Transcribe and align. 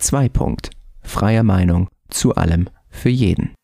2. 0.00 0.30
Punkt. 0.30 0.70
Freie 1.02 1.44
Meinung 1.44 1.90
zu 2.08 2.34
allem 2.34 2.70
für 2.88 3.10
jeden. 3.10 3.54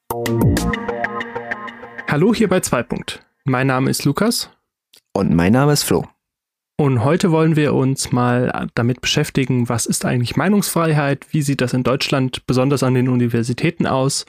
Hallo 2.08 2.34
hier 2.34 2.48
bei 2.48 2.60
2. 2.60 2.82
Punkt. 2.82 3.26
Mein 3.44 3.66
Name 3.66 3.88
ist 3.88 4.04
Lukas. 4.04 4.50
Und 5.14 5.34
mein 5.34 5.54
Name 5.54 5.72
ist 5.72 5.84
Flo. 5.84 6.06
Und 6.78 7.02
heute 7.02 7.30
wollen 7.32 7.56
wir 7.56 7.72
uns 7.72 8.12
mal 8.12 8.68
damit 8.74 9.00
beschäftigen, 9.00 9.70
was 9.70 9.86
ist 9.86 10.04
eigentlich 10.04 10.36
Meinungsfreiheit, 10.36 11.26
wie 11.30 11.40
sieht 11.40 11.62
das 11.62 11.72
in 11.72 11.84
Deutschland 11.84 12.46
besonders 12.46 12.82
an 12.82 12.92
den 12.92 13.08
Universitäten 13.08 13.86
aus 13.86 14.26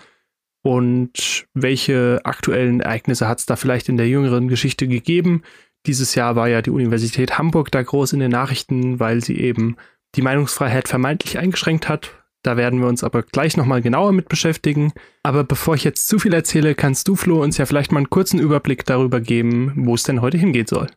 und 0.64 1.46
welche 1.54 2.22
aktuellen 2.24 2.80
Ereignisse 2.80 3.28
hat 3.28 3.40
es 3.40 3.46
da 3.46 3.58
vielleicht 3.58 3.90
in 3.90 3.98
der 3.98 4.08
jüngeren 4.08 4.48
Geschichte 4.48 4.88
gegeben. 4.88 5.44
Dieses 5.86 6.16
Jahr 6.16 6.38
war 6.38 6.48
ja 6.48 6.62
die 6.62 6.72
Universität 6.72 7.38
Hamburg 7.38 7.70
da 7.70 7.84
groß 7.84 8.14
in 8.14 8.22
den 8.22 8.32
Nachrichten, 8.32 9.02
weil 9.02 9.22
sie 9.22 9.38
eben 9.38 9.76
die 10.16 10.22
Meinungsfreiheit 10.22 10.88
vermeintlich 10.88 11.38
eingeschränkt 11.38 11.90
hat. 11.90 12.12
Da 12.44 12.56
werden 12.56 12.80
wir 12.80 12.88
uns 12.88 13.04
aber 13.04 13.24
gleich 13.24 13.58
nochmal 13.58 13.82
genauer 13.82 14.14
mit 14.14 14.30
beschäftigen. 14.30 14.94
Aber 15.24 15.44
bevor 15.44 15.76
ich 15.76 15.84
jetzt 15.84 16.08
zu 16.08 16.20
viel 16.20 16.34
erzähle, 16.34 16.76
kannst 16.76 17.08
du, 17.08 17.16
Flo, 17.16 17.42
uns 17.42 17.58
ja 17.58 17.66
vielleicht 17.66 17.92
mal 17.92 18.00
einen 18.00 18.10
kurzen 18.10 18.40
Überblick 18.40 18.86
darüber 18.86 19.20
geben, 19.20 19.74
wo 19.76 19.96
es 19.96 20.04
denn 20.04 20.22
heute 20.22 20.38
hingehen 20.38 20.68
soll. 20.68 20.88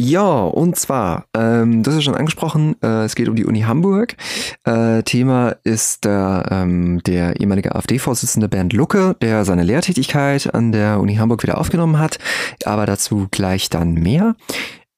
Ja, 0.00 0.44
und 0.44 0.76
zwar, 0.76 1.26
ähm, 1.36 1.82
das 1.82 1.96
ist 1.96 2.04
schon 2.04 2.14
angesprochen, 2.14 2.76
äh, 2.84 3.02
es 3.02 3.16
geht 3.16 3.28
um 3.28 3.34
die 3.34 3.44
Uni 3.44 3.62
Hamburg. 3.62 4.14
Äh, 4.62 5.02
Thema 5.02 5.56
ist 5.64 6.04
der, 6.04 6.46
ähm, 6.52 7.02
der 7.02 7.40
ehemalige 7.40 7.74
AfD-Vorsitzende 7.74 8.48
Bernd 8.48 8.72
Lucke, 8.74 9.16
der 9.20 9.44
seine 9.44 9.64
Lehrtätigkeit 9.64 10.54
an 10.54 10.70
der 10.70 11.00
Uni 11.00 11.16
Hamburg 11.16 11.42
wieder 11.42 11.58
aufgenommen 11.58 11.98
hat, 11.98 12.20
aber 12.64 12.86
dazu 12.86 13.26
gleich 13.32 13.70
dann 13.70 13.94
mehr. 13.94 14.36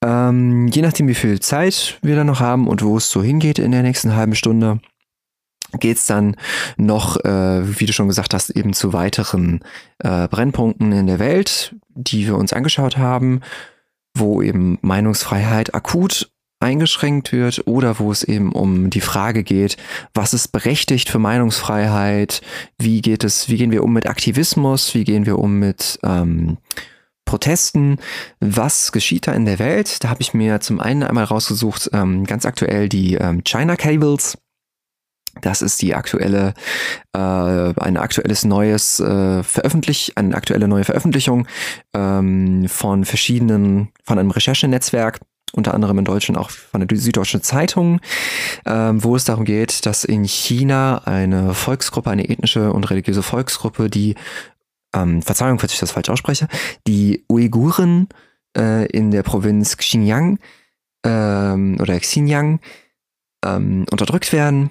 Ähm, 0.03 0.69
je 0.69 0.83
nachdem, 0.83 1.09
wie 1.09 1.15
viel 1.15 1.41
Zeit 1.41 1.99
wir 2.03 2.17
dann 2.17 2.27
noch 2.27 2.41
haben 2.41 2.69
und 2.69 2.83
wo 2.83 2.97
es 2.97 3.11
so 3.11 3.23
hingeht 3.23 3.59
in 3.59 3.73
der 3.73 3.83
nächsten 3.83 4.15
halben 4.17 4.35
Stunde, 4.35 4.81
geht's 5.79 6.07
dann 6.07 6.37
noch, 6.77 7.23
äh, 7.25 7.79
wie 7.79 7.87
du 7.87 7.93
schon 7.93 8.09
gesagt 8.09 8.35
hast, 8.35 8.51
eben 8.51 8.73
zu 8.73 8.93
weiteren 8.93 9.61
äh, 9.99 10.27
Brennpunkten 10.29 10.93
in 10.93 11.07
der 11.07 11.19
Welt, 11.19 11.75
die 11.95 12.27
wir 12.27 12.37
uns 12.37 12.53
angeschaut 12.53 12.97
haben 12.97 13.41
wo 14.15 14.43
eben 14.43 14.79
Meinungsfreiheit 14.83 15.75
akut 15.75 16.31
eingeschränkt 16.63 17.33
wird 17.33 17.67
oder 17.67 17.99
wo 17.99 18.13
es 18.13 18.23
eben 18.23 18.53
um 18.53 18.91
die 18.91 19.01
Frage 19.01 19.45
geht, 19.45 19.79
was 20.13 20.35
ist 20.35 20.49
berechtigt 20.49 21.09
für 21.09 21.19
Meinungsfreiheit, 21.19 22.43
wie 22.77 23.01
geht 23.01 23.25
es, 23.25 23.49
wie 23.49 23.57
gehen 23.57 23.71
wir 23.71 23.83
um 23.83 23.95
mit 23.95 24.07
Aktivismus, 24.07 24.95
wie 24.95 25.05
gehen 25.05 25.25
wir 25.25 25.39
um 25.39 25.59
mit 25.59 25.99
ähm, 26.03 26.59
Protesten, 27.31 27.99
was 28.41 28.91
geschieht 28.91 29.29
da 29.29 29.33
in 29.33 29.45
der 29.45 29.61
Welt? 29.61 30.03
Da 30.03 30.09
habe 30.09 30.21
ich 30.21 30.35
mir 30.35 30.59
zum 30.59 30.81
einen 30.81 31.05
einmal 31.05 31.23
rausgesucht, 31.23 31.91
ähm, 31.93 32.25
ganz 32.25 32.45
aktuell 32.45 32.89
die 32.89 33.15
ähm, 33.15 33.45
China 33.45 33.77
Cables. 33.77 34.37
Das 35.41 35.63
ist 35.63 35.81
die 35.81 35.95
aktuelle, 35.95 36.55
äh, 37.13 37.19
ein 37.21 37.97
aktuelles 37.99 38.45
neues 38.45 38.99
äh, 38.99 39.45
Veröffentlich, 39.45 40.15
eine 40.17 40.35
aktuelle 40.35 40.67
neue 40.67 40.83
Veröffentlichung 40.83 41.47
ähm, 41.95 42.67
von 42.69 43.05
verschiedenen, 43.05 43.91
von 44.03 44.19
einem 44.19 44.33
Recherchenetzwerk, 44.33 45.21
unter 45.53 45.73
anderem 45.73 45.99
in 46.01 46.05
Deutschland 46.05 46.37
auch 46.37 46.51
von 46.51 46.85
der 46.85 46.99
Süddeutschen 46.99 47.43
Zeitung, 47.43 48.01
ähm, 48.67 49.05
wo 49.05 49.15
es 49.15 49.25
darum 49.25 49.45
geht, 49.45 49.87
dass 49.87 50.03
in 50.03 50.25
China 50.25 51.03
eine 51.05 51.55
Volksgruppe, 51.55 52.11
eine 52.11 52.29
ethnische 52.29 52.73
und 52.73 52.91
religiöse 52.91 53.23
Volksgruppe, 53.23 53.89
die, 53.89 54.17
ähm, 54.95 55.23
Verzeihung, 55.23 55.59
falls 55.59 55.73
ich 55.73 55.81
das 55.81 55.93
falsch 55.93 56.09
ausspreche, 56.09 56.49
die 56.87 57.25
Uiguren 57.29 58.09
äh, 58.57 58.87
in 58.87 59.11
der 59.11 59.23
Provinz 59.23 59.77
Xinjiang 59.77 60.39
ähm, 61.05 61.77
oder 61.81 61.99
Xinjiang 61.99 62.61
ähm, 63.45 63.87
unterdrückt 63.91 64.33
werden 64.33 64.71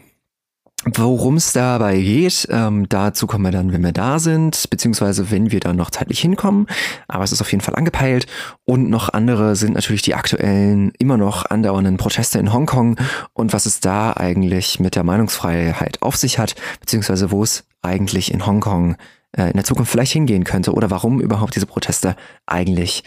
Worum 0.85 1.35
es 1.35 1.51
dabei 1.51 1.99
geht, 1.99 2.47
ähm, 2.49 2.87
dazu 2.87 3.27
kommen 3.27 3.43
wir 3.43 3.51
dann, 3.51 3.73
wenn 3.73 3.83
wir 3.83 3.91
da 3.91 4.17
sind, 4.17 4.69
beziehungsweise 4.69 5.29
wenn 5.29 5.51
wir 5.51 5.59
dann 5.59 5.75
noch 5.75 5.91
zeitlich 5.91 6.21
hinkommen. 6.21 6.67
Aber 7.09 7.25
es 7.25 7.33
ist 7.33 7.41
auf 7.41 7.51
jeden 7.51 7.61
Fall 7.61 7.75
angepeilt. 7.75 8.27
Und 8.63 8.89
noch 8.89 9.09
andere 9.09 9.57
sind 9.57 9.73
natürlich 9.73 10.03
die 10.03 10.15
aktuellen, 10.15 10.93
immer 10.97 11.17
noch 11.17 11.45
andauernden 11.45 11.97
Proteste 11.97 12.39
in 12.39 12.53
Hongkong 12.53 12.97
und 13.33 13.51
was 13.51 13.65
es 13.65 13.81
da 13.81 14.13
eigentlich 14.13 14.79
mit 14.79 14.95
der 14.95 15.03
Meinungsfreiheit 15.03 16.01
auf 16.01 16.15
sich 16.15 16.39
hat, 16.39 16.55
beziehungsweise 16.79 17.29
wo 17.29 17.43
es 17.43 17.65
eigentlich 17.81 18.33
in 18.33 18.45
Hongkong 18.45 18.95
in 19.35 19.53
der 19.53 19.63
Zukunft 19.63 19.91
vielleicht 19.91 20.13
hingehen 20.13 20.43
könnte 20.43 20.73
oder 20.73 20.89
warum 20.89 21.21
überhaupt 21.21 21.55
diese 21.55 21.65
Proteste 21.65 22.15
eigentlich 22.45 23.03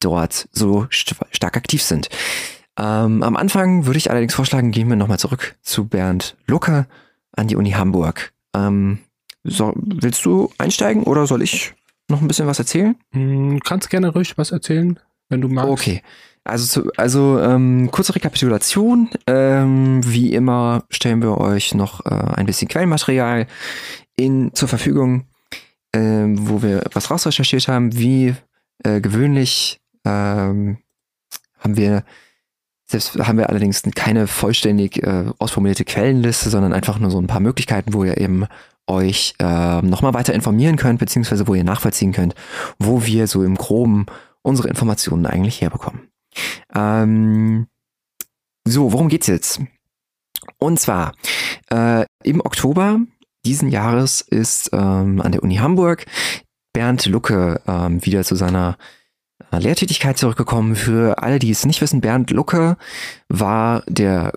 dort 0.00 0.48
so 0.52 0.86
st 0.92 1.14
stark 1.30 1.56
aktiv 1.56 1.82
sind. 1.82 2.08
Ähm, 2.78 3.22
am 3.22 3.36
Anfang 3.36 3.86
würde 3.86 3.98
ich 3.98 4.10
allerdings 4.10 4.34
vorschlagen, 4.34 4.70
gehen 4.70 4.88
wir 4.88 4.96
nochmal 4.96 5.18
zurück 5.18 5.56
zu 5.62 5.86
Bernd 5.86 6.36
Lucke 6.46 6.86
an 7.32 7.48
die 7.48 7.56
Uni 7.56 7.70
Hamburg. 7.72 8.32
Ähm, 8.54 8.98
so, 9.44 9.72
willst 9.76 10.24
du 10.24 10.50
einsteigen 10.58 11.02
oder 11.02 11.26
soll 11.26 11.42
ich 11.42 11.74
noch 12.08 12.20
ein 12.20 12.28
bisschen 12.28 12.46
was 12.46 12.58
erzählen? 12.58 12.96
Hm, 13.12 13.60
kannst 13.60 13.90
gerne 13.90 14.08
ruhig 14.08 14.38
was 14.38 14.52
erzählen, 14.52 14.98
wenn 15.28 15.40
du 15.40 15.48
magst. 15.48 15.70
Okay. 15.70 16.02
Also, 16.44 16.90
also 16.96 17.38
ähm, 17.40 17.90
kurze 17.92 18.14
Rekapitulation. 18.14 19.10
Ähm, 19.26 20.00
wie 20.04 20.34
immer 20.34 20.84
stellen 20.90 21.22
wir 21.22 21.38
euch 21.38 21.74
noch 21.74 22.04
äh, 22.04 22.34
ein 22.34 22.46
bisschen 22.46 22.68
Quellenmaterial 22.68 23.46
in, 24.16 24.52
zur 24.54 24.68
Verfügung, 24.68 25.26
ähm, 25.94 26.48
wo 26.48 26.62
wir 26.62 26.84
was 26.92 27.10
rausrecherchiert 27.10 27.68
haben. 27.68 27.96
Wie 27.96 28.34
äh, 28.84 29.00
gewöhnlich 29.00 29.80
ähm, 30.04 30.78
haben 31.58 31.76
wir 31.76 32.04
selbst 32.92 33.16
haben 33.18 33.38
wir 33.38 33.48
allerdings 33.48 33.82
keine 33.94 34.26
vollständig 34.26 35.02
äh, 35.02 35.24
ausformulierte 35.38 35.84
Quellenliste, 35.84 36.50
sondern 36.50 36.72
einfach 36.72 36.98
nur 36.98 37.10
so 37.10 37.18
ein 37.18 37.26
paar 37.26 37.40
Möglichkeiten, 37.40 37.94
wo 37.94 38.04
ihr 38.04 38.18
eben 38.18 38.46
euch 38.86 39.34
äh, 39.38 39.82
nochmal 39.82 40.14
weiter 40.14 40.34
informieren 40.34 40.76
könnt, 40.76 40.98
beziehungsweise 40.98 41.46
wo 41.48 41.54
ihr 41.54 41.64
nachvollziehen 41.64 42.12
könnt, 42.12 42.34
wo 42.78 43.04
wir 43.06 43.26
so 43.26 43.42
im 43.42 43.56
Groben 43.56 44.06
unsere 44.42 44.68
Informationen 44.68 45.26
eigentlich 45.26 45.60
herbekommen. 45.60 46.08
Ähm, 46.74 47.66
so, 48.64 48.92
worum 48.92 49.08
geht's 49.08 49.26
jetzt? 49.26 49.60
Und 50.58 50.78
zwar, 50.78 51.14
äh, 51.70 52.04
im 52.24 52.40
Oktober 52.40 53.00
diesen 53.44 53.68
Jahres 53.68 54.20
ist 54.20 54.70
ähm, 54.72 55.20
an 55.20 55.32
der 55.32 55.42
Uni 55.42 55.56
Hamburg 55.56 56.06
Bernd 56.72 57.06
Lucke 57.06 57.60
ähm, 57.66 58.04
wieder 58.04 58.24
zu 58.24 58.34
seiner 58.34 58.76
Lehrtätigkeit 59.50 60.16
zurückgekommen. 60.16 60.76
Für 60.76 61.22
alle, 61.22 61.38
die 61.38 61.50
es 61.50 61.66
nicht 61.66 61.80
wissen, 61.80 62.00
Bernd 62.00 62.30
Lucke 62.30 62.76
war 63.28 63.82
der, 63.86 64.32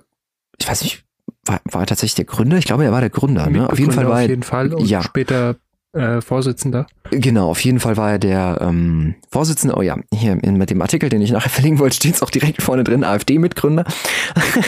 ich 0.58 0.68
weiß 0.68 0.84
nicht, 0.84 1.04
war, 1.46 1.62
war 1.66 1.86
tatsächlich 1.86 2.16
der 2.16 2.26
Gründer? 2.26 2.58
Ich 2.58 2.66
glaube, 2.66 2.84
er 2.84 2.92
war 2.92 3.02
der 3.02 3.10
Gründer. 3.10 3.50
Ne? 3.50 3.70
Auf 3.70 3.80
jeden 3.80 3.92
Fall 3.92 4.08
war 4.08 4.20
er, 4.20 4.26
auf 4.26 4.30
jeden 4.30 4.44
Fall 4.44 4.74
und 4.74 4.86
ja. 4.86 5.04
später 5.04 5.56
äh, 5.96 6.22
Vorsitzender. 6.22 6.88
Genau, 7.10 7.50
auf 7.50 7.62
jeden 7.62 7.80
Fall 7.80 7.98
war 7.98 8.12
er 8.12 8.20
der 8.20 8.60
ähm, 8.62 9.16
Vorsitzende. 9.30 9.76
Oh 9.76 9.82
ja, 9.82 9.98
hier 10.14 10.38
in, 10.44 10.58
mit 10.58 10.70
dem 10.70 10.82
Artikel, 10.82 11.10
den 11.10 11.22
ich 11.22 11.32
nachher 11.32 11.50
verlinken 11.56 11.80
wollte, 11.80 11.96
steht 11.96 12.16
es 12.16 12.22
auch 12.22 12.30
direkt 12.30 12.62
vorne 12.62 12.84
drin, 12.84 13.04
AfD-Mitgründer. 13.04 13.86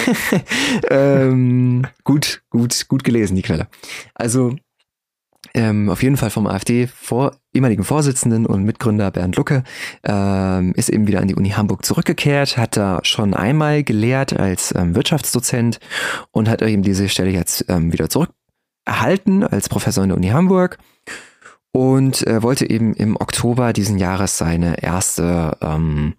ähm, 0.90 1.86
gut, 2.04 2.44
gut, 2.50 2.88
gut 2.88 3.04
gelesen, 3.04 3.36
die 3.36 3.42
Quelle. 3.42 3.68
Also 4.16 4.56
ähm, 5.54 5.90
auf 5.90 6.04
jeden 6.04 6.18
Fall 6.18 6.30
vom 6.30 6.48
AfD 6.48 6.88
vor, 6.88 7.36
ehemaligen 7.54 7.84
Vorsitzenden 7.84 8.46
und 8.46 8.64
Mitgründer 8.64 9.12
Bernd 9.12 9.36
Lucke 9.36 9.64
ähm, 10.04 10.74
ist 10.76 10.90
eben 10.90 11.08
wieder 11.08 11.22
an 11.22 11.28
die 11.28 11.36
Uni 11.36 11.50
Hamburg 11.50 11.86
zurückgekehrt, 11.86 12.58
hat 12.58 12.78
da 12.78 13.00
schon 13.04 13.34
einmal 13.34 13.84
gelehrt 13.84 14.38
als 14.38 14.74
ähm, 14.76 14.96
Wirtschaftsdozent 14.96 15.80
und 16.32 16.50
hat 16.50 16.62
eben 16.62 16.84
diese 16.84 17.10
Stelle 17.10 17.32
jetzt 17.32 17.66
ähm, 17.70 17.92
wieder 17.92 18.10
zurück 18.10 18.30
erhalten 18.88 19.44
als 19.44 19.70
Professor 19.70 20.04
in 20.04 20.10
der 20.10 20.18
Uni 20.18 20.30
Hamburg 20.30 20.78
und 21.72 22.26
äh, 22.26 22.42
wollte 22.42 22.70
eben 22.70 22.94
im 22.94 23.16
Oktober 23.16 23.74
diesen 23.74 23.98
Jahres 23.98 24.38
seine 24.38 24.82
erste 24.82 25.58
ähm, 25.62 26.16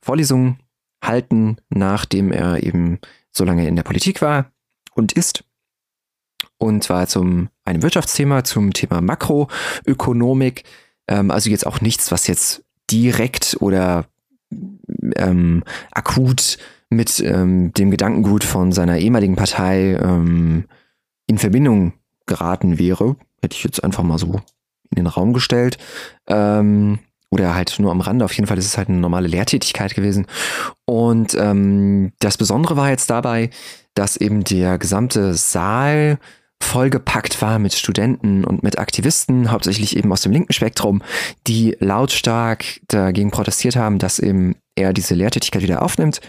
Vorlesung 0.00 0.58
halten, 1.04 1.56
nachdem 1.68 2.32
er 2.32 2.62
eben 2.62 2.98
so 3.30 3.44
lange 3.44 3.66
in 3.66 3.76
der 3.76 3.82
Politik 3.82 4.22
war 4.22 4.52
und 4.94 5.12
ist 5.12 5.44
und 6.62 6.84
zwar 6.84 7.08
zum 7.08 7.48
einem 7.64 7.82
Wirtschaftsthema, 7.82 8.44
zum 8.44 8.72
Thema 8.72 9.00
Makroökonomik. 9.00 10.64
Ähm, 11.08 11.30
also 11.30 11.50
jetzt 11.50 11.66
auch 11.66 11.80
nichts, 11.80 12.12
was 12.12 12.28
jetzt 12.28 12.64
direkt 12.90 13.56
oder 13.60 14.06
ähm, 15.16 15.64
akut 15.90 16.58
mit 16.88 17.20
ähm, 17.20 17.72
dem 17.72 17.90
Gedankengut 17.90 18.44
von 18.44 18.70
seiner 18.70 18.98
ehemaligen 18.98 19.34
Partei 19.34 19.94
ähm, 19.94 20.66
in 21.26 21.38
Verbindung 21.38 21.94
geraten 22.26 22.78
wäre. 22.78 23.16
Hätte 23.40 23.56
ich 23.56 23.64
jetzt 23.64 23.82
einfach 23.82 24.02
mal 24.02 24.18
so 24.18 24.40
in 24.90 24.96
den 24.96 25.06
Raum 25.06 25.32
gestellt. 25.32 25.78
Ähm, 26.28 26.98
oder 27.30 27.54
halt 27.54 27.78
nur 27.78 27.90
am 27.90 28.02
Rande. 28.02 28.24
Auf 28.24 28.34
jeden 28.34 28.46
Fall 28.46 28.58
ist 28.58 28.66
es 28.66 28.76
halt 28.76 28.90
eine 28.90 28.98
normale 28.98 29.26
Lehrtätigkeit 29.26 29.94
gewesen. 29.94 30.26
Und 30.84 31.34
ähm, 31.34 32.12
das 32.20 32.36
Besondere 32.36 32.76
war 32.76 32.90
jetzt 32.90 33.08
dabei, 33.08 33.48
dass 33.94 34.18
eben 34.18 34.44
der 34.44 34.78
gesamte 34.78 35.34
Saal 35.34 36.18
vollgepackt 36.62 37.42
war 37.42 37.58
mit 37.58 37.74
Studenten 37.74 38.44
und 38.44 38.62
mit 38.62 38.78
Aktivisten, 38.78 39.50
hauptsächlich 39.50 39.96
eben 39.96 40.12
aus 40.12 40.20
dem 40.20 40.32
linken 40.32 40.52
Spektrum, 40.52 41.02
die 41.46 41.76
lautstark 41.80 42.64
dagegen 42.88 43.30
protestiert 43.30 43.76
haben, 43.76 43.98
dass 43.98 44.18
eben 44.18 44.54
er 44.76 44.92
diese 44.92 45.14
Lehrtätigkeit 45.14 45.62
wieder 45.62 45.82
aufnimmt. 45.82 46.20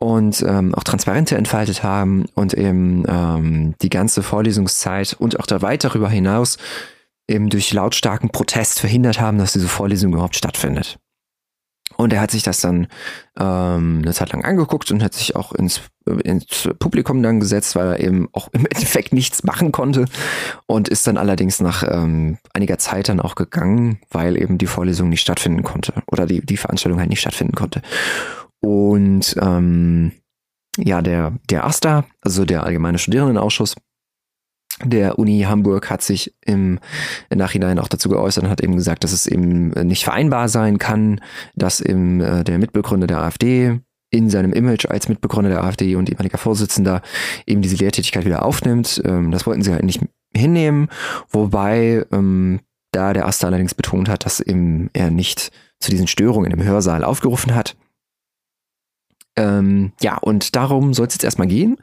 Und 0.00 0.42
ähm, 0.42 0.74
auch 0.74 0.82
Transparente 0.82 1.36
entfaltet 1.36 1.82
haben 1.82 2.24
und 2.34 2.54
eben 2.54 3.04
ähm, 3.06 3.74
die 3.82 3.90
ganze 3.90 4.22
Vorlesungszeit 4.22 5.14
und 5.18 5.38
auch 5.38 5.62
weit 5.62 5.84
darüber 5.84 6.08
hinaus 6.08 6.56
eben 7.28 7.50
durch 7.50 7.72
lautstarken 7.72 8.30
Protest 8.30 8.80
verhindert 8.80 9.20
haben, 9.20 9.38
dass 9.38 9.52
diese 9.52 9.68
Vorlesung 9.68 10.14
überhaupt 10.14 10.36
stattfindet. 10.36 10.98
Und 11.96 12.14
er 12.14 12.22
hat 12.22 12.30
sich 12.30 12.42
das 12.42 12.62
dann 12.62 12.86
ähm, 13.38 14.00
eine 14.02 14.14
Zeit 14.14 14.32
lang 14.32 14.42
angeguckt 14.42 14.90
und 14.90 15.02
hat 15.02 15.12
sich 15.12 15.36
auch 15.36 15.52
ins, 15.52 15.82
ins 16.24 16.66
Publikum 16.78 17.22
dann 17.22 17.40
gesetzt, 17.40 17.76
weil 17.76 17.88
er 17.88 18.00
eben 18.00 18.26
auch 18.32 18.48
im 18.52 18.64
Endeffekt 18.70 19.12
nichts 19.12 19.44
machen 19.44 19.70
konnte 19.70 20.06
und 20.66 20.88
ist 20.88 21.06
dann 21.06 21.18
allerdings 21.18 21.60
nach 21.60 21.82
ähm, 21.86 22.38
einiger 22.54 22.78
Zeit 22.78 23.10
dann 23.10 23.20
auch 23.20 23.34
gegangen, 23.34 24.00
weil 24.10 24.40
eben 24.40 24.56
die 24.56 24.66
Vorlesung 24.66 25.10
nicht 25.10 25.20
stattfinden 25.20 25.62
konnte 25.62 25.92
oder 26.06 26.24
die, 26.24 26.40
die 26.40 26.56
Veranstaltung 26.56 27.00
halt 27.00 27.10
nicht 27.10 27.20
stattfinden 27.20 27.54
konnte. 27.54 27.82
Und 28.60 29.36
ähm, 29.40 30.12
ja, 30.76 31.02
der, 31.02 31.38
der 31.48 31.64
AStA, 31.64 32.04
also 32.20 32.44
der 32.44 32.64
Allgemeine 32.64 32.98
Studierendenausschuss 32.98 33.74
der 34.82 35.18
Uni 35.18 35.40
Hamburg, 35.42 35.90
hat 35.90 36.02
sich 36.02 36.34
im 36.44 36.78
Nachhinein 37.34 37.78
auch 37.78 37.88
dazu 37.88 38.08
geäußert 38.08 38.44
und 38.44 38.50
hat 38.50 38.62
eben 38.62 38.76
gesagt, 38.76 39.04
dass 39.04 39.12
es 39.12 39.26
eben 39.26 39.70
nicht 39.70 40.04
vereinbar 40.04 40.48
sein 40.48 40.78
kann, 40.78 41.20
dass 41.54 41.80
eben 41.80 42.20
äh, 42.20 42.44
der 42.44 42.58
Mitbegründer 42.58 43.06
der 43.06 43.20
AfD 43.20 43.80
in 44.10 44.30
seinem 44.30 44.52
Image 44.52 44.86
als 44.86 45.08
Mitbegründer 45.08 45.50
der 45.50 45.64
AfD 45.64 45.94
und 45.96 46.10
ehemaliger 46.10 46.38
Vorsitzender 46.38 47.02
eben 47.46 47.62
diese 47.62 47.76
Lehrtätigkeit 47.76 48.24
wieder 48.24 48.44
aufnimmt. 48.44 49.00
Ähm, 49.04 49.30
das 49.30 49.46
wollten 49.46 49.62
sie 49.62 49.72
halt 49.72 49.84
nicht 49.84 50.00
hinnehmen, 50.34 50.88
wobei 51.30 52.06
ähm, 52.12 52.60
da 52.92 53.12
der 53.12 53.26
Asta 53.26 53.46
allerdings 53.46 53.74
betont 53.74 54.08
hat, 54.08 54.24
dass 54.24 54.40
eben 54.40 54.90
er 54.92 55.10
nicht 55.10 55.52
zu 55.78 55.90
diesen 55.90 56.06
Störungen 56.06 56.50
im 56.50 56.62
Hörsaal 56.62 57.04
aufgerufen 57.04 57.54
hat. 57.54 57.76
Ähm, 59.40 59.92
ja, 60.02 60.18
und 60.18 60.54
darum 60.54 60.92
soll 60.92 61.06
es 61.06 61.14
jetzt 61.14 61.24
erstmal 61.24 61.48
gehen. 61.48 61.78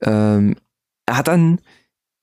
Ähm, 0.00 0.56
er 1.04 1.18
hat 1.18 1.28
dann, 1.28 1.60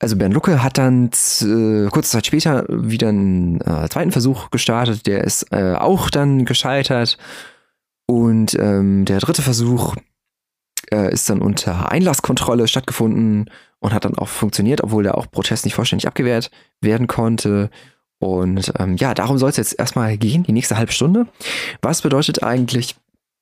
also 0.00 0.16
Bernd 0.16 0.34
Lucke 0.34 0.64
hat 0.64 0.78
dann 0.78 1.06
äh, 1.06 1.88
kurze 1.90 2.10
Zeit 2.10 2.26
später 2.26 2.66
wieder 2.68 3.08
einen 3.08 3.60
äh, 3.60 3.88
zweiten 3.88 4.10
Versuch 4.10 4.50
gestartet, 4.50 5.06
der 5.06 5.22
ist 5.22 5.52
äh, 5.52 5.74
auch 5.74 6.10
dann 6.10 6.44
gescheitert. 6.44 7.18
Und 8.06 8.54
ähm, 8.58 9.04
der 9.04 9.20
dritte 9.20 9.42
Versuch 9.42 9.94
äh, 10.92 11.12
ist 11.12 11.30
dann 11.30 11.40
unter 11.40 11.90
Einlasskontrolle 11.90 12.66
stattgefunden 12.66 13.48
und 13.78 13.94
hat 13.94 14.04
dann 14.04 14.18
auch 14.18 14.28
funktioniert, 14.28 14.82
obwohl 14.82 15.04
der 15.04 15.16
auch 15.16 15.30
Protest 15.30 15.64
nicht 15.64 15.74
vollständig 15.74 16.08
abgewehrt 16.08 16.50
werden 16.80 17.06
konnte. 17.06 17.70
Und 18.18 18.72
ähm, 18.78 18.96
ja, 18.96 19.14
darum 19.14 19.38
soll 19.38 19.50
es 19.50 19.56
jetzt 19.56 19.78
erstmal 19.78 20.18
gehen, 20.18 20.42
die 20.42 20.52
nächste 20.52 20.76
halbe 20.76 20.92
Stunde. 20.92 21.28
Was 21.80 22.02
bedeutet 22.02 22.42
eigentlich 22.42 22.96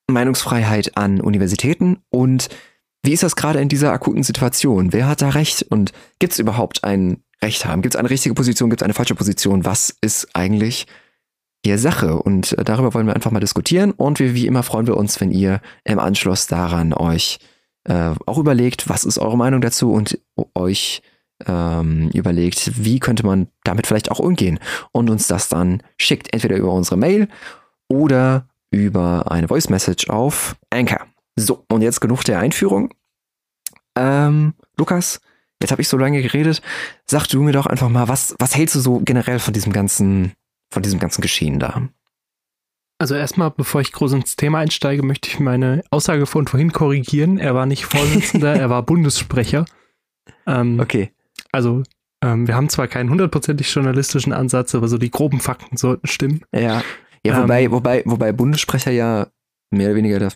Meinungsfreiheit 0.07 0.97
an 0.97 1.21
Universitäten 1.21 1.97
und 2.09 2.49
wie 3.03 3.11
ist 3.11 3.23
das 3.23 3.35
gerade 3.35 3.59
in 3.59 3.67
dieser 3.67 3.91
akuten 3.91 4.23
Situation? 4.23 4.93
Wer 4.93 5.07
hat 5.07 5.21
da 5.21 5.29
Recht 5.29 5.63
und 5.63 5.91
gibt 6.19 6.33
es 6.33 6.39
überhaupt 6.39 6.85
ein 6.85 7.21
Recht 7.41 7.65
haben? 7.65 7.81
Gibt 7.81 7.95
es 7.95 7.99
eine 7.99 8.09
richtige 8.09 8.33
Position? 8.33 8.69
Gibt 8.69 8.81
es 8.81 8.85
eine 8.85 8.93
falsche 8.93 9.15
Position? 9.15 9.65
Was 9.65 9.93
ist 9.99 10.29
eigentlich 10.33 10.87
hier 11.65 11.77
Sache? 11.77 12.15
Und 12.17 12.57
äh, 12.57 12.63
darüber 12.63 12.93
wollen 12.93 13.07
wir 13.07 13.15
einfach 13.15 13.31
mal 13.31 13.41
diskutieren 13.41 13.91
und 13.91 14.19
wir, 14.19 14.33
wie 14.33 14.47
immer 14.47 14.63
freuen 14.63 14.87
wir 14.87 14.95
uns, 14.95 15.19
wenn 15.19 15.31
ihr 15.31 15.59
im 15.83 15.99
Anschluss 15.99 16.47
daran 16.47 16.93
euch 16.93 17.39
äh, 17.83 18.11
auch 18.25 18.37
überlegt, 18.37 18.87
was 18.87 19.03
ist 19.03 19.19
eure 19.19 19.37
Meinung 19.37 19.59
dazu 19.59 19.91
und 19.91 20.17
euch 20.55 21.01
ähm, 21.45 22.09
überlegt, 22.13 22.83
wie 22.83 22.99
könnte 22.99 23.25
man 23.25 23.47
damit 23.65 23.87
vielleicht 23.87 24.11
auch 24.11 24.19
umgehen 24.19 24.59
und 24.93 25.09
uns 25.09 25.27
das 25.27 25.49
dann 25.49 25.83
schickt, 25.97 26.33
entweder 26.33 26.55
über 26.55 26.71
unsere 26.71 26.95
Mail 26.95 27.27
oder 27.89 28.47
über 28.73 29.31
eine 29.31 29.47
Voice 29.47 29.69
Message 29.69 30.09
auf 30.09 30.55
Anchor. 30.69 31.07
So, 31.35 31.65
und 31.69 31.81
jetzt 31.81 32.01
genug 32.01 32.23
der 32.23 32.39
Einführung. 32.39 32.93
Ähm, 33.95 34.53
Lukas, 34.77 35.21
jetzt 35.61 35.71
habe 35.71 35.81
ich 35.81 35.87
so 35.87 35.97
lange 35.97 36.21
geredet. 36.21 36.61
Sag 37.05 37.27
du 37.27 37.41
mir 37.41 37.53
doch 37.53 37.65
einfach 37.65 37.89
mal, 37.89 38.07
was, 38.07 38.35
was 38.39 38.55
hältst 38.55 38.75
du 38.75 38.79
so 38.79 38.99
generell 38.99 39.39
von 39.39 39.53
diesem 39.53 39.73
ganzen, 39.73 40.33
von 40.71 40.83
diesem 40.83 40.99
ganzen 40.99 41.21
Geschehen 41.21 41.59
da? 41.59 41.89
Also 42.99 43.15
erstmal, 43.15 43.51
bevor 43.51 43.81
ich 43.81 43.91
groß 43.91 44.13
ins 44.13 44.35
Thema 44.35 44.59
einsteige, 44.59 45.03
möchte 45.03 45.29
ich 45.29 45.39
meine 45.39 45.83
Aussage 45.89 46.25
von 46.25 46.47
vorhin 46.47 46.71
korrigieren. 46.71 47.37
Er 47.37 47.55
war 47.55 47.65
nicht 47.65 47.85
Vorsitzender, 47.85 48.55
er 48.59 48.69
war 48.69 48.83
Bundessprecher. 48.83 49.65
Ähm, 50.45 50.79
okay. 50.79 51.11
Also 51.51 51.83
ähm, 52.23 52.47
wir 52.47 52.55
haben 52.55 52.69
zwar 52.69 52.87
keinen 52.87 53.09
hundertprozentig 53.09 53.73
journalistischen 53.73 54.31
Ansatz, 54.31 54.73
aber 54.75 54.87
so 54.87 54.97
die 54.97 55.11
groben 55.11 55.41
Fakten 55.41 55.75
sollten 55.75 56.07
stimmen. 56.07 56.41
Ja, 56.55 56.81
ja, 57.25 57.41
wobei, 57.41 57.63
ähm, 57.63 57.71
wobei, 57.71 58.03
wobei 58.05 58.31
Bundessprecher 58.31 58.91
ja 58.91 59.27
mehr 59.71 59.87
oder 59.87 59.95
weniger 59.95 60.19
der 60.19 60.33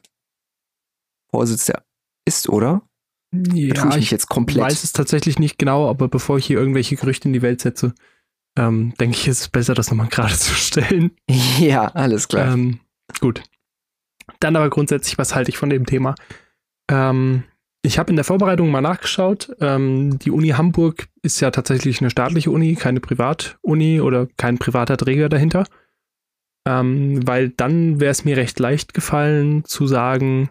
Vorsitzende 1.32 1.84
ist, 2.26 2.50
oder? 2.50 2.82
Ja, 3.34 3.90
ich, 3.90 3.98
ich 3.98 4.12
jetzt 4.12 4.30
komplett. 4.30 4.64
weiß 4.64 4.84
es 4.84 4.94
tatsächlich 4.94 5.38
nicht 5.38 5.58
genau, 5.58 5.90
aber 5.90 6.08
bevor 6.08 6.38
ich 6.38 6.46
hier 6.46 6.58
irgendwelche 6.58 6.96
Gerüchte 6.96 7.28
in 7.28 7.34
die 7.34 7.42
Welt 7.42 7.62
setze, 7.62 7.94
ähm, 8.58 8.94
denke 9.00 9.18
ich, 9.18 9.28
ist 9.28 9.42
es 9.42 9.48
besser, 9.50 9.74
das 9.74 9.90
nochmal 9.92 10.08
gerade 10.12 10.34
zu 10.34 10.54
stellen. 10.54 11.12
Ja, 11.60 11.88
alles 11.90 12.28
klar. 12.28 12.54
Ähm, 12.54 12.80
gut. 13.20 13.44
Dann 14.40 14.56
aber 14.56 14.70
grundsätzlich, 14.70 15.18
was 15.18 15.36
halte 15.36 15.50
ich 15.50 15.58
von 15.58 15.70
dem 15.70 15.86
Thema? 15.86 16.16
Ähm, 16.90 17.44
ich 17.82 18.00
habe 18.00 18.10
in 18.10 18.16
der 18.16 18.26
Vorbereitung 18.26 18.70
mal 18.72 18.82
nachgeschaut. 18.82 19.56
Ähm, 19.62 20.20
die 20.20 20.32
Uni 20.32 20.50
Hamburg 20.50 21.08
ist 21.22 21.40
ja 21.40 21.52
tatsächlich 21.52 22.02
eine 22.02 22.10
staatliche 22.10 22.52
Uni, 22.52 22.76
keine 22.76 23.00
Privatuni 23.00 24.02
oder 24.02 24.28
kein 24.38 24.58
privater 24.58 24.98
Träger 24.98 25.30
dahinter 25.30 25.66
ähm, 26.68 27.26
weil 27.26 27.50
dann 27.50 28.02
wäre 28.02 28.12
es 28.12 28.26
mir 28.26 28.36
recht 28.36 28.60
leicht 28.60 28.94
gefallen 28.94 29.64
zu 29.64 29.88
sagen, 29.88 30.50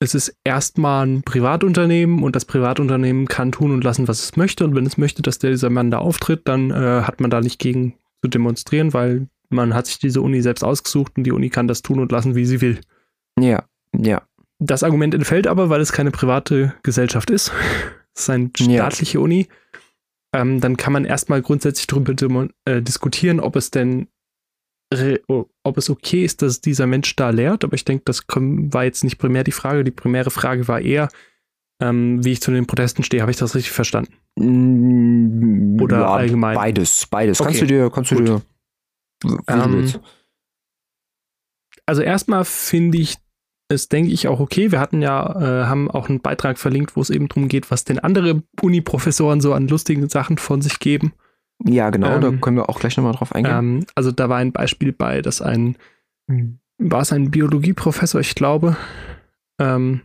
es 0.00 0.14
ist 0.14 0.36
erstmal 0.44 1.06
ein 1.06 1.22
Privatunternehmen 1.22 2.22
und 2.22 2.34
das 2.34 2.44
Privatunternehmen 2.44 3.26
kann 3.26 3.52
tun 3.52 3.72
und 3.72 3.84
lassen, 3.84 4.08
was 4.08 4.22
es 4.22 4.36
möchte. 4.36 4.64
Und 4.64 4.74
wenn 4.74 4.86
es 4.86 4.98
möchte, 4.98 5.22
dass 5.22 5.38
der, 5.38 5.50
dieser 5.50 5.70
Mann 5.70 5.90
da 5.90 5.98
auftritt, 5.98 6.42
dann 6.44 6.70
äh, 6.70 7.02
hat 7.02 7.20
man 7.20 7.30
da 7.30 7.40
nicht 7.40 7.58
gegen 7.58 7.94
zu 8.22 8.28
demonstrieren, 8.28 8.92
weil 8.92 9.28
man 9.48 9.74
hat 9.74 9.86
sich 9.86 9.98
diese 9.98 10.20
Uni 10.20 10.42
selbst 10.42 10.62
ausgesucht 10.62 11.12
und 11.16 11.24
die 11.24 11.32
Uni 11.32 11.50
kann 11.50 11.68
das 11.68 11.82
tun 11.82 12.00
und 12.00 12.12
lassen, 12.12 12.34
wie 12.34 12.44
sie 12.44 12.60
will. 12.60 12.80
Ja, 13.38 13.64
ja. 13.96 14.22
Das 14.60 14.82
Argument 14.82 15.14
entfällt 15.14 15.46
aber, 15.46 15.68
weil 15.70 15.80
es 15.80 15.92
keine 15.92 16.10
private 16.10 16.74
Gesellschaft 16.82 17.30
ist. 17.30 17.52
Es 18.14 18.22
ist 18.22 18.30
eine 18.30 18.50
staatliche 18.56 19.18
ja. 19.18 19.22
Uni. 19.22 19.46
Ähm, 20.34 20.60
dann 20.60 20.76
kann 20.76 20.92
man 20.92 21.04
erstmal 21.04 21.40
grundsätzlich 21.40 21.86
darüber 21.86 22.48
äh, 22.64 22.82
diskutieren, 22.82 23.38
ob 23.38 23.54
es 23.54 23.70
denn 23.70 24.08
ob 24.90 25.76
es 25.76 25.90
okay 25.90 26.24
ist, 26.24 26.42
dass 26.42 26.60
dieser 26.60 26.86
Mensch 26.86 27.14
da 27.16 27.30
lehrt, 27.30 27.64
aber 27.64 27.74
ich 27.74 27.84
denke, 27.84 28.04
das 28.06 28.24
war 28.26 28.84
jetzt 28.84 29.04
nicht 29.04 29.18
primär 29.18 29.44
die 29.44 29.52
Frage. 29.52 29.84
Die 29.84 29.90
primäre 29.90 30.30
Frage 30.30 30.66
war 30.66 30.80
eher, 30.80 31.08
ähm, 31.80 32.24
wie 32.24 32.32
ich 32.32 32.40
zu 32.40 32.50
den 32.50 32.66
Protesten 32.66 33.02
stehe. 33.02 33.22
Habe 33.22 33.30
ich 33.30 33.36
das 33.36 33.54
richtig 33.54 33.72
verstanden? 33.72 34.14
Mm, 34.36 35.80
Oder 35.80 36.00
ja, 36.00 36.10
allgemein? 36.10 36.56
Beides, 36.56 37.06
beides. 37.06 37.40
Okay. 37.40 37.48
Kannst 37.48 37.62
du 37.62 37.66
dir, 37.66 37.90
kannst 37.90 38.10
du 38.10 38.22
dir. 38.22 38.42
Ähm, 39.46 39.92
also 41.86 42.02
erstmal 42.02 42.44
finde 42.44 42.98
ich 42.98 43.16
es, 43.68 43.88
denke 43.88 44.10
ich, 44.10 44.28
auch 44.28 44.40
okay. 44.40 44.72
Wir 44.72 44.80
hatten 44.80 45.02
ja, 45.02 45.62
äh, 45.62 45.66
haben 45.66 45.90
auch 45.90 46.08
einen 46.08 46.20
Beitrag 46.20 46.58
verlinkt, 46.58 46.96
wo 46.96 47.02
es 47.02 47.10
eben 47.10 47.28
darum 47.28 47.48
geht, 47.48 47.70
was 47.70 47.84
denn 47.84 47.98
andere 47.98 48.42
Uni-Professoren 48.62 49.40
so 49.40 49.52
an 49.52 49.68
lustigen 49.68 50.08
Sachen 50.08 50.38
von 50.38 50.62
sich 50.62 50.78
geben. 50.78 51.12
Ja, 51.64 51.90
genau, 51.90 52.14
ähm, 52.14 52.20
da 52.20 52.30
können 52.32 52.56
wir 52.56 52.68
auch 52.68 52.78
gleich 52.78 52.96
nochmal 52.96 53.14
drauf 53.14 53.34
eingehen. 53.34 53.58
Ähm, 53.58 53.86
also 53.94 54.12
da 54.12 54.28
war 54.28 54.38
ein 54.38 54.52
Beispiel 54.52 54.92
bei, 54.92 55.22
dass 55.22 55.42
ein, 55.42 55.76
mhm. 56.26 56.60
war 56.78 57.02
es 57.02 57.12
ein 57.12 57.30
Biologieprofessor, 57.30 58.20
ich 58.20 58.34
glaube, 58.34 58.76
ähm, 59.58 60.02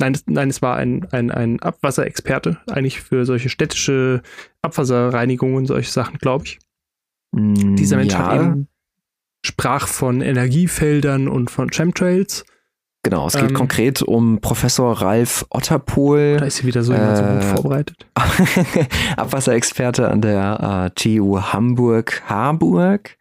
nein, 0.00 0.18
nein, 0.26 0.50
es 0.50 0.60
war 0.60 0.76
ein, 0.76 1.06
ein, 1.12 1.30
ein 1.30 1.60
Abwasserexperte, 1.60 2.58
eigentlich 2.68 3.00
für 3.00 3.24
solche 3.24 3.48
städtische 3.48 4.22
Abwasserreinigung 4.62 5.54
und 5.54 5.66
solche 5.66 5.90
Sachen, 5.90 6.18
glaube 6.18 6.46
ich. 6.46 6.58
Mm, 7.32 7.76
Dieser 7.76 7.96
Mensch 7.96 8.14
ja. 8.14 8.26
hat 8.26 8.40
eben 8.40 8.68
sprach 9.44 9.86
von 9.86 10.20
Energiefeldern 10.20 11.28
und 11.28 11.50
von 11.50 11.70
Chemtrails 11.70 12.44
Genau, 13.04 13.28
es 13.28 13.34
geht 13.34 13.50
ähm, 13.50 13.54
konkret 13.54 14.02
um 14.02 14.40
Professor 14.40 15.00
Ralf 15.00 15.46
Otterpohl. 15.50 16.38
Da 16.38 16.46
ist 16.46 16.56
sie 16.56 16.66
wieder 16.66 16.82
so, 16.82 16.92
äh, 16.92 17.16
so 17.16 17.22
gut 17.22 17.44
vorbereitet. 17.44 18.06
Abwasserexperte 19.16 20.08
an 20.08 20.20
der 20.20 20.90
äh, 20.96 21.00
TU 21.00 21.40
Hamburg-Harburg. 21.40 23.16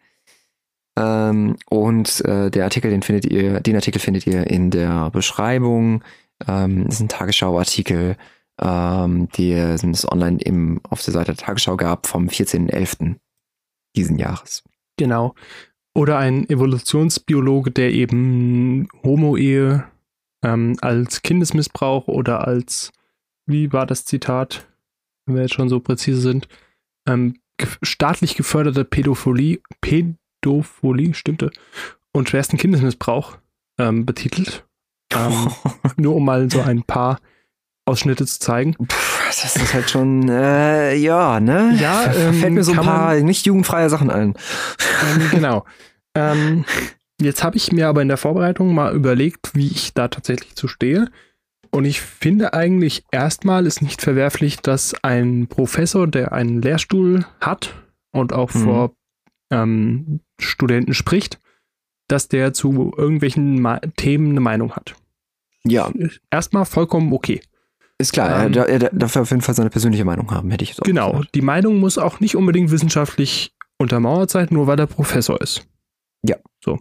Ähm, 0.97 1.57
und 1.69 2.25
äh, 2.25 2.49
der 2.49 2.63
Artikel, 2.63 2.89
den 2.89 3.03
findet 3.03 3.25
ihr, 3.25 3.59
den 3.59 3.75
Artikel 3.75 3.99
findet 3.99 4.25
ihr 4.25 4.47
in 4.47 4.71
der 4.71 5.11
Beschreibung. 5.11 6.03
Ähm, 6.47 6.85
das 6.85 6.95
ist 6.95 7.01
ein 7.01 7.09
Tagesschau-Artikel, 7.09 8.17
ähm, 8.59 9.29
die 9.37 9.53
es 9.53 10.11
online 10.11 10.39
im, 10.41 10.81
auf 10.89 11.03
der 11.03 11.13
Seite 11.13 11.35
der 11.35 11.45
Tagesschau 11.45 11.77
gab 11.77 12.07
vom 12.07 12.27
14.11. 12.27 13.15
diesen 13.95 14.17
Jahres. 14.17 14.63
Genau. 14.97 15.35
Oder 15.97 16.19
ein 16.19 16.47
Evolutionsbiologe, 16.47 17.71
der 17.71 17.91
eben 17.91 18.87
Homo-Ehe 19.03 19.85
ähm, 20.43 20.77
als 20.79 21.23
Kindesmissbrauch 21.23 22.07
oder 22.07 22.45
als, 22.45 22.91
wie 23.47 23.73
war 23.73 23.87
das 23.87 24.05
Zitat, 24.05 24.67
wenn 25.25 25.33
wir 25.33 25.41
jetzt 25.41 25.55
schon 25.55 25.69
so 25.69 25.79
präzise 25.79 26.21
sind, 26.21 26.47
ähm, 27.07 27.39
staatlich 27.81 28.35
geförderte 28.35 28.85
Pädophilie, 28.85 29.59
Pädophilie, 29.81 31.15
stimmte, 31.15 31.49
und 32.11 32.29
schwersten 32.29 32.57
Kindesmissbrauch 32.57 33.39
ähm, 33.79 34.05
betitelt. 34.05 34.67
Ähm, 35.11 35.51
nur 35.97 36.15
um 36.15 36.25
mal 36.25 36.51
so 36.51 36.61
ein 36.61 36.83
paar 36.83 37.19
Ausschnitte 37.87 38.25
zu 38.25 38.39
zeigen. 38.39 38.73
Puh, 38.73 38.85
das 39.27 39.55
ist 39.55 39.73
halt 39.73 39.89
schon, 39.89 40.27
äh, 40.29 40.95
ja, 40.95 41.39
ne? 41.39 41.77
Ja, 41.79 42.11
ähm, 42.13 42.33
fällt 42.33 42.53
mir 42.53 42.63
so 42.63 42.73
ein 42.73 42.79
paar 42.79 43.15
nicht 43.15 43.45
jugendfreie 43.45 43.89
Sachen 43.89 44.09
ein. 44.09 44.33
Ähm, 45.15 45.29
genau. 45.31 45.65
Ähm, 46.15 46.65
jetzt 47.21 47.43
habe 47.43 47.57
ich 47.57 47.71
mir 47.71 47.87
aber 47.87 48.01
in 48.01 48.07
der 48.07 48.17
Vorbereitung 48.17 48.73
mal 48.73 48.93
überlegt, 48.93 49.55
wie 49.55 49.67
ich 49.67 49.93
da 49.93 50.07
tatsächlich 50.07 50.55
zu 50.55 50.67
stehe. 50.67 51.09
Und 51.71 51.85
ich 51.85 52.01
finde 52.01 52.53
eigentlich 52.53 53.03
erstmal 53.11 53.65
ist 53.65 53.81
nicht 53.81 54.01
verwerflich, 54.01 54.57
dass 54.57 54.95
ein 55.03 55.47
Professor, 55.47 56.07
der 56.07 56.31
einen 56.31 56.61
Lehrstuhl 56.61 57.25
hat 57.41 57.75
und 58.11 58.33
auch 58.33 58.53
mhm. 58.53 58.59
vor 58.59 58.91
ähm, 59.51 60.19
Studenten 60.39 60.93
spricht, 60.93 61.39
dass 62.07 62.27
der 62.27 62.53
zu 62.53 62.93
irgendwelchen 62.97 63.61
Ma 63.61 63.79
Themen 63.97 64.31
eine 64.31 64.39
Meinung 64.39 64.73
hat. 64.73 64.95
Ja. 65.63 65.91
Erstmal 66.31 66.65
vollkommen 66.65 67.13
okay. 67.13 67.41
Ist 67.99 68.13
klar, 68.13 68.45
ähm, 68.45 68.53
er, 68.53 68.69
er, 68.69 68.79
darf 68.91 69.15
auf 69.15 69.31
jeden 69.31 69.41
Fall 69.41 69.55
seine 69.55 69.69
persönliche 69.69 70.05
Meinung 70.05 70.29
haben, 70.31 70.51
hätte 70.51 70.63
ich 70.63 70.69
jetzt 70.69 70.81
auch 70.81 70.85
Genau, 70.85 71.11
gesagt. 71.13 71.35
die 71.35 71.41
Meinung 71.41 71.79
muss 71.79 71.97
auch 71.97 72.19
nicht 72.19 72.35
unbedingt 72.35 72.69
wissenschaftlich 72.69 73.55
untermauert 73.79 74.29
sein, 74.29 74.47
nur 74.51 74.67
weil 74.67 74.79
er 74.79 74.87
Professor 74.87 75.41
ist. 75.41 75.67
Ja. 76.23 76.37
So. 76.63 76.77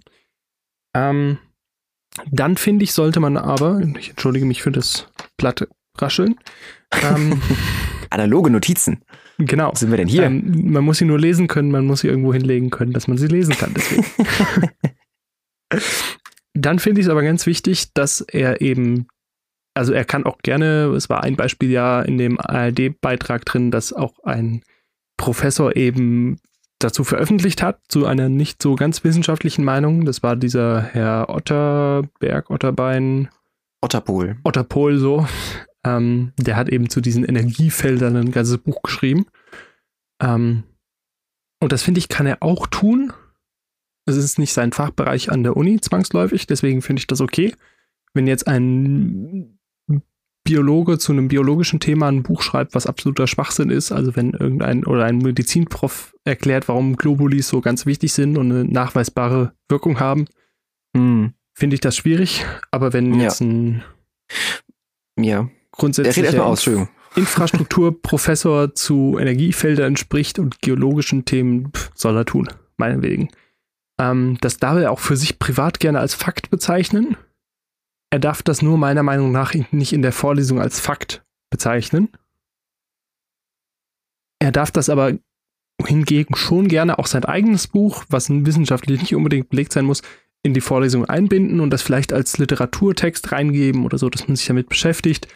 Ähm, 0.95 1.39
dann 2.31 2.57
finde 2.57 2.85
ich, 2.85 2.93
sollte 2.93 3.21
man 3.21 3.37
aber, 3.37 3.81
ich 3.99 4.11
entschuldige 4.11 4.47
mich 4.47 4.63
für 4.63 4.73
das 4.73 5.09
platte 5.37 5.69
Rascheln. 5.99 6.37
Ähm, 7.03 7.41
Analoge 8.11 8.51
Notizen. 8.51 9.03
Genau. 9.39 9.73
Was 9.73 9.81
sind 9.81 9.91
wir 9.91 9.99
denn 9.99 10.09
hier? 10.09 10.25
Ähm, 10.25 10.71
man 10.71 10.85
muss 10.85 10.99
sie 10.99 11.05
nur 11.05 11.19
lesen 11.19 11.47
können, 11.47 11.71
man 11.71 11.87
muss 11.87 12.01
sie 12.01 12.09
irgendwo 12.09 12.33
hinlegen 12.33 12.71
können, 12.71 12.93
dass 12.93 13.09
man 13.09 13.19
sie 13.19 13.27
lesen 13.27 13.55
kann. 13.55 13.75
Deswegen. 13.75 14.05
dann 16.55 16.79
finde 16.79 17.01
ich 17.01 17.07
es 17.07 17.11
aber 17.11 17.23
ganz 17.23 17.47
wichtig, 17.47 17.93
dass 17.93 18.21
er 18.23 18.61
eben, 18.61 19.09
also 19.77 19.93
er 19.93 20.05
kann 20.05 20.25
auch 20.25 20.39
gerne, 20.39 20.93
es 20.97 21.09
war 21.09 21.23
ein 21.23 21.37
Beispiel 21.37 21.71
ja 21.71 22.03
in 22.03 22.19
dem 22.19 22.41
ARD-Beitrag 22.41 23.45
drin, 23.45 23.71
dass 23.71 23.93
auch 23.93 24.15
ein 24.25 24.63
Professor 25.17 25.77
eben 25.77 26.39
dazu 26.79 27.05
veröffentlicht 27.05 27.63
hat, 27.63 27.81
zu 27.89 28.07
einer 28.07 28.29
nicht 28.29 28.63
so 28.63 28.75
ganz 28.75 29.05
wissenschaftlichen 29.05 29.65
Meinung. 29.65 30.05
Das 30.05 30.23
war 30.23 30.37
dieser 30.37 30.83
Herr 30.83 31.29
Otterberg, 31.29 32.51
Otterbein. 32.51 33.29
Otterpol. 33.81 34.37
Otterpol, 34.45 34.99
so. 34.99 35.27
Ähm, 35.85 36.33
der 36.39 36.57
hat 36.57 36.69
eben 36.69 36.91
zu 36.91 37.01
diesen 37.01 37.25
Energiefeldern 37.25 38.17
ein 38.17 38.33
ganzes 38.33 38.59
Buch 38.59 38.83
geschrieben. 38.83 39.27
Ähm, 40.21 40.65
und 41.61 41.73
das 41.73 41.83
finde 41.83 41.99
ich, 41.99 42.09
kann 42.09 42.27
er 42.27 42.43
auch 42.43 42.67
tun. 42.67 43.13
Es 44.07 44.17
ist 44.17 44.39
nicht 44.39 44.53
sein 44.53 44.73
Fachbereich 44.73 45.31
an 45.33 45.43
der 45.43 45.57
Uni 45.57 45.81
zwangsläufig, 45.81 46.47
deswegen 46.47 46.83
finde 46.83 47.01
ich 47.01 47.07
das 47.07 47.21
okay. 47.21 47.55
Wenn 48.15 48.27
jetzt 48.27 48.47
ein 48.47 49.56
Biologe 50.47 50.97
zu 50.97 51.13
einem 51.13 51.29
biologischen 51.29 51.81
Thema 51.81 52.09
ein 52.09 52.23
Buch 52.23 52.41
schreibt, 52.41 52.75
was 52.75 52.87
absoluter 52.87 53.27
Schwachsinn 53.27 53.69
ist, 53.69 53.91
also 53.91 54.15
wenn 54.17 54.31
irgendein 54.31 54.87
oder 54.87 55.05
ein 55.05 55.19
Medizinprof 55.19 56.15
erklärt, 56.25 56.69
warum 56.69 56.97
Globulis 56.97 57.49
so 57.49 57.61
ganz 57.61 57.85
wichtig 57.85 58.13
sind 58.13 58.39
und 58.39 58.51
eine 58.53 58.65
nachweisbare 58.65 59.53
Wirkung 59.69 59.99
haben, 59.99 60.27
hm. 60.97 61.35
finde 61.53 61.75
ich 61.75 61.81
das 61.81 61.97
schwierig. 61.97 62.47
Aber 62.71 62.93
wenn 62.93 63.13
ja. 63.15 63.25
jetzt 63.25 63.41
ein 63.41 63.83
ja. 65.19 65.51
grundsätzlicher 65.73 66.89
Infrastrukturprofessor 67.17 68.75
zu 68.75 69.19
Energiefeldern 69.19 69.97
spricht 69.97 70.39
und 70.39 70.63
geologischen 70.63 71.25
Themen, 71.25 71.73
pff, 71.73 71.91
soll 71.95 72.17
er 72.17 72.25
tun, 72.25 72.49
meinetwegen. 72.77 73.31
Ähm, 73.99 74.39
das 74.41 74.59
darf 74.59 74.79
er 74.79 74.93
auch 74.93 75.01
für 75.01 75.17
sich 75.17 75.41
privat 75.41 75.81
gerne 75.81 75.99
als 75.99 76.15
Fakt 76.15 76.51
bezeichnen 76.51 77.17
er 78.11 78.19
darf 78.19 78.43
das 78.43 78.63
nur 78.63 78.79
meiner 78.79 79.03
Meinung 79.03 79.33
nach 79.33 79.55
nicht 79.71 79.93
in 79.93 80.03
der 80.03 80.13
Vorlesung 80.13 80.61
als 80.61 80.81
Fakt 80.81 81.25
bezeichnen. 81.51 82.09
Er 84.39 84.53
darf 84.53 84.71
das 84.71 84.89
aber 84.89 85.15
hingegen 85.85 86.37
schon 86.37 86.69
gerne 86.69 86.99
auch 86.99 87.07
sein 87.07 87.25
eigenes 87.25 87.67
Buch, 87.67 88.05
was 88.09 88.31
wissenschaftlich 88.31 89.01
nicht 89.01 89.15
unbedingt 89.15 89.51
belegt 89.51 89.73
sein 89.73 89.85
muss, 89.85 90.03
in 90.43 90.55
die 90.55 90.61
Vorlesung 90.61 91.05
einbinden 91.05 91.61
und 91.61 91.71
das 91.71 91.83
vielleicht 91.83 92.13
als 92.13 92.39
Literaturtext 92.39 93.33
reingeben 93.33 93.85
oder 93.85 93.99
so, 93.99 94.09
dass 94.09 94.29
man 94.29 94.37
sich 94.37 94.47
damit 94.47 94.69
beschäftigt. 94.69 95.29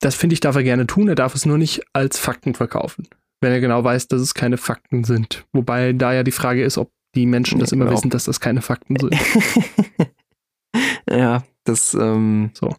Das 0.00 0.14
finde 0.14 0.34
ich, 0.34 0.40
darf 0.40 0.56
er 0.56 0.62
gerne 0.62 0.86
tun. 0.86 1.08
Er 1.08 1.14
darf 1.14 1.34
es 1.34 1.46
nur 1.46 1.58
nicht 1.58 1.82
als 1.92 2.18
Fakten 2.18 2.54
verkaufen, 2.54 3.08
wenn 3.40 3.52
er 3.52 3.60
genau 3.60 3.82
weiß, 3.82 4.08
dass 4.08 4.20
es 4.20 4.34
keine 4.34 4.56
Fakten 4.56 5.04
sind. 5.04 5.46
Wobei 5.52 5.92
da 5.92 6.12
ja 6.12 6.22
die 6.22 6.32
Frage 6.32 6.62
ist, 6.62 6.78
ob 6.78 6.92
die 7.14 7.26
Menschen 7.26 7.58
das 7.58 7.72
immer 7.72 7.86
genau. 7.86 7.96
wissen, 7.96 8.10
dass 8.10 8.24
das 8.24 8.40
keine 8.40 8.62
Fakten 8.62 8.96
sind. 8.98 9.16
Ja, 11.10 11.42
das, 11.64 11.94
ähm, 11.94 12.50
so. 12.52 12.74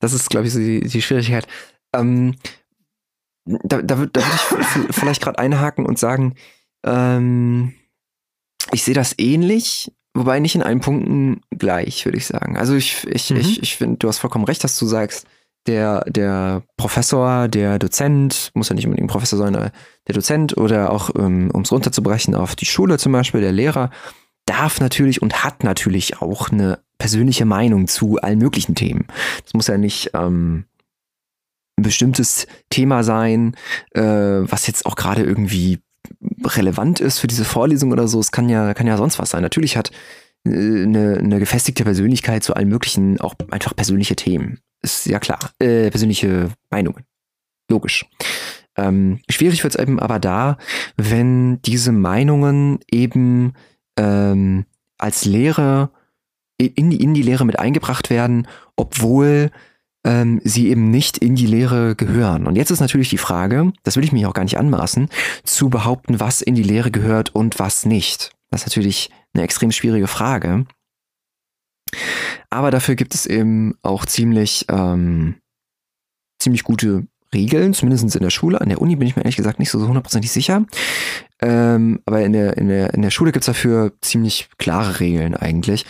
Das 0.00 0.12
ist, 0.12 0.28
glaube 0.28 0.46
ich, 0.46 0.52
so 0.52 0.58
die, 0.58 0.80
die 0.80 1.02
Schwierigkeit. 1.02 1.46
Ähm, 1.94 2.34
da, 3.44 3.80
da, 3.80 3.98
würde 3.98 4.20
ich 4.20 4.94
vielleicht 4.94 5.22
gerade 5.22 5.38
einhaken 5.38 5.86
und 5.86 5.98
sagen, 5.98 6.34
ähm, 6.84 7.74
ich 8.72 8.82
sehe 8.82 8.94
das 8.94 9.14
ähnlich, 9.18 9.92
wobei 10.14 10.40
nicht 10.40 10.54
in 10.54 10.62
allen 10.62 10.80
Punkten 10.80 11.42
gleich, 11.50 12.04
würde 12.04 12.18
ich 12.18 12.26
sagen. 12.26 12.56
Also 12.56 12.74
ich, 12.74 13.06
ich, 13.06 13.30
mhm. 13.30 13.36
ich, 13.36 13.62
ich 13.62 13.76
finde, 13.76 13.98
du 13.98 14.08
hast 14.08 14.18
vollkommen 14.18 14.44
recht, 14.44 14.64
dass 14.64 14.78
du 14.78 14.86
sagst, 14.86 15.26
der, 15.66 16.04
der 16.06 16.62
Professor, 16.76 17.48
der 17.48 17.78
Dozent, 17.78 18.50
muss 18.54 18.70
ja 18.70 18.74
nicht 18.74 18.86
unbedingt 18.86 19.08
ein 19.08 19.12
Professor 19.12 19.38
sein, 19.38 19.54
aber 19.54 19.72
der 20.08 20.14
Dozent 20.14 20.56
oder 20.56 20.90
auch, 20.90 21.10
ähm, 21.16 21.50
um 21.52 21.62
es 21.62 21.72
runterzubrechen, 21.72 22.34
auf 22.34 22.56
die 22.56 22.66
Schule 22.66 22.98
zum 22.98 23.12
Beispiel, 23.12 23.40
der 23.40 23.52
Lehrer, 23.52 23.90
darf 24.50 24.80
natürlich 24.80 25.22
und 25.22 25.44
hat 25.44 25.62
natürlich 25.62 26.20
auch 26.20 26.50
eine 26.50 26.80
persönliche 26.98 27.44
Meinung 27.44 27.86
zu 27.86 28.18
allen 28.20 28.40
möglichen 28.40 28.74
Themen. 28.74 29.06
Das 29.44 29.54
muss 29.54 29.68
ja 29.68 29.78
nicht 29.78 30.10
ähm, 30.12 30.64
ein 31.78 31.82
bestimmtes 31.84 32.48
Thema 32.68 33.04
sein, 33.04 33.54
äh, 33.92 34.02
was 34.02 34.66
jetzt 34.66 34.86
auch 34.86 34.96
gerade 34.96 35.22
irgendwie 35.22 35.78
relevant 36.44 36.98
ist 36.98 37.20
für 37.20 37.28
diese 37.28 37.44
Vorlesung 37.44 37.92
oder 37.92 38.08
so. 38.08 38.18
Es 38.18 38.32
kann 38.32 38.48
ja, 38.48 38.74
kann 38.74 38.88
ja 38.88 38.96
sonst 38.96 39.20
was 39.20 39.30
sein. 39.30 39.42
Natürlich 39.42 39.76
hat 39.76 39.92
äh, 40.44 40.50
eine, 40.50 41.18
eine 41.18 41.38
gefestigte 41.38 41.84
Persönlichkeit 41.84 42.42
zu 42.42 42.54
allen 42.54 42.68
möglichen 42.68 43.20
auch 43.20 43.34
einfach 43.50 43.76
persönliche 43.76 44.16
Themen. 44.16 44.58
Ist 44.82 45.06
ja 45.06 45.20
klar. 45.20 45.38
Äh, 45.60 45.90
persönliche 45.90 46.50
Meinungen. 46.70 47.04
Logisch. 47.70 48.04
Ähm, 48.76 49.20
schwierig 49.30 49.62
wird 49.62 49.76
es 49.76 49.80
eben 49.80 50.00
aber 50.00 50.18
da, 50.18 50.58
wenn 50.96 51.62
diese 51.62 51.92
Meinungen 51.92 52.80
eben 52.90 53.52
ähm, 53.96 54.66
als 54.98 55.24
Lehre 55.24 55.90
in 56.58 56.90
die, 56.90 57.02
in 57.02 57.14
die 57.14 57.22
Lehre 57.22 57.46
mit 57.46 57.58
eingebracht 57.58 58.10
werden, 58.10 58.46
obwohl 58.76 59.50
ähm, 60.04 60.40
sie 60.44 60.68
eben 60.68 60.90
nicht 60.90 61.18
in 61.18 61.34
die 61.34 61.46
Lehre 61.46 61.94
gehören. 61.94 62.46
Und 62.46 62.56
jetzt 62.56 62.70
ist 62.70 62.80
natürlich 62.80 63.08
die 63.08 63.18
Frage, 63.18 63.72
das 63.82 63.96
will 63.96 64.04
ich 64.04 64.12
mich 64.12 64.26
auch 64.26 64.34
gar 64.34 64.44
nicht 64.44 64.58
anmaßen, 64.58 65.08
zu 65.44 65.70
behaupten, 65.70 66.20
was 66.20 66.42
in 66.42 66.54
die 66.54 66.62
Lehre 66.62 66.90
gehört 66.90 67.34
und 67.34 67.58
was 67.58 67.86
nicht. 67.86 68.32
Das 68.50 68.62
ist 68.62 68.66
natürlich 68.66 69.10
eine 69.34 69.44
extrem 69.44 69.72
schwierige 69.72 70.06
Frage. 70.06 70.66
Aber 72.50 72.70
dafür 72.70 72.94
gibt 72.94 73.14
es 73.14 73.26
eben 73.26 73.74
auch 73.82 74.04
ziemlich, 74.06 74.66
ähm, 74.68 75.36
ziemlich 76.38 76.64
gute 76.64 77.06
Regeln, 77.34 77.74
zumindest 77.74 78.14
in 78.14 78.22
der 78.22 78.30
Schule. 78.30 78.60
An 78.60 78.68
der 78.68 78.80
Uni 78.80 78.96
bin 78.96 79.06
ich 79.06 79.16
mir 79.16 79.22
ehrlich 79.22 79.36
gesagt 79.36 79.58
nicht 79.58 79.70
so 79.70 79.86
hundertprozentig 79.86 80.30
sicher. 80.30 80.64
Ähm, 81.40 82.00
aber 82.06 82.22
in 82.22 82.32
der, 82.32 82.56
in 82.56 82.68
der, 82.68 82.94
in 82.94 83.02
der 83.02 83.10
Schule 83.10 83.32
gibt's 83.32 83.46
dafür 83.46 83.92
ziemlich 84.00 84.48
klare 84.58 85.00
Regeln 85.00 85.34
eigentlich. 85.34 85.86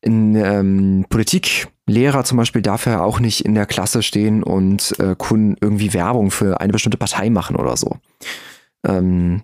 In 0.00 0.36
ähm, 0.36 1.06
Politik, 1.08 1.68
Lehrer 1.86 2.24
zum 2.24 2.38
Beispiel 2.38 2.62
darf 2.62 2.86
er 2.86 3.02
auch 3.02 3.20
nicht 3.20 3.44
in 3.44 3.54
der 3.54 3.66
Klasse 3.66 4.02
stehen 4.02 4.42
und 4.42 4.98
äh, 4.98 5.14
Kunden 5.16 5.56
irgendwie 5.60 5.92
Werbung 5.92 6.30
für 6.30 6.60
eine 6.60 6.72
bestimmte 6.72 6.98
Partei 6.98 7.30
machen 7.30 7.56
oder 7.56 7.76
so. 7.76 7.96
Ähm, 8.86 9.42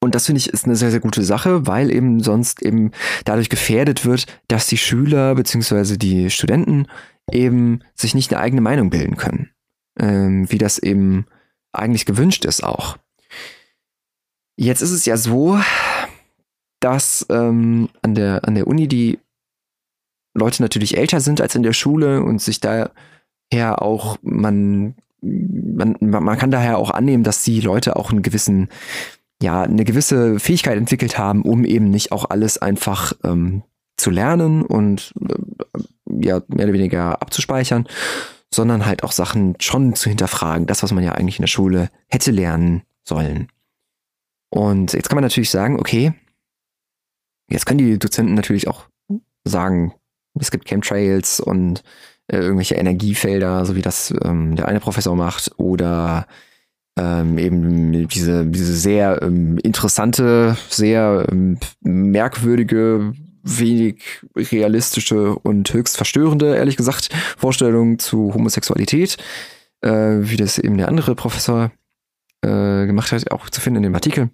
und 0.00 0.14
das 0.14 0.26
finde 0.26 0.38
ich 0.38 0.50
ist 0.50 0.66
eine 0.66 0.76
sehr, 0.76 0.90
sehr 0.90 1.00
gute 1.00 1.22
Sache, 1.22 1.66
weil 1.66 1.90
eben 1.90 2.20
sonst 2.20 2.62
eben 2.62 2.90
dadurch 3.24 3.48
gefährdet 3.48 4.04
wird, 4.04 4.26
dass 4.48 4.66
die 4.66 4.76
Schüler 4.76 5.34
beziehungsweise 5.34 5.96
die 5.96 6.30
Studenten 6.30 6.86
eben 7.32 7.80
sich 7.94 8.14
nicht 8.14 8.32
eine 8.32 8.42
eigene 8.42 8.60
Meinung 8.60 8.90
bilden 8.90 9.16
können. 9.16 9.53
Ähm, 9.98 10.50
wie 10.50 10.58
das 10.58 10.78
eben 10.78 11.26
eigentlich 11.72 12.06
gewünscht 12.06 12.44
ist 12.44 12.62
auch. 12.64 12.98
Jetzt 14.56 14.82
ist 14.82 14.92
es 14.92 15.04
ja 15.04 15.16
so, 15.16 15.58
dass 16.80 17.26
ähm, 17.30 17.88
an, 18.02 18.14
der, 18.14 18.46
an 18.46 18.54
der 18.54 18.66
Uni 18.66 18.88
die 18.88 19.18
Leute 20.34 20.62
natürlich 20.62 20.96
älter 20.96 21.20
sind 21.20 21.40
als 21.40 21.54
in 21.54 21.62
der 21.62 21.72
Schule 21.72 22.22
und 22.22 22.40
sich 22.42 22.60
daher 22.60 22.90
auch, 23.52 24.18
man, 24.22 24.94
man, 25.20 25.96
man 26.00 26.38
kann 26.38 26.50
daher 26.50 26.78
auch 26.78 26.90
annehmen, 26.90 27.24
dass 27.24 27.44
die 27.44 27.60
Leute 27.60 27.96
auch 27.96 28.10
einen 28.10 28.22
gewissen, 28.22 28.68
ja, 29.40 29.62
eine 29.62 29.84
gewisse 29.84 30.38
Fähigkeit 30.38 30.76
entwickelt 30.76 31.18
haben, 31.18 31.42
um 31.42 31.64
eben 31.64 31.90
nicht 31.90 32.12
auch 32.12 32.30
alles 32.30 32.58
einfach 32.58 33.12
ähm, 33.24 33.62
zu 33.96 34.10
lernen 34.10 34.62
und 34.62 35.14
äh, 35.28 36.24
ja, 36.26 36.42
mehr 36.48 36.66
oder 36.66 36.74
weniger 36.74 37.22
abzuspeichern, 37.22 37.88
sondern 38.54 38.86
halt 38.86 39.02
auch 39.02 39.12
Sachen 39.12 39.56
schon 39.60 39.94
zu 39.94 40.08
hinterfragen, 40.08 40.66
das, 40.66 40.82
was 40.82 40.92
man 40.92 41.04
ja 41.04 41.12
eigentlich 41.12 41.38
in 41.38 41.42
der 41.42 41.48
Schule 41.48 41.90
hätte 42.08 42.30
lernen 42.30 42.82
sollen. 43.02 43.48
Und 44.50 44.92
jetzt 44.92 45.08
kann 45.08 45.16
man 45.16 45.24
natürlich 45.24 45.50
sagen, 45.50 45.78
okay, 45.78 46.14
jetzt 47.50 47.66
können 47.66 47.78
die 47.78 47.98
Dozenten 47.98 48.34
natürlich 48.34 48.68
auch 48.68 48.86
sagen, 49.44 49.94
es 50.38 50.50
gibt 50.50 50.66
Chemtrails 50.66 51.40
und 51.40 51.82
äh, 52.28 52.38
irgendwelche 52.38 52.76
Energiefelder, 52.76 53.64
so 53.66 53.76
wie 53.76 53.82
das 53.82 54.12
ähm, 54.22 54.56
der 54.56 54.68
eine 54.68 54.80
Professor 54.80 55.14
macht, 55.14 55.52
oder 55.58 56.26
ähm, 56.98 57.38
eben 57.38 58.08
diese, 58.08 58.46
diese 58.46 58.74
sehr 58.74 59.22
ähm, 59.22 59.58
interessante, 59.58 60.56
sehr 60.68 61.26
ähm, 61.30 61.58
merkwürdige, 61.80 63.12
wenig 63.44 64.02
realistische 64.34 65.36
und 65.36 65.72
höchst 65.72 65.96
verstörende, 65.96 66.56
ehrlich 66.56 66.76
gesagt, 66.76 67.10
Vorstellung 67.36 67.98
zu 67.98 68.32
Homosexualität, 68.34 69.18
äh, 69.82 69.90
wie 69.90 70.36
das 70.36 70.58
eben 70.58 70.78
der 70.78 70.88
andere 70.88 71.14
Professor 71.14 71.70
äh, 72.42 72.86
gemacht 72.86 73.12
hat, 73.12 73.30
auch 73.30 73.48
zu 73.50 73.60
finden 73.60 73.78
in 73.78 73.82
dem 73.84 73.94
Artikel. 73.94 74.30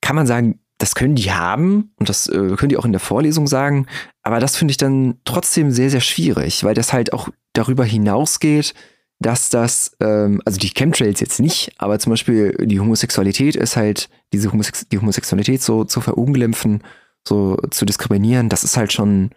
Kann 0.00 0.16
man 0.16 0.26
sagen, 0.26 0.60
das 0.78 0.94
können 0.94 1.14
die 1.14 1.30
haben 1.30 1.92
und 1.96 2.08
das 2.08 2.26
äh, 2.26 2.56
können 2.56 2.70
die 2.70 2.76
auch 2.76 2.84
in 2.84 2.92
der 2.92 3.00
Vorlesung 3.00 3.46
sagen, 3.46 3.86
aber 4.22 4.40
das 4.40 4.56
finde 4.56 4.72
ich 4.72 4.78
dann 4.78 5.20
trotzdem 5.24 5.70
sehr, 5.70 5.90
sehr 5.90 6.00
schwierig, 6.00 6.64
weil 6.64 6.74
das 6.74 6.92
halt 6.92 7.12
auch 7.12 7.28
darüber 7.52 7.84
hinausgeht, 7.84 8.74
dass 9.20 9.50
das, 9.50 9.96
ähm, 10.00 10.40
also 10.44 10.58
die 10.58 10.70
Chemtrails 10.70 11.20
jetzt 11.20 11.40
nicht, 11.40 11.72
aber 11.78 11.98
zum 11.98 12.10
Beispiel 12.10 12.56
die 12.58 12.80
Homosexualität 12.80 13.54
ist 13.54 13.76
halt, 13.76 14.08
diese 14.32 14.50
Homosex 14.50 14.88
die 14.88 14.98
Homosexualität 14.98 15.62
so 15.62 15.84
zu 15.84 16.00
verunglimpfen, 16.00 16.82
so 17.28 17.56
zu 17.70 17.84
diskriminieren, 17.84 18.48
das 18.48 18.64
ist 18.64 18.78
halt 18.78 18.92
schon 18.92 19.30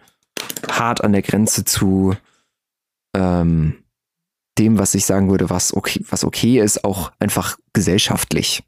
hart 0.68 1.04
an 1.04 1.12
der 1.12 1.22
Grenze 1.22 1.64
zu 1.64 2.16
ähm, 3.14 3.84
dem, 4.58 4.78
was 4.78 4.94
ich 4.94 5.04
sagen 5.04 5.30
würde, 5.30 5.50
was 5.50 5.74
okay, 5.74 6.02
was 6.08 6.24
okay 6.24 6.60
ist, 6.60 6.84
auch 6.84 7.12
einfach 7.18 7.58
gesellschaftlich. 7.74 8.64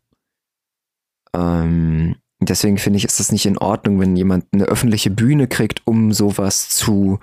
Ähm, 1.34 2.16
deswegen 2.40 2.76
finde 2.76 2.98
ich, 2.98 3.04
ist 3.04 3.20
das 3.20 3.32
nicht 3.32 3.46
in 3.46 3.56
Ordnung, 3.56 4.00
wenn 4.00 4.16
jemand 4.16 4.46
eine 4.52 4.64
öffentliche 4.64 5.10
Bühne 5.10 5.48
kriegt, 5.48 5.86
um 5.86 6.12
sowas 6.12 6.68
zu 6.68 7.20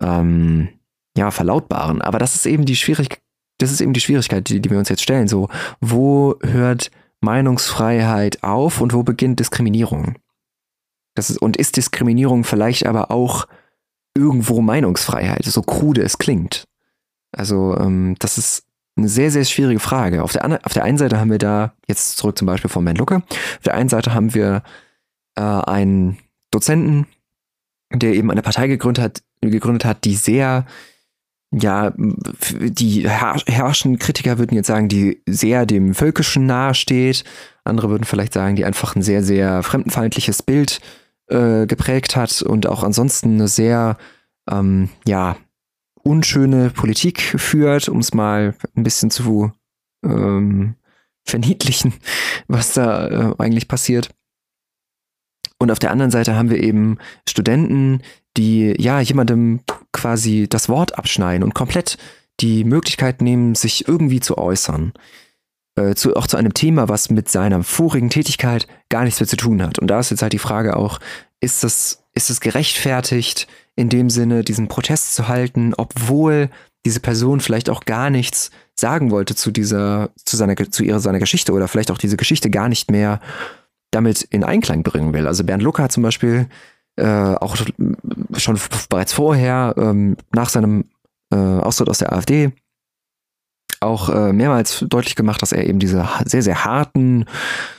ähm, 0.00 0.79
ja, 1.20 1.30
verlautbaren. 1.30 2.00
Aber 2.00 2.18
das 2.18 2.34
ist 2.34 2.46
eben 2.46 2.64
die 2.64 2.76
Schwierigkeit, 2.76 3.20
das 3.58 3.70
ist 3.70 3.82
eben 3.82 3.92
die 3.92 4.00
Schwierigkeit, 4.00 4.48
die, 4.48 4.60
die 4.60 4.70
wir 4.70 4.78
uns 4.78 4.88
jetzt 4.88 5.02
stellen. 5.02 5.28
So, 5.28 5.48
wo 5.80 6.36
hört 6.42 6.90
Meinungsfreiheit 7.20 8.42
auf 8.42 8.80
und 8.80 8.94
wo 8.94 9.02
beginnt 9.02 9.38
Diskriminierung? 9.38 10.16
Das 11.14 11.28
ist, 11.28 11.36
und 11.36 11.58
ist 11.58 11.76
Diskriminierung 11.76 12.44
vielleicht 12.44 12.86
aber 12.86 13.10
auch 13.10 13.46
irgendwo 14.16 14.62
Meinungsfreiheit, 14.62 15.44
so 15.44 15.60
krude 15.60 16.00
es 16.02 16.16
klingt? 16.16 16.64
Also, 17.32 17.76
ähm, 17.78 18.16
das 18.18 18.38
ist 18.38 18.64
eine 18.96 19.08
sehr, 19.08 19.30
sehr 19.30 19.44
schwierige 19.44 19.80
Frage. 19.80 20.22
Auf 20.22 20.32
der, 20.32 20.64
auf 20.64 20.72
der 20.72 20.84
einen 20.84 20.96
Seite 20.96 21.20
haben 21.20 21.30
wir 21.30 21.38
da, 21.38 21.74
jetzt 21.86 22.16
zurück 22.16 22.38
zum 22.38 22.46
Beispiel 22.46 22.70
von 22.70 22.84
Ben 22.84 22.96
Lucke, 22.96 23.16
auf 23.16 23.62
der 23.64 23.74
einen 23.74 23.90
Seite 23.90 24.14
haben 24.14 24.32
wir 24.32 24.62
äh, 25.36 25.42
einen 25.42 26.16
Dozenten, 26.50 27.06
der 27.92 28.14
eben 28.14 28.30
eine 28.30 28.42
Partei 28.42 28.68
gegründet 28.68 29.04
hat, 29.04 29.22
gegründet 29.42 29.84
hat, 29.84 30.04
die 30.04 30.14
sehr 30.14 30.64
ja, 31.52 31.92
die 31.96 33.08
herrschenden 33.08 33.98
Kritiker 33.98 34.38
würden 34.38 34.54
jetzt 34.54 34.68
sagen, 34.68 34.88
die 34.88 35.20
sehr 35.26 35.66
dem 35.66 35.94
Völkischen 35.94 36.46
nahesteht. 36.46 37.24
Andere 37.64 37.90
würden 37.90 38.04
vielleicht 38.04 38.34
sagen, 38.34 38.54
die 38.54 38.64
einfach 38.64 38.94
ein 38.94 39.02
sehr, 39.02 39.24
sehr 39.24 39.62
fremdenfeindliches 39.62 40.42
Bild 40.42 40.80
äh, 41.28 41.66
geprägt 41.66 42.14
hat 42.14 42.42
und 42.42 42.68
auch 42.68 42.84
ansonsten 42.84 43.34
eine 43.34 43.48
sehr, 43.48 43.98
ähm, 44.48 44.90
ja, 45.06 45.36
unschöne 46.02 46.70
Politik 46.70 47.20
führt, 47.20 47.88
um 47.88 47.98
es 47.98 48.14
mal 48.14 48.54
ein 48.76 48.84
bisschen 48.84 49.10
zu 49.10 49.52
ähm, 50.04 50.76
verniedlichen, 51.24 51.94
was 52.48 52.74
da 52.74 53.08
äh, 53.08 53.34
eigentlich 53.38 53.66
passiert. 53.66 54.10
Und 55.58 55.70
auf 55.70 55.78
der 55.78 55.90
anderen 55.90 56.10
Seite 56.10 56.36
haben 56.36 56.48
wir 56.48 56.62
eben 56.62 56.98
Studenten, 57.28 58.02
die 58.36 58.74
ja 58.78 59.00
jemandem 59.00 59.60
quasi 60.00 60.46
das 60.48 60.68
Wort 60.68 60.98
abschneiden 60.98 61.42
und 61.42 61.54
komplett 61.54 61.98
die 62.40 62.64
Möglichkeit 62.64 63.20
nehmen, 63.20 63.54
sich 63.54 63.86
irgendwie 63.86 64.20
zu 64.20 64.38
äußern. 64.38 64.92
Äh, 65.76 65.94
zu, 65.94 66.16
auch 66.16 66.26
zu 66.26 66.36
einem 66.36 66.54
Thema, 66.54 66.88
was 66.88 67.10
mit 67.10 67.28
seiner 67.28 67.62
vorigen 67.62 68.10
Tätigkeit 68.10 68.66
gar 68.88 69.04
nichts 69.04 69.20
mehr 69.20 69.28
zu 69.28 69.36
tun 69.36 69.62
hat. 69.62 69.78
Und 69.78 69.88
da 69.88 70.00
ist 70.00 70.10
jetzt 70.10 70.22
halt 70.22 70.32
die 70.32 70.38
Frage 70.38 70.76
auch, 70.76 71.00
ist 71.40 71.62
das, 71.62 72.02
ist 72.14 72.30
es 72.30 72.40
gerechtfertigt, 72.40 73.46
in 73.76 73.88
dem 73.88 74.10
Sinne 74.10 74.42
diesen 74.42 74.68
Protest 74.68 75.14
zu 75.14 75.28
halten, 75.28 75.74
obwohl 75.76 76.50
diese 76.84 77.00
Person 77.00 77.40
vielleicht 77.40 77.70
auch 77.70 77.84
gar 77.84 78.10
nichts 78.10 78.50
sagen 78.74 79.10
wollte 79.10 79.34
zu 79.34 79.50
dieser, 79.50 80.10
zu 80.24 80.36
seiner, 80.36 80.56
zu 80.56 80.82
ihrer, 80.82 81.00
seiner 81.00 81.18
Geschichte 81.18 81.52
oder 81.52 81.68
vielleicht 81.68 81.90
auch 81.90 81.98
diese 81.98 82.16
Geschichte 82.16 82.50
gar 82.50 82.68
nicht 82.68 82.90
mehr 82.90 83.20
damit 83.90 84.22
in 84.22 84.44
Einklang 84.44 84.82
bringen 84.82 85.12
will. 85.12 85.26
Also 85.26 85.44
Bernd 85.44 85.62
Lucke 85.62 85.86
zum 85.88 86.02
Beispiel 86.02 86.48
äh, 86.96 87.34
auch 87.34 87.56
schon 88.36 88.58
bereits 88.88 89.12
vorher, 89.12 89.74
ähm, 89.76 90.16
nach 90.34 90.48
seinem 90.48 90.84
äh, 91.32 91.36
Austritt 91.36 91.88
aus 91.88 91.98
der 91.98 92.12
AfD, 92.12 92.52
auch 93.80 94.10
äh, 94.10 94.32
mehrmals 94.32 94.84
deutlich 94.88 95.16
gemacht, 95.16 95.40
dass 95.42 95.52
er 95.52 95.66
eben 95.66 95.78
diese 95.78 96.06
sehr, 96.24 96.42
sehr 96.42 96.64
harten, 96.64 97.24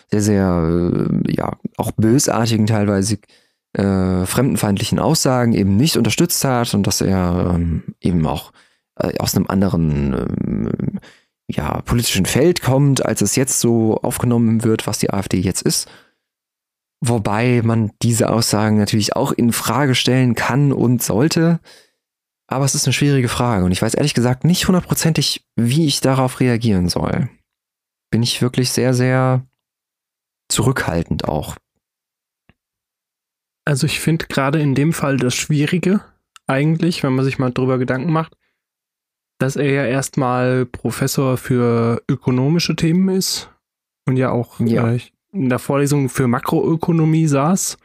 sehr, 0.10 0.22
sehr, 0.22 1.10
äh, 1.10 1.32
ja, 1.32 1.58
auch 1.78 1.92
bösartigen 1.92 2.66
teilweise 2.66 3.20
äh, 3.74 4.26
fremdenfeindlichen 4.26 5.00
Aussagen 5.00 5.54
eben 5.54 5.78
nicht 5.78 5.98
unterstützt 5.98 6.44
hat 6.44 6.74
und 6.74 6.88
dass 6.88 7.02
er 7.02 7.54
ähm, 7.56 7.84
eben 8.02 8.26
auch 8.26 8.52
äh, 8.96 9.18
aus 9.20 9.36
einem 9.36 9.48
anderen 9.48 10.14
ähm, 10.14 11.00
ja, 11.48 11.82
politischen 11.82 12.26
Feld 12.26 12.62
kommt, 12.62 13.06
als 13.06 13.22
es 13.22 13.36
jetzt 13.36 13.60
so 13.60 13.98
aufgenommen 13.98 14.64
wird, 14.64 14.88
was 14.88 15.00
die 15.00 15.12
AfD 15.12 15.40
jetzt 15.40 15.62
ist. 15.62 15.88
Wobei 17.04 17.62
man 17.64 17.92
diese 18.04 18.30
Aussagen 18.30 18.78
natürlich 18.78 19.16
auch 19.16 19.32
in 19.32 19.52
Frage 19.52 19.96
stellen 19.96 20.36
kann 20.36 20.72
und 20.72 21.02
sollte. 21.02 21.60
Aber 22.48 22.64
es 22.64 22.76
ist 22.76 22.86
eine 22.86 22.94
schwierige 22.94 23.30
Frage 23.30 23.66
und 23.66 23.72
ich 23.72 23.82
weiß 23.82 23.96
ehrlich 23.96 24.14
gesagt 24.14 24.44
nicht 24.44 24.68
hundertprozentig, 24.68 25.44
wie 25.56 25.88
ich 25.88 26.02
darauf 26.02 26.40
reagieren 26.40 26.90
soll. 26.90 27.30
Bin 28.12 28.22
ich 28.22 28.42
wirklich 28.42 28.72
sehr, 28.72 28.94
sehr 28.94 29.46
zurückhaltend 30.50 31.28
auch. 31.28 31.56
Also 33.66 33.88
ich 33.88 34.00
finde 34.00 34.28
gerade 34.28 34.60
in 34.60 34.76
dem 34.76 34.94
Fall 34.94 35.18
das 35.18 35.34
Schwierige 35.34 36.02
eigentlich, 36.46 37.04
wenn 37.04 37.14
man 37.14 37.26
sich 37.26 37.40
mal 37.40 37.52
drüber 37.52 37.78
Gedanken 37.78 38.12
macht, 38.12 38.36
dass 39.40 39.56
er 39.56 39.72
ja 39.72 39.86
erstmal 39.86 40.66
Professor 40.66 41.38
für 41.38 42.04
ökonomische 42.08 42.76
Themen 42.76 43.10
ist 43.10 43.50
und 44.06 44.18
ja 44.18 44.30
auch 44.30 44.60
ja. 44.60 44.92
Äh, 44.94 45.00
in 45.32 45.50
der 45.50 45.60
Vorlesung 45.60 46.10
für 46.10 46.28
Makroökonomie 46.28 47.28
saß 47.28 47.78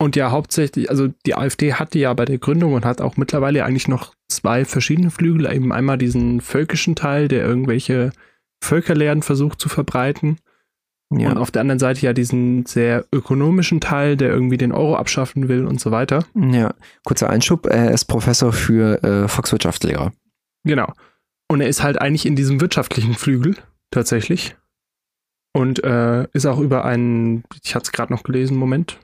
und 0.00 0.16
ja 0.16 0.30
hauptsächlich, 0.30 0.90
also 0.90 1.08
die 1.26 1.34
AfD 1.34 1.74
hatte 1.74 1.98
ja 1.98 2.12
bei 2.14 2.24
der 2.24 2.38
Gründung 2.38 2.74
und 2.74 2.84
hat 2.84 3.00
auch 3.00 3.16
mittlerweile 3.16 3.64
eigentlich 3.64 3.88
noch 3.88 4.14
zwei 4.28 4.64
verschiedene 4.64 5.10
Flügel, 5.10 5.52
eben 5.52 5.72
einmal 5.72 5.98
diesen 5.98 6.40
völkischen 6.40 6.94
Teil, 6.94 7.28
der 7.28 7.44
irgendwelche 7.44 8.12
Völkerlehren 8.62 9.22
versucht 9.22 9.60
zu 9.60 9.68
verbreiten 9.68 10.38
ja. 11.10 11.30
Und 11.30 11.38
auf 11.38 11.50
der 11.50 11.62
anderen 11.62 11.78
Seite 11.78 12.04
ja 12.04 12.12
diesen 12.12 12.66
sehr 12.66 13.06
ökonomischen 13.12 13.80
Teil, 13.80 14.16
der 14.16 14.28
irgendwie 14.28 14.58
den 14.58 14.72
Euro 14.72 14.96
abschaffen 14.96 15.48
will 15.48 15.64
und 15.64 15.80
so 15.80 15.90
weiter. 15.90 16.24
Ja, 16.34 16.74
kurzer 17.04 17.30
Einschub, 17.30 17.66
er 17.66 17.92
ist 17.92 18.04
Professor 18.04 18.52
für 18.52 19.02
äh, 19.02 19.28
Volkswirtschaftslehre. 19.28 20.12
Genau. 20.64 20.92
Und 21.50 21.62
er 21.62 21.68
ist 21.68 21.82
halt 21.82 21.98
eigentlich 21.98 22.26
in 22.26 22.36
diesem 22.36 22.60
wirtschaftlichen 22.60 23.14
Flügel, 23.14 23.56
tatsächlich. 23.90 24.56
Und 25.54 25.82
äh, 25.82 26.28
ist 26.32 26.46
auch 26.46 26.60
über 26.60 26.84
ein, 26.84 27.42
ich 27.62 27.74
hatte 27.74 27.84
es 27.84 27.92
gerade 27.92 28.12
noch 28.12 28.22
gelesen, 28.22 28.56
Moment, 28.56 29.00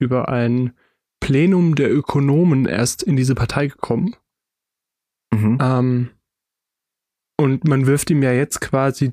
über 0.00 0.28
ein 0.28 0.72
Plenum 1.20 1.74
der 1.74 1.92
Ökonomen 1.92 2.66
erst 2.66 3.02
in 3.02 3.16
diese 3.16 3.34
Partei 3.34 3.66
gekommen. 3.66 4.14
Mhm. 5.34 5.58
Ähm, 5.60 6.10
und 7.40 7.66
man 7.66 7.86
wirft 7.86 8.10
ihm 8.10 8.22
ja 8.22 8.32
jetzt 8.32 8.60
quasi 8.60 9.12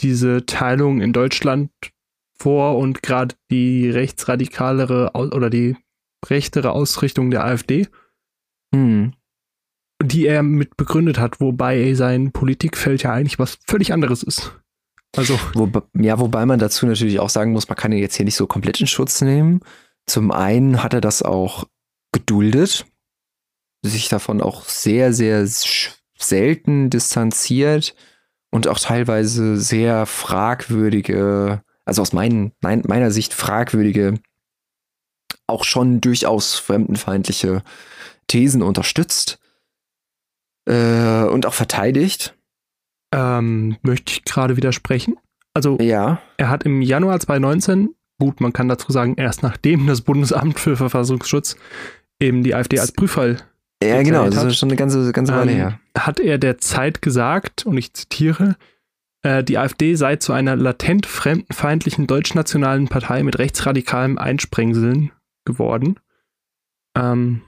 diese 0.00 0.46
Teilung 0.46 1.00
in 1.00 1.12
Deutschland 1.12 1.70
vor 2.38 2.78
und 2.78 3.02
gerade 3.02 3.34
die 3.50 3.88
rechtsradikalere 3.90 5.12
oder 5.14 5.50
die 5.50 5.76
rechtere 6.26 6.72
Ausrichtung 6.72 7.30
der 7.30 7.44
AfD, 7.44 7.86
hm. 8.74 9.12
die 10.02 10.26
er 10.26 10.42
mit 10.42 10.76
begründet 10.76 11.18
hat, 11.18 11.40
wobei 11.40 11.94
sein 11.94 12.32
Politikfeld 12.32 13.02
ja 13.02 13.12
eigentlich 13.12 13.38
was 13.38 13.58
völlig 13.66 13.92
anderes 13.92 14.22
ist. 14.22 14.58
Also. 15.16 15.38
Wo, 15.54 15.70
ja, 15.94 16.18
wobei 16.18 16.44
man 16.46 16.58
dazu 16.58 16.86
natürlich 16.86 17.20
auch 17.20 17.30
sagen 17.30 17.52
muss, 17.52 17.68
man 17.68 17.76
kann 17.76 17.92
ihn 17.92 17.98
jetzt 17.98 18.16
hier 18.16 18.24
nicht 18.24 18.36
so 18.36 18.46
komplett 18.46 18.80
in 18.80 18.86
Schutz 18.86 19.20
nehmen. 19.20 19.60
Zum 20.06 20.32
einen 20.32 20.82
hat 20.82 20.94
er 20.94 21.00
das 21.00 21.22
auch 21.22 21.64
geduldet, 22.12 22.86
sich 23.82 24.08
davon 24.08 24.40
auch 24.40 24.64
sehr, 24.64 25.12
sehr 25.12 25.46
selten 26.18 26.90
distanziert 26.90 27.94
und 28.50 28.68
auch 28.68 28.78
teilweise 28.78 29.56
sehr 29.56 30.06
fragwürdige, 30.06 31.62
also 31.84 32.02
aus 32.02 32.12
mein, 32.12 32.52
mein, 32.60 32.82
meiner 32.86 33.10
Sicht 33.10 33.34
fragwürdige, 33.34 34.14
auch 35.46 35.64
schon 35.64 36.00
durchaus 36.00 36.54
fremdenfeindliche 36.54 37.62
Thesen 38.26 38.62
unterstützt 38.62 39.38
äh, 40.66 41.24
und 41.24 41.46
auch 41.46 41.54
verteidigt. 41.54 42.36
Ähm, 43.14 43.76
möchte 43.82 44.12
ich 44.12 44.24
gerade 44.24 44.56
widersprechen. 44.56 45.16
Also, 45.54 45.78
ja. 45.80 46.20
er 46.36 46.48
hat 46.48 46.64
im 46.64 46.82
Januar 46.82 47.20
2019 47.20 47.94
gut, 48.18 48.40
man 48.40 48.52
kann 48.52 48.68
dazu 48.68 48.90
sagen, 48.92 49.14
erst 49.16 49.42
nachdem 49.42 49.86
das 49.86 50.00
Bundesamt 50.00 50.58
für 50.58 50.76
Verfassungsschutz 50.76 51.56
eben 52.20 52.42
die 52.42 52.54
AfD 52.54 52.78
als 52.78 52.92
Prüffall 52.92 53.38
ja, 53.82 54.02
genau, 54.02 54.28
das 54.28 54.44
ist 54.44 54.58
schon 54.58 54.70
eine 54.70 54.76
ganze, 54.76 55.12
ganze 55.12 55.34
Weile 55.34 55.52
ähm, 55.52 55.56
her. 55.56 55.80
Hat 55.96 56.20
er 56.20 56.38
der 56.38 56.58
Zeit 56.58 57.02
gesagt, 57.02 57.66
und 57.66 57.76
ich 57.76 57.92
zitiere, 57.92 58.56
äh, 59.22 59.44
die 59.44 59.58
AfD 59.58 59.94
sei 59.94 60.16
zu 60.16 60.32
einer 60.32 60.56
latent 60.56 61.06
fremdenfeindlichen 61.06 62.06
deutschnationalen 62.06 62.88
Partei 62.88 63.22
mit 63.22 63.38
rechtsradikalem 63.38 64.18
Einsprengseln 64.18 65.10
geworden. 65.44 66.00
Ähm, 66.96 67.42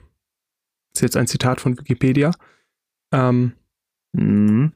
ist 0.93 1.01
jetzt 1.01 1.17
ein 1.17 1.27
Zitat 1.27 1.61
von 1.61 1.77
Wikipedia. 1.77 2.31
Ähm, 3.11 3.53
mhm. 4.13 4.73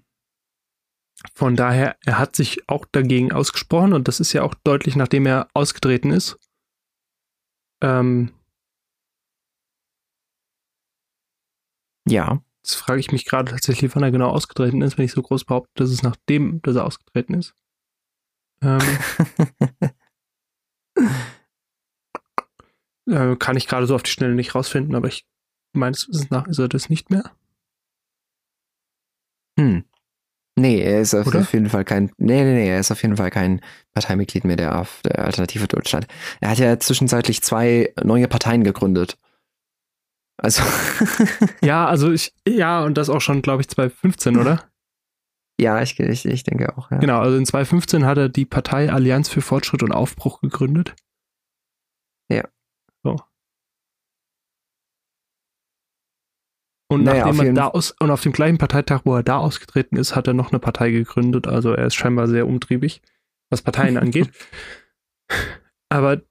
Von 1.34 1.56
daher, 1.56 1.98
er 2.06 2.18
hat 2.20 2.36
sich 2.36 2.68
auch 2.70 2.86
dagegen 2.92 3.32
ausgesprochen 3.32 3.94
und 3.94 4.08
das 4.08 4.20
ist 4.20 4.34
ja 4.34 4.44
auch 4.44 4.56
deutlich, 4.64 4.96
nachdem 4.96 5.26
er 5.26 5.48
ausgetreten 5.54 6.12
ist. 6.12 6.38
Ähm, 7.82 8.32
ja. 12.08 12.42
Jetzt 12.64 12.76
frage 12.76 13.00
ich 13.00 13.12
mich 13.12 13.26
gerade 13.26 13.52
tatsächlich, 13.52 13.96
wann 13.96 14.04
er 14.04 14.12
genau 14.12 14.30
ausgetreten 14.30 14.84
ist, 14.84 14.98
wenn 14.98 15.06
ich 15.06 15.14
so 15.14 15.22
groß 15.24 15.46
behaupte, 15.46 15.72
dass 15.76 15.90
es 15.90 16.04
nachdem, 16.04 16.62
dass 16.62 16.76
er 16.76 16.86
ausgetreten 16.86 17.34
ist. 17.34 17.56
Ähm, 18.62 18.80
äh, 23.08 23.36
kann 23.38 23.58
ich 23.58 23.68
gerade 23.68 23.88
so 23.88 23.96
auf 23.96 24.04
die 24.04 24.12
Schnelle 24.12 24.36
nicht 24.36 24.54
rausfinden, 24.54 24.94
aber 24.96 25.08
ich 25.08 25.26
meines 25.74 26.08
Wissens 26.08 26.30
nach 26.30 26.48
ist 26.48 26.60
er 26.60 26.68
das 26.68 26.90
nicht 26.90 27.10
mehr. 27.10 27.36
Hm. 29.60 29.86
Nee, 30.62 30.80
er 30.80 31.02
ist 31.02 31.16
auf 31.16 31.26
Oder? 31.26 31.46
jeden 31.52 31.70
Fall 31.70 31.84
kein. 31.84 32.12
Nee, 32.18 32.44
nee, 32.44 32.54
nee, 32.54 32.70
er 32.70 32.80
ist 32.80 32.92
auf 32.92 33.02
jeden 33.02 33.18
Fall 33.18 33.32
kein 33.32 33.62
Parteimitglied 33.96 34.44
mehr 34.44 34.58
der, 34.58 34.86
der 35.04 35.26
Alternative 35.26 35.68
Deutschland. 35.68 36.06
Er 36.40 36.52
hat 36.52 36.60
ja 36.60 36.80
zwischenzeitlich 36.80 37.42
zwei 37.42 37.92
neue 38.04 38.28
Parteien 38.28 38.64
gegründet. 38.64 39.18
Also. 40.38 40.62
ja, 41.62 41.88
also 41.88 42.12
ich, 42.12 42.36
ja, 42.48 42.84
und 42.84 42.96
das 43.00 43.10
auch 43.10 43.22
schon, 43.22 43.42
glaube 43.42 43.62
ich, 43.62 43.70
2015, 43.70 44.38
oder? 44.38 44.70
Ja, 45.60 45.82
ich, 45.82 46.00
ich, 46.00 46.26
ich 46.26 46.44
denke 46.44 46.78
auch, 46.78 46.92
ja. 46.92 46.98
Genau, 46.98 47.20
also 47.20 47.38
in 47.38 47.46
2015 47.46 48.06
hat 48.06 48.20
er 48.20 48.30
die 48.30 48.46
Partei 48.46 48.92
Allianz 48.92 49.30
für 49.30 49.42
Fortschritt 49.42 49.82
und 49.82 49.92
Aufbruch 49.92 50.42
gegründet. 50.42 50.96
Ja. 52.30 52.48
So. 53.04 53.18
Und 56.92 57.04
naja, 57.04 57.26
nachdem 57.26 57.46
er 57.48 57.54
da 57.54 57.68
aus, 57.68 57.92
und 58.00 58.12
auf 58.12 58.22
dem 58.22 58.34
gleichen 58.34 58.58
Parteitag, 58.58 59.02
wo 59.06 59.16
er 59.16 59.24
da 59.24 59.38
ausgetreten 59.38 59.96
ist, 59.96 60.16
hat 60.16 60.28
er 60.28 60.34
noch 60.34 60.52
eine 60.52 60.60
Partei 60.60 60.92
gegründet. 60.92 61.48
Also 61.48 61.72
er 61.72 61.88
ist 61.88 61.96
scheinbar 61.96 62.28
sehr 62.28 62.46
umtriebig, 62.46 63.02
was 63.50 63.62
Parteien 63.62 63.98
angeht. 63.98 64.30
Aber 65.90 66.22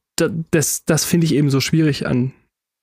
das, 0.51 0.85
das 0.85 1.07
finde 1.07 1.25
ich 1.25 1.35
eben 1.35 1.49
so 1.49 1.61
schwierig 1.61 2.07
an 2.07 2.33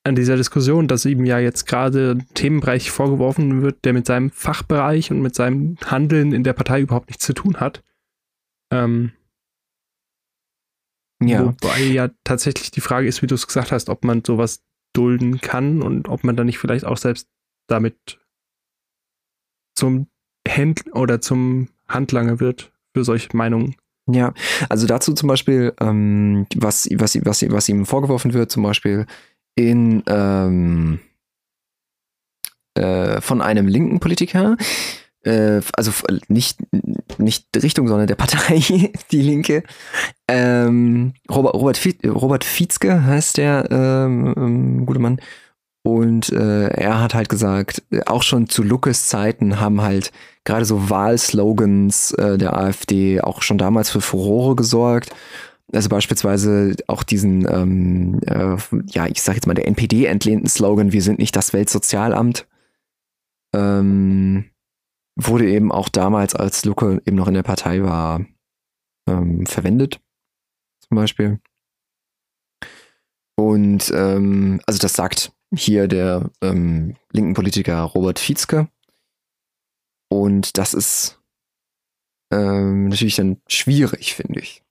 an 0.04 0.16
dieser 0.16 0.38
Diskussion, 0.38 0.88
dass 0.88 1.06
ihm 1.06 1.26
ja 1.26 1.38
jetzt 1.38 1.68
gerade 1.68 2.12
ein 2.12 2.34
Themenbereich 2.34 2.92
vorgeworfen 2.92 3.62
wird, 3.62 3.84
der 3.84 3.92
mit 3.92 4.08
seinem 4.08 4.32
Fachbereich 4.32 5.12
und 5.12 5.22
mit 5.22 5.36
seinem 5.36 5.76
Handeln 5.86 6.32
in 6.32 6.44
der 6.44 6.54
Partei 6.54 6.80
überhaupt 6.80 7.10
nichts 7.10 7.26
zu 7.26 7.34
tun 7.34 7.58
hat. 7.58 7.84
Ähm, 8.72 9.12
ja. 11.22 11.46
Wobei 11.46 11.82
ja 11.82 12.10
tatsächlich 12.24 12.72
die 12.72 12.80
Frage 12.80 13.08
ist, 13.08 13.22
wie 13.22 13.28
du 13.28 13.36
es 13.36 13.48
gesagt 13.48 13.74
hast, 13.74 13.90
ob 13.90 14.06
man 14.06 14.24
sowas 14.24 14.64
dulden 14.96 15.42
kann 15.42 15.82
und 15.82 16.08
ob 16.08 16.24
man 16.24 16.38
dann 16.38 16.46
nicht 16.46 16.58
vielleicht 16.58 16.86
auch 16.86 16.98
selbst 16.98 17.28
damit 17.68 18.20
zum 19.76 20.08
Händler 20.48 20.96
oder 20.96 21.22
zum 21.22 21.70
Handlanger 21.88 22.40
wird 22.40 22.72
für 22.94 23.04
solche 23.04 23.36
Meinungen. 23.36 23.76
Ja, 24.10 24.34
also 24.70 24.88
dazu 24.88 25.14
zum 25.14 25.28
Beispiel, 25.28 25.74
ähm, 25.82 26.48
was, 26.56 26.88
was, 26.96 27.18
was, 27.26 27.52
was 27.52 27.70
ihm 27.70 27.86
vorgeworfen 27.86 28.34
wird, 28.34 28.50
zum 28.50 28.64
Beispiel, 28.64 29.06
in 29.56 30.04
ähm, 30.08 31.00
äh, 32.76 33.20
von 33.22 33.42
einem 33.42 33.68
linken 33.68 34.00
Politiker, 34.00 34.56
äh, 35.24 35.62
also 35.76 35.92
nicht, 36.30 36.60
nicht 37.18 37.48
Richtung, 37.62 37.88
sondern 37.88 38.08
der 38.08 38.16
Partei, 38.16 38.92
die 39.12 39.22
Linke. 39.22 39.64
Ähm, 40.28 41.14
Robert, 41.30 41.56
Robert, 41.56 41.80
Robert 42.06 42.44
Fietzke 42.46 43.04
heißt 43.04 43.38
der 43.38 43.68
ähm, 43.70 44.34
ähm, 44.38 44.86
gute 44.86 45.00
Mann. 45.00 45.20
Und 45.88 46.34
äh, 46.34 46.68
er 46.68 47.00
hat 47.00 47.14
halt 47.14 47.30
gesagt, 47.30 47.82
auch 48.08 48.22
schon 48.22 48.50
zu 48.50 48.62
Lukas 48.62 49.08
Zeiten 49.08 49.62
haben 49.62 49.82
halt 49.82 50.12
gerade 50.44 50.66
so 50.66 50.90
Wahlslogans 50.90 52.12
äh, 52.12 52.38
der 52.38 52.58
AfD 52.58 53.22
auch 53.22 53.42
schon 53.42 53.58
damals 53.58 53.90
für 53.90 54.02
Furore 54.02 54.58
gesorgt. 54.58 55.16
Also 55.72 55.88
beispielsweise 55.88 56.76
auch 56.88 57.04
diesen, 57.04 57.48
ähm, 57.50 58.20
äh, 58.26 58.58
ja, 58.88 59.08
ich 59.08 59.22
sag 59.22 59.36
jetzt 59.36 59.48
mal 59.48 59.54
der 59.54 59.66
NPD 59.66 60.08
entlehnten 60.08 60.50
Slogan, 60.50 60.92
wir 60.92 61.02
sind 61.02 61.20
nicht 61.20 61.38
das 61.38 61.54
Weltsozialamt, 61.54 62.48
ähm, 63.56 64.44
wurde 65.16 65.50
eben 65.50 65.72
auch 65.72 65.88
damals, 65.88 66.36
als 66.36 66.66
Luke 66.66 67.02
eben 67.06 67.16
noch 67.16 67.30
in 67.30 67.34
der 67.34 67.44
Partei 67.44 67.82
war, 67.82 68.26
ähm, 69.08 69.46
verwendet. 69.46 70.02
Zum 70.86 70.98
Beispiel. 70.98 71.40
Und 73.38 73.90
ähm, 73.96 74.60
also 74.66 74.80
das 74.80 74.92
sagt 74.92 75.32
hier 75.56 75.88
der 75.88 76.30
ähm, 76.42 76.96
linken 77.12 77.34
Politiker 77.34 77.82
Robert 77.82 78.20
Fietzke. 78.20 78.68
Und 80.10 80.58
das 80.58 80.74
ist 80.74 81.20
ähm, 82.32 82.90
natürlich 82.90 83.16
dann 83.16 83.42
schwierig, 83.48 84.16
finde 84.16 84.40
ich. 84.40 84.64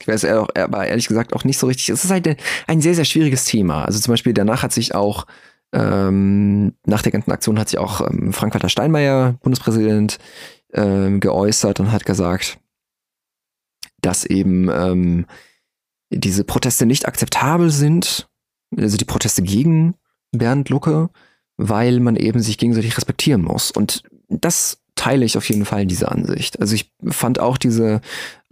Ich 0.00 0.08
weiß 0.08 0.24
aber 0.24 0.86
ehrlich 0.86 1.08
gesagt 1.08 1.32
auch 1.32 1.44
nicht 1.44 1.58
so 1.58 1.66
richtig. 1.66 1.88
Es 1.88 2.04
ist 2.04 2.10
halt 2.10 2.36
ein 2.66 2.80
sehr, 2.80 2.94
sehr 2.94 3.04
schwieriges 3.04 3.44
Thema. 3.44 3.84
Also 3.84 4.00
zum 4.00 4.12
Beispiel 4.12 4.34
danach 4.34 4.62
hat 4.62 4.72
sich 4.72 4.94
auch, 4.94 5.26
ähm, 5.72 6.74
nach 6.84 7.02
der 7.02 7.12
ganzen 7.12 7.32
Aktion 7.32 7.58
hat 7.58 7.68
sich 7.68 7.78
auch 7.78 8.00
ähm, 8.00 8.32
Frank-Walter 8.32 8.68
Steinmeier, 8.68 9.38
Bundespräsident, 9.42 10.18
ähm, 10.72 11.20
geäußert 11.20 11.80
und 11.80 11.92
hat 11.92 12.04
gesagt, 12.04 12.58
dass 14.02 14.24
eben 14.24 14.68
ähm, 14.68 15.26
diese 16.10 16.44
Proteste 16.44 16.86
nicht 16.86 17.06
akzeptabel 17.06 17.70
sind, 17.70 18.28
also 18.78 18.96
die 18.96 19.04
Proteste 19.04 19.42
gegen 19.42 19.94
Bernd 20.32 20.68
Lucke, 20.68 21.10
weil 21.56 22.00
man 22.00 22.16
eben 22.16 22.40
sich 22.40 22.58
gegenseitig 22.58 22.96
respektieren 22.96 23.42
muss. 23.42 23.70
Und 23.70 24.02
das 24.28 24.78
teile 24.96 25.24
ich 25.24 25.36
auf 25.36 25.48
jeden 25.48 25.64
Fall 25.64 25.86
diese 25.86 26.10
Ansicht. 26.10 26.60
Also 26.60 26.74
ich 26.74 26.92
fand 27.08 27.40
auch 27.40 27.58
diese, 27.58 28.00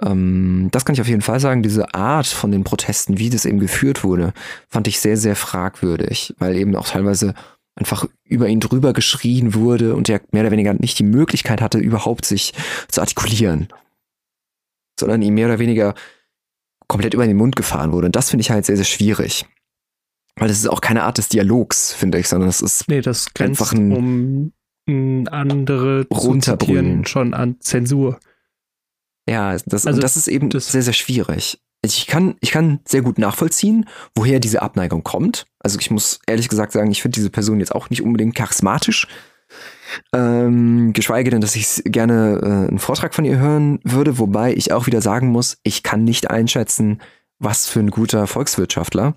ähm, 0.00 0.68
das 0.72 0.84
kann 0.84 0.94
ich 0.94 1.00
auf 1.00 1.08
jeden 1.08 1.22
Fall 1.22 1.40
sagen, 1.40 1.62
diese 1.62 1.94
Art 1.94 2.26
von 2.26 2.50
den 2.50 2.64
Protesten, 2.64 3.18
wie 3.18 3.30
das 3.30 3.44
eben 3.44 3.60
geführt 3.60 4.04
wurde, 4.04 4.32
fand 4.68 4.88
ich 4.88 5.00
sehr, 5.00 5.16
sehr 5.16 5.36
fragwürdig, 5.36 6.34
weil 6.38 6.56
eben 6.56 6.74
auch 6.76 6.88
teilweise 6.88 7.34
einfach 7.74 8.06
über 8.24 8.48
ihn 8.48 8.60
drüber 8.60 8.92
geschrien 8.92 9.54
wurde 9.54 9.94
und 9.94 10.08
er 10.08 10.20
mehr 10.30 10.42
oder 10.42 10.50
weniger 10.50 10.74
nicht 10.74 10.98
die 10.98 11.04
Möglichkeit 11.04 11.60
hatte, 11.60 11.78
überhaupt 11.78 12.26
sich 12.26 12.52
zu 12.88 13.00
artikulieren, 13.00 13.68
sondern 14.98 15.22
ihm 15.22 15.34
mehr 15.34 15.46
oder 15.46 15.58
weniger 15.58 15.94
komplett 16.86 17.14
über 17.14 17.26
den 17.26 17.36
Mund 17.36 17.56
gefahren 17.56 17.92
wurde. 17.92 18.06
Und 18.06 18.16
das 18.16 18.30
finde 18.30 18.42
ich 18.42 18.50
halt 18.50 18.66
sehr, 18.66 18.76
sehr 18.76 18.84
schwierig. 18.84 19.46
Weil 20.36 20.48
das 20.48 20.58
ist 20.58 20.68
auch 20.68 20.80
keine 20.80 21.02
Art 21.02 21.18
des 21.18 21.28
Dialogs, 21.28 21.92
finde 21.92 22.18
ich, 22.18 22.28
sondern 22.28 22.48
es 22.48 22.62
ist 22.62 22.88
nee, 22.88 23.00
das 23.00 23.26
einfach 23.38 23.72
ein 23.72 23.92
um 23.92 25.26
andere 25.30 26.06
runterbrüllen 26.12 27.04
schon 27.04 27.34
an 27.34 27.56
Zensur. 27.60 28.18
Ja, 29.28 29.56
das, 29.66 29.86
also, 29.86 30.00
das 30.00 30.16
ist 30.16 30.28
eben 30.28 30.50
das 30.50 30.72
sehr, 30.72 30.82
sehr 30.82 30.92
schwierig. 30.92 31.60
Ich 31.84 32.06
kann, 32.06 32.36
ich 32.40 32.50
kann 32.50 32.80
sehr 32.84 33.02
gut 33.02 33.18
nachvollziehen, 33.18 33.88
woher 34.14 34.40
diese 34.40 34.62
Abneigung 34.62 35.02
kommt. 35.02 35.46
Also 35.60 35.78
ich 35.80 35.90
muss 35.90 36.20
ehrlich 36.26 36.48
gesagt 36.48 36.72
sagen, 36.72 36.90
ich 36.90 37.02
finde 37.02 37.16
diese 37.16 37.30
Person 37.30 37.60
jetzt 37.60 37.74
auch 37.74 37.90
nicht 37.90 38.02
unbedingt 38.02 38.34
charismatisch. 38.34 39.08
Ähm, 40.12 40.92
geschweige 40.92 41.30
denn, 41.30 41.40
dass 41.40 41.56
ich 41.56 41.82
gerne 41.84 42.40
äh, 42.42 42.68
einen 42.68 42.78
Vortrag 42.78 43.14
von 43.14 43.24
ihr 43.24 43.38
hören 43.38 43.80
würde, 43.84 44.18
wobei 44.18 44.54
ich 44.54 44.72
auch 44.72 44.86
wieder 44.86 45.02
sagen 45.02 45.28
muss, 45.28 45.58
ich 45.62 45.82
kann 45.82 46.04
nicht 46.04 46.30
einschätzen, 46.30 47.00
was 47.38 47.66
für 47.66 47.80
ein 47.80 47.90
guter 47.90 48.26
Volkswirtschaftler 48.26 49.16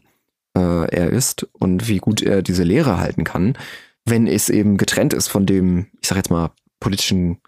äh, 0.55 0.85
er 0.95 1.09
ist 1.09 1.47
und 1.53 1.87
wie 1.87 1.97
gut 1.97 2.21
er 2.21 2.41
diese 2.41 2.63
Lehre 2.63 2.97
halten 2.97 3.23
kann 3.23 3.57
wenn 4.05 4.27
es 4.27 4.49
eben 4.49 4.77
getrennt 4.77 5.13
ist 5.13 5.27
von 5.27 5.45
dem, 5.45 5.87
ich 5.99 6.07
sag 6.07 6.15
jetzt 6.15 6.29
mal, 6.29 6.51
politischen 6.79 7.41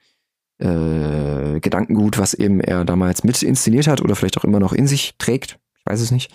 äh, 0.58 1.60
Gedankengut, 1.60 2.18
was 2.18 2.34
eben 2.34 2.60
er 2.60 2.84
damals 2.84 3.24
mit 3.24 3.42
inszeniert 3.44 3.88
hat 3.88 4.02
oder 4.02 4.16
vielleicht 4.16 4.38
auch 4.38 4.44
immer 4.44 4.60
noch 4.60 4.74
in 4.74 4.88
sich 4.88 5.16
trägt, 5.20 5.60
ich 5.78 5.86
weiß 5.86 6.02
es 6.02 6.12
nicht, 6.12 6.32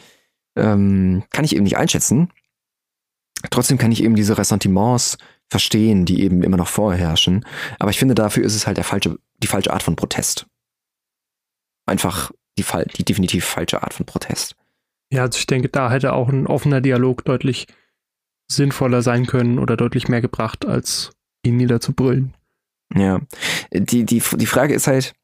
ähm, 0.57 1.25
kann 1.31 1.45
ich 1.45 1.55
eben 1.55 1.65
nicht 1.65 1.77
einschätzen. 1.77 2.33
Trotzdem 3.51 3.79
kann 3.79 3.91
ich 3.91 4.05
eben 4.05 4.15
diese 4.15 4.39
Ressentiments 4.39 5.19
verstehen, 5.49 6.05
die 6.05 6.23
eben 6.23 6.43
immer 6.45 6.57
noch 6.57 6.69
vorherrschen. 6.69 7.45
Aber 7.81 7.91
ich 7.91 7.99
finde, 7.99 8.15
dafür 8.15 8.45
ist 8.45 8.55
es 8.55 8.67
halt 8.67 8.77
der 8.77 8.85
falsche, 8.85 9.19
die 9.43 9.49
falsche 9.49 9.73
Art 9.73 9.83
von 9.83 9.97
Protest. 9.97 10.47
Einfach 11.87 12.31
die, 12.57 12.65
die 12.97 13.05
definitiv 13.05 13.45
falsche 13.45 13.83
Art 13.83 13.95
von 13.95 14.07
Protest. 14.07 14.55
Ja, 15.13 15.23
also 15.23 15.39
ich 15.39 15.47
denke, 15.47 15.69
da 15.69 15.91
hätte 15.91 16.15
auch 16.15 16.31
ein 16.31 16.47
offener 16.47 16.81
Dialog 16.81 17.23
deutlich 17.27 17.67
sinnvoller 18.51 19.03
sein 19.03 19.27
können 19.27 19.59
oder 19.59 19.77
deutlich 19.77 20.09
mehr 20.09 20.23
gebracht, 20.23 20.65
als 20.65 21.11
ihn 21.45 21.59
niederzubrüllen. 21.59 22.35
Ja, 22.95 23.21
die, 23.73 24.05
die, 24.05 24.23
die 24.23 24.47
Frage 24.47 24.73
ist 24.75 24.87
halt, 24.87 25.15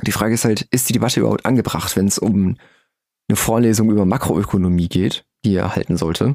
die 0.00 0.12
Frage 0.12 0.32
ist 0.32 0.46
halt, 0.46 0.62
ist 0.70 0.88
die 0.88 0.94
Debatte 0.94 1.20
überhaupt 1.20 1.44
angebracht, 1.44 1.96
wenn 1.96 2.06
es 2.06 2.18
um 2.18 2.56
eine 3.28 3.36
Vorlesung 3.36 3.90
über 3.90 4.06
Makroökonomie 4.06 4.88
geht, 4.88 5.26
die 5.44 5.54
er 5.54 5.76
halten 5.76 5.98
sollte. 5.98 6.34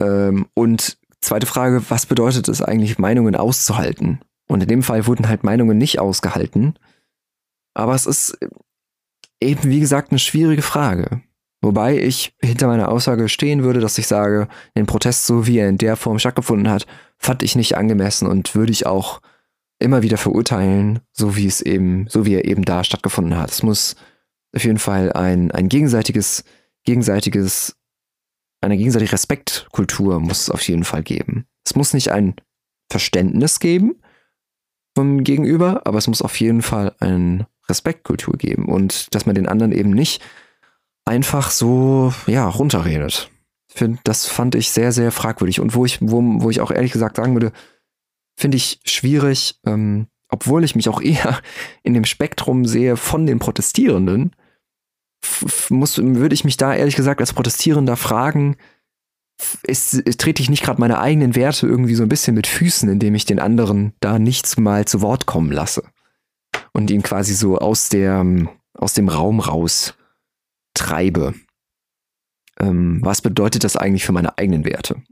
Ähm, 0.00 0.46
und 0.54 0.96
zweite 1.20 1.46
Frage, 1.46 1.84
was 1.90 2.06
bedeutet 2.06 2.48
es 2.48 2.62
eigentlich, 2.62 2.98
Meinungen 2.98 3.36
auszuhalten? 3.36 4.20
Und 4.48 4.62
in 4.62 4.68
dem 4.68 4.82
Fall 4.82 5.06
wurden 5.06 5.28
halt 5.28 5.44
Meinungen 5.44 5.76
nicht 5.76 5.98
ausgehalten. 5.98 6.78
Aber 7.74 7.94
es 7.94 8.06
ist 8.06 8.38
eben, 9.42 9.64
wie 9.64 9.80
gesagt, 9.80 10.12
eine 10.12 10.18
schwierige 10.18 10.62
Frage. 10.62 11.20
Wobei 11.62 11.96
ich 11.96 12.34
hinter 12.42 12.66
meiner 12.66 12.88
Aussage 12.88 13.28
stehen 13.28 13.62
würde, 13.62 13.78
dass 13.78 13.96
ich 13.96 14.08
sage, 14.08 14.48
den 14.76 14.86
Protest, 14.86 15.26
so 15.26 15.46
wie 15.46 15.58
er 15.58 15.68
in 15.68 15.78
der 15.78 15.96
Form 15.96 16.18
stattgefunden 16.18 16.68
hat, 16.68 16.86
fand 17.18 17.44
ich 17.44 17.54
nicht 17.54 17.76
angemessen 17.76 18.26
und 18.26 18.56
würde 18.56 18.72
ich 18.72 18.84
auch 18.84 19.22
immer 19.78 20.02
wieder 20.02 20.18
verurteilen, 20.18 21.00
so 21.12 21.36
wie 21.36 21.46
es 21.46 21.60
eben, 21.60 22.06
so 22.08 22.26
wie 22.26 22.34
er 22.34 22.46
eben 22.46 22.64
da 22.64 22.82
stattgefunden 22.82 23.36
hat. 23.36 23.50
Es 23.50 23.62
muss 23.62 23.94
auf 24.54 24.64
jeden 24.64 24.78
Fall 24.78 25.12
ein, 25.12 25.52
ein 25.52 25.68
gegenseitiges, 25.68 26.44
gegenseitiges, 26.84 27.76
eine 28.60 28.76
gegenseitige 28.76 29.12
Respektkultur 29.12 30.20
muss 30.20 30.42
es 30.42 30.50
auf 30.50 30.62
jeden 30.68 30.84
Fall 30.84 31.02
geben. 31.04 31.46
Es 31.64 31.76
muss 31.76 31.94
nicht 31.94 32.10
ein 32.10 32.34
Verständnis 32.90 33.60
geben 33.60 34.02
vom 34.96 35.22
Gegenüber, 35.22 35.82
aber 35.84 35.98
es 35.98 36.08
muss 36.08 36.22
auf 36.22 36.38
jeden 36.40 36.62
Fall 36.62 36.94
eine 36.98 37.46
Respektkultur 37.68 38.36
geben 38.36 38.66
und 38.66 39.14
dass 39.14 39.26
man 39.26 39.34
den 39.36 39.48
anderen 39.48 39.72
eben 39.72 39.90
nicht 39.90 40.20
einfach 41.04 41.50
so, 41.50 42.12
ja, 42.26 42.48
runterredet. 42.48 43.30
Find, 43.68 44.00
das 44.04 44.26
fand 44.26 44.54
ich 44.54 44.70
sehr, 44.70 44.92
sehr 44.92 45.12
fragwürdig. 45.12 45.60
Und 45.60 45.74
wo 45.74 45.84
ich, 45.84 45.98
wo, 46.00 46.22
wo 46.22 46.50
ich 46.50 46.60
auch 46.60 46.70
ehrlich 46.70 46.92
gesagt 46.92 47.16
sagen 47.16 47.34
würde, 47.34 47.52
finde 48.36 48.56
ich 48.56 48.80
schwierig, 48.84 49.58
ähm, 49.66 50.06
obwohl 50.28 50.64
ich 50.64 50.74
mich 50.74 50.88
auch 50.88 51.00
eher 51.02 51.40
in 51.82 51.94
dem 51.94 52.04
Spektrum 52.04 52.64
sehe 52.64 52.96
von 52.96 53.26
den 53.26 53.38
Protestierenden, 53.38 54.32
muss, 55.70 55.98
würde 55.98 56.34
ich 56.34 56.44
mich 56.44 56.56
da 56.56 56.74
ehrlich 56.74 56.96
gesagt 56.96 57.20
als 57.20 57.32
Protestierender 57.32 57.96
fragen, 57.96 58.56
ist, 59.62 60.02
trete 60.18 60.42
ich 60.42 60.50
nicht 60.50 60.62
gerade 60.62 60.80
meine 60.80 60.98
eigenen 60.98 61.34
Werte 61.34 61.66
irgendwie 61.66 61.94
so 61.94 62.02
ein 62.02 62.08
bisschen 62.08 62.34
mit 62.34 62.46
Füßen, 62.46 62.88
indem 62.88 63.14
ich 63.14 63.24
den 63.24 63.38
anderen 63.38 63.92
da 64.00 64.18
nichts 64.18 64.56
mal 64.56 64.84
zu 64.84 65.00
Wort 65.00 65.26
kommen 65.26 65.52
lasse 65.52 65.84
und 66.72 66.90
ihn 66.90 67.02
quasi 67.02 67.34
so 67.34 67.58
aus 67.58 67.88
der 67.88 68.24
aus 68.74 68.94
dem 68.94 69.08
Raum 69.08 69.40
raus 69.40 69.94
treibe. 70.74 71.34
Ähm, 72.60 73.00
was 73.02 73.22
bedeutet 73.22 73.64
das 73.64 73.76
eigentlich 73.76 74.04
für 74.04 74.12
meine 74.12 74.38
eigenen 74.38 74.64
Werte? 74.64 75.02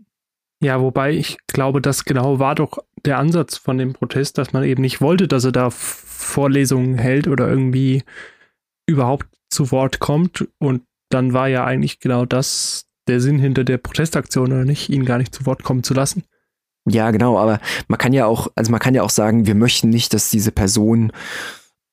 Ja, 0.62 0.80
wobei 0.80 1.12
ich 1.12 1.38
glaube, 1.46 1.80
das 1.80 2.04
genau 2.04 2.38
war 2.38 2.54
doch 2.54 2.78
der 3.04 3.18
Ansatz 3.18 3.56
von 3.56 3.78
dem 3.78 3.94
Protest, 3.94 4.36
dass 4.36 4.52
man 4.52 4.62
eben 4.64 4.82
nicht 4.82 5.00
wollte, 5.00 5.26
dass 5.26 5.44
er 5.44 5.52
da 5.52 5.70
Vorlesungen 5.70 6.98
hält 6.98 7.28
oder 7.28 7.48
irgendwie 7.48 8.02
überhaupt 8.86 9.26
zu 9.48 9.70
Wort 9.70 10.00
kommt. 10.00 10.46
Und 10.58 10.82
dann 11.08 11.32
war 11.32 11.48
ja 11.48 11.64
eigentlich 11.64 11.98
genau 11.98 12.26
das 12.26 12.86
der 13.08 13.20
Sinn 13.20 13.38
hinter 13.38 13.64
der 13.64 13.78
Protestaktion, 13.78 14.52
oder 14.52 14.64
nicht, 14.64 14.90
ihn 14.90 15.04
gar 15.04 15.18
nicht 15.18 15.34
zu 15.34 15.46
Wort 15.46 15.64
kommen 15.64 15.82
zu 15.82 15.94
lassen. 15.94 16.24
Ja, 16.88 17.10
genau, 17.10 17.38
aber 17.38 17.60
man 17.88 17.98
kann 17.98 18.12
ja 18.12 18.26
auch, 18.26 18.48
also 18.54 18.70
man 18.70 18.80
kann 18.80 18.94
ja 18.94 19.02
auch 19.02 19.10
sagen, 19.10 19.46
wir 19.46 19.54
möchten 19.54 19.90
nicht, 19.90 20.14
dass 20.14 20.30
diese 20.30 20.52
Person 20.52 21.12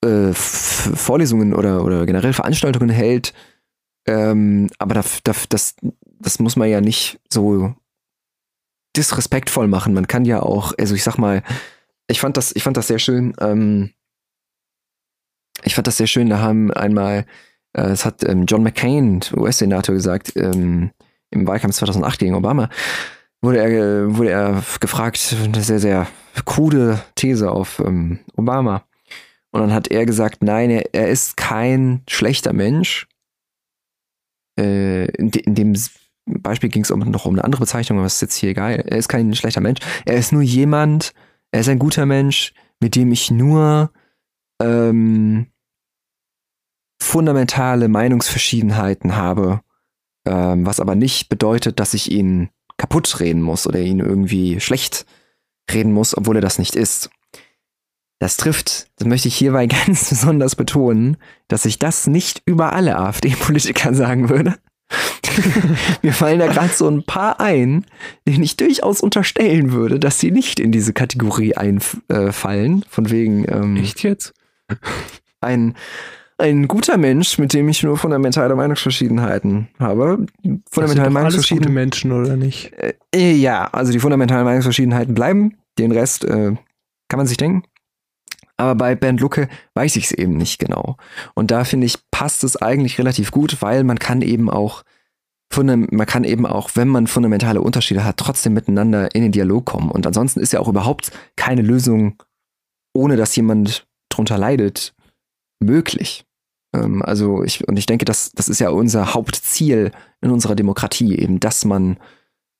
äh, 0.03 0.33
Vorlesungen 0.33 1.53
oder, 1.53 1.83
oder 1.83 2.05
generell 2.05 2.33
Veranstaltungen 2.33 2.89
hält, 2.89 3.33
ähm, 4.07 4.69
aber 4.79 4.95
das, 4.95 5.21
das, 5.49 5.75
das 6.19 6.39
muss 6.39 6.55
man 6.55 6.69
ja 6.69 6.81
nicht 6.81 7.19
so 7.29 7.75
disrespektvoll 8.95 9.67
machen. 9.67 9.93
Man 9.93 10.07
kann 10.07 10.25
ja 10.25 10.41
auch, 10.41 10.73
also 10.77 10.95
ich 10.95 11.03
sag 11.03 11.17
mal, 11.17 11.43
ich 12.07 12.19
fand 12.19 12.37
das, 12.37 12.55
ich 12.55 12.63
fand 12.63 12.77
das 12.77 12.87
sehr 12.87 12.99
schön. 12.99 13.33
Ähm, 13.39 13.91
ich 15.63 15.75
fand 15.75 15.87
das 15.87 15.97
sehr 15.97 16.07
schön. 16.07 16.29
Da 16.29 16.39
haben 16.39 16.71
einmal, 16.71 17.25
äh, 17.73 17.81
es 17.81 18.05
hat 18.05 18.23
ähm, 18.23 18.45
John 18.45 18.63
McCain, 18.63 19.21
US-Senator, 19.35 19.93
gesagt, 19.93 20.33
ähm, 20.35 20.91
im 21.29 21.45
Wahlkampf 21.45 21.75
2008 21.75 22.19
gegen 22.19 22.35
Obama, 22.35 22.69
wurde 23.41 23.59
er, 23.59 24.15
wurde 24.17 24.31
er 24.31 24.63
gefragt, 24.79 25.35
eine 25.43 25.61
sehr, 25.61 25.79
sehr 25.79 26.07
krude 26.45 26.99
These 27.15 27.51
auf 27.51 27.79
ähm, 27.79 28.19
Obama. 28.35 28.83
Und 29.51 29.61
dann 29.61 29.73
hat 29.73 29.89
er 29.89 30.05
gesagt, 30.05 30.43
nein, 30.43 30.69
er, 30.69 30.93
er 30.93 31.09
ist 31.09 31.37
kein 31.37 32.03
schlechter 32.09 32.53
Mensch, 32.53 33.07
äh, 34.57 35.05
in, 35.05 35.31
de, 35.31 35.41
in, 35.43 35.55
dem 35.55 35.75
Beispiel 36.25 36.69
ging 36.69 36.83
es 36.83 36.89
noch 36.89 37.25
um 37.25 37.35
eine 37.35 37.43
andere 37.43 37.61
Bezeichnung, 37.61 37.99
aber 37.99 38.07
es 38.07 38.15
ist 38.15 38.21
jetzt 38.21 38.35
hier 38.35 38.49
egal. 38.49 38.73
Er 38.73 38.97
ist 38.97 39.07
kein 39.07 39.33
schlechter 39.33 39.61
Mensch. 39.61 39.79
Er 40.05 40.15
ist 40.15 40.31
nur 40.31 40.41
jemand, 40.41 41.13
er 41.51 41.61
ist 41.61 41.69
ein 41.69 41.79
guter 41.79 42.05
Mensch, 42.05 42.53
mit 42.79 42.95
dem 42.95 43.11
ich 43.11 43.31
nur 43.31 43.91
ähm, 44.61 45.47
fundamentale 47.01 47.87
Meinungsverschiedenheiten 47.87 49.15
habe, 49.15 49.61
ähm, 50.25 50.65
was 50.65 50.79
aber 50.79 50.95
nicht 50.95 51.29
bedeutet, 51.29 51.79
dass 51.79 51.93
ich 51.93 52.11
ihn 52.11 52.49
kaputt 52.77 53.19
reden 53.19 53.41
muss 53.41 53.65
oder 53.65 53.79
ihn 53.79 53.99
irgendwie 53.99 54.59
schlecht 54.59 55.05
reden 55.71 55.93
muss, 55.93 56.15
obwohl 56.15 56.35
er 56.37 56.41
das 56.41 56.59
nicht 56.59 56.75
ist. 56.75 57.09
Das 58.19 58.37
trifft, 58.37 58.87
das 58.97 59.07
möchte 59.07 59.27
ich 59.27 59.35
hierbei 59.35 59.67
ganz 59.85 60.09
besonders 60.09 60.55
betonen, 60.55 61.17
dass 61.47 61.65
ich 61.65 61.79
das 61.79 62.07
nicht 62.07 62.41
über 62.45 62.73
alle 62.73 62.97
AfD-Politiker 62.97 63.93
sagen 63.93 64.29
würde. 64.29 64.55
Mir 66.01 66.13
fallen 66.13 66.39
da 66.39 66.47
gerade 66.47 66.73
so 66.73 66.87
ein 66.87 67.03
paar 67.03 67.39
ein, 67.39 67.85
denen 68.27 68.43
ich 68.43 68.57
durchaus 68.57 69.01
unterstellen 69.01 69.71
würde, 69.71 69.99
dass 69.99 70.19
sie 70.19 70.31
nicht 70.31 70.59
in 70.59 70.71
diese 70.71 70.93
Kategorie 70.93 71.55
einfallen. 71.55 72.85
Von 72.89 73.11
wegen. 73.11 73.45
Ähm, 73.49 73.75
Echt 73.77 74.03
jetzt? 74.03 74.33
Ein, 75.41 75.75
ein 76.37 76.67
guter 76.67 76.97
Mensch, 76.97 77.37
mit 77.37 77.53
dem 77.53 77.67
ich 77.69 77.83
nur 77.83 77.97
fundamentale 77.97 78.55
Meinungsverschiedenheiten 78.55 79.67
habe. 79.77 80.25
Fundamentale 80.71 81.09
Meinungsverschiedenheiten. 81.09 81.73
Menschen 81.73 82.11
oder 82.11 82.35
nicht? 82.35 82.71
Äh, 83.13 83.33
ja, 83.33 83.65
also 83.65 83.91
die 83.91 83.99
fundamentalen 83.99 84.45
Meinungsverschiedenheiten 84.45 85.13
bleiben. 85.13 85.57
Den 85.77 85.91
Rest 85.91 86.23
äh, 86.23 86.55
kann 87.09 87.17
man 87.17 87.27
sich 87.27 87.37
denken. 87.37 87.63
Aber 88.57 88.75
bei 88.75 88.95
Bernd 88.95 89.21
Lucke 89.21 89.47
weiß 89.75 89.95
ich 89.95 90.05
es 90.05 90.11
eben 90.11 90.35
nicht 90.35 90.59
genau. 90.59 90.97
Und 91.35 91.51
da 91.51 91.63
finde 91.63 91.85
ich, 91.85 91.97
passt 92.11 92.43
es 92.43 92.57
eigentlich 92.57 92.97
relativ 92.97 93.31
gut, 93.31 93.61
weil 93.61 93.83
man 93.83 93.99
kann 93.99 94.21
eben 94.21 94.49
auch 94.49 94.83
man 95.55 96.05
kann 96.05 96.23
eben 96.23 96.45
auch, 96.45 96.71
wenn 96.75 96.87
man 96.87 97.07
fundamentale 97.07 97.61
Unterschiede 97.61 98.03
hat, 98.03 98.17
trotzdem 98.17 98.53
miteinander 98.53 99.15
in 99.15 99.23
den 99.23 99.31
Dialog 99.31 99.65
kommen. 99.65 99.89
Und 99.89 100.05
ansonsten 100.05 100.39
ist 100.39 100.53
ja 100.53 100.59
auch 100.59 100.67
überhaupt 100.67 101.11
keine 101.35 101.61
Lösung, 101.61 102.21
ohne 102.93 103.15
dass 103.15 103.35
jemand 103.35 103.87
drunter 104.09 104.37
leidet, 104.37 104.93
möglich. 105.59 106.25
Ähm, 106.73 107.01
also 107.01 107.43
ich, 107.43 107.67
und 107.67 107.77
ich 107.77 107.85
denke, 107.85 108.05
das, 108.05 108.31
das 108.33 108.49
ist 108.49 108.59
ja 108.59 108.69
unser 108.69 109.13
Hauptziel 109.13 109.91
in 110.21 110.31
unserer 110.31 110.55
Demokratie, 110.55 111.17
eben, 111.17 111.39
dass 111.39 111.65
man 111.65 111.97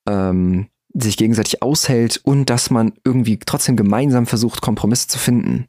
ähm, 0.07 0.67
sich 0.93 1.17
gegenseitig 1.17 1.61
aushält 1.61 2.21
und 2.23 2.49
dass 2.49 2.69
man 2.69 2.93
irgendwie 3.03 3.37
trotzdem 3.37 3.75
gemeinsam 3.75 4.25
versucht, 4.25 4.61
Kompromisse 4.61 5.07
zu 5.07 5.19
finden. 5.19 5.67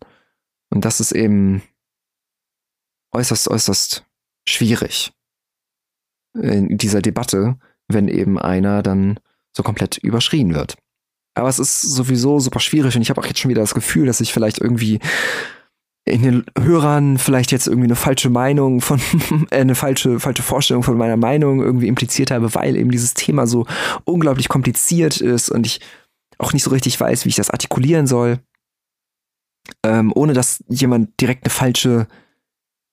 Und 0.71 0.85
das 0.85 1.01
ist 1.01 1.13
eben 1.13 1.63
äußerst, 3.13 3.49
äußerst 3.49 4.05
schwierig 4.49 5.13
in 6.35 6.77
dieser 6.79 7.03
Debatte, 7.03 7.59
wenn 7.89 8.09
eben 8.09 8.39
einer 8.39 8.83
dann 8.83 9.19
so 9.57 9.63
komplett 9.63 9.97
überschrien 9.99 10.55
wird. 10.55 10.77
Aber 11.35 11.49
es 11.49 11.59
ist 11.59 11.83
sowieso 11.83 12.41
super 12.41 12.61
schwierig 12.61 12.97
und 12.97 13.03
ich 13.03 13.11
habe 13.11 13.21
auch 13.21 13.27
jetzt 13.27 13.39
schon 13.39 13.51
wieder 13.51 13.61
das 13.61 13.75
Gefühl, 13.75 14.07
dass 14.07 14.21
ich 14.21 14.33
vielleicht 14.33 14.59
irgendwie 14.59 14.99
in 16.05 16.23
den 16.23 16.45
Hörern 16.59 17.19
vielleicht 17.19 17.53
jetzt 17.53 17.67
irgendwie 17.67 17.87
eine 17.87 17.97
falsche 17.97 18.31
Meinung 18.31 18.81
von, 18.81 19.01
äh, 19.51 19.61
eine 19.61 19.75
falsche, 19.75 20.21
falsche 20.21 20.43
Vorstellung 20.43 20.83
von 20.83 20.97
meiner 20.97 21.17
Meinung 21.17 21.61
irgendwie 21.61 21.87
impliziert 21.87 22.31
habe, 22.31 22.55
weil 22.55 22.77
eben 22.77 22.91
dieses 22.91 23.15
Thema 23.15 23.47
so 23.47 23.67
unglaublich 24.05 24.49
kompliziert 24.49 25.21
ist 25.21 25.51
und 25.51 25.67
ich 25.67 25.81
auch 26.39 26.53
nicht 26.53 26.63
so 26.63 26.71
richtig 26.71 26.99
weiß, 26.99 27.25
wie 27.25 27.31
ich 27.31 27.37
das 27.37 27.51
artikulieren 27.51 28.07
soll 28.07 28.41
ähm, 29.83 30.13
ohne 30.15 30.33
dass 30.33 30.65
jemand 30.69 31.21
direkt 31.21 31.45
eine 31.45 31.51
falsche 31.51 32.07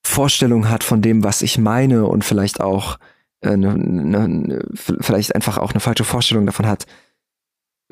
Vorstellung 0.05 0.69
hat 0.69 0.83
von 0.83 1.01
dem, 1.01 1.23
was 1.23 1.41
ich 1.41 1.57
meine 1.57 2.05
und 2.05 2.23
vielleicht 2.23 2.61
auch 2.61 2.99
äh, 3.41 3.57
ne, 3.57 3.75
ne, 3.77 4.65
vielleicht 4.73 5.35
einfach 5.35 5.57
auch 5.57 5.71
eine 5.71 5.79
falsche 5.79 6.03
Vorstellung 6.03 6.45
davon 6.45 6.67
hat, 6.67 6.85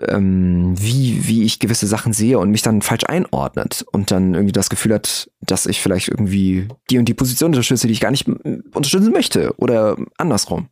ähm, 0.02 0.74
wie, 0.78 1.28
wie 1.28 1.44
ich 1.44 1.60
gewisse 1.60 1.88
Sachen 1.88 2.14
sehe 2.14 2.40
und 2.40 2.50
mich 2.50 2.64
dann 2.64 2.82
falsch 2.82 3.04
einordnet 3.06 3.86
und 3.92 4.12
dann 4.12 4.34
irgendwie 4.34 4.52
das 4.52 4.70
Gefühl 4.70 4.94
hat, 4.94 5.30
dass 5.42 5.66
ich 5.66 5.82
vielleicht 5.82 6.10
irgendwie 6.10 6.68
die 6.90 6.98
und 6.98 7.06
die 7.06 7.14
Position 7.14 7.52
unterstütze, 7.52 7.88
die 7.88 7.94
ich 7.94 8.00
gar 8.00 8.12
nicht 8.12 8.28
unterstützen 8.28 9.12
möchte 9.12 9.54
oder 9.58 9.98
andersrum. 10.18 10.70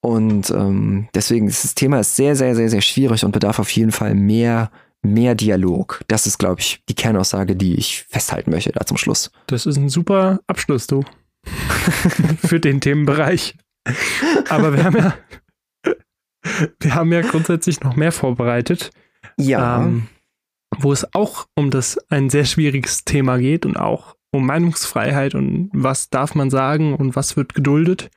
Und 0.00 0.50
ähm, 0.50 1.08
deswegen 1.14 1.48
ist 1.48 1.64
das 1.64 1.74
Thema 1.74 2.00
ist 2.00 2.16
sehr, 2.16 2.36
sehr, 2.36 2.54
sehr, 2.54 2.68
sehr 2.68 2.82
schwierig 2.82 3.24
und 3.24 3.32
bedarf 3.32 3.58
auf 3.58 3.70
jeden 3.70 3.92
Fall 3.92 4.14
mehr 4.14 4.70
mehr 5.04 5.34
Dialog. 5.34 6.00
Das 6.08 6.26
ist, 6.26 6.38
glaube 6.38 6.60
ich, 6.60 6.82
die 6.88 6.94
Kernaussage, 6.94 7.56
die 7.56 7.74
ich 7.74 8.04
festhalten 8.08 8.50
möchte 8.50 8.72
da 8.72 8.84
zum 8.86 8.96
Schluss. 8.96 9.30
Das 9.46 9.66
ist 9.66 9.76
ein 9.76 9.88
super 9.88 10.40
Abschluss, 10.46 10.86
du. 10.86 11.04
Für 12.38 12.58
den 12.58 12.80
Themenbereich. 12.80 13.56
Aber 14.48 14.72
wir 14.74 14.84
haben 14.84 14.96
ja, 14.96 15.14
wir 16.80 16.94
haben 16.94 17.12
ja 17.12 17.20
grundsätzlich 17.20 17.82
noch 17.82 17.96
mehr 17.96 18.12
vorbereitet. 18.12 18.90
Ja. 19.36 19.84
Ähm, 19.84 20.08
wo 20.76 20.92
es 20.92 21.14
auch 21.14 21.46
um 21.54 21.70
das 21.70 21.98
ein 22.08 22.30
sehr 22.30 22.44
schwieriges 22.44 23.04
Thema 23.04 23.38
geht 23.38 23.66
und 23.66 23.76
auch 23.76 24.16
um 24.32 24.46
Meinungsfreiheit 24.46 25.34
und 25.34 25.70
was 25.72 26.10
darf 26.10 26.34
man 26.34 26.50
sagen 26.50 26.94
und 26.94 27.14
was 27.14 27.36
wird 27.36 27.54
geduldet. 27.54 28.10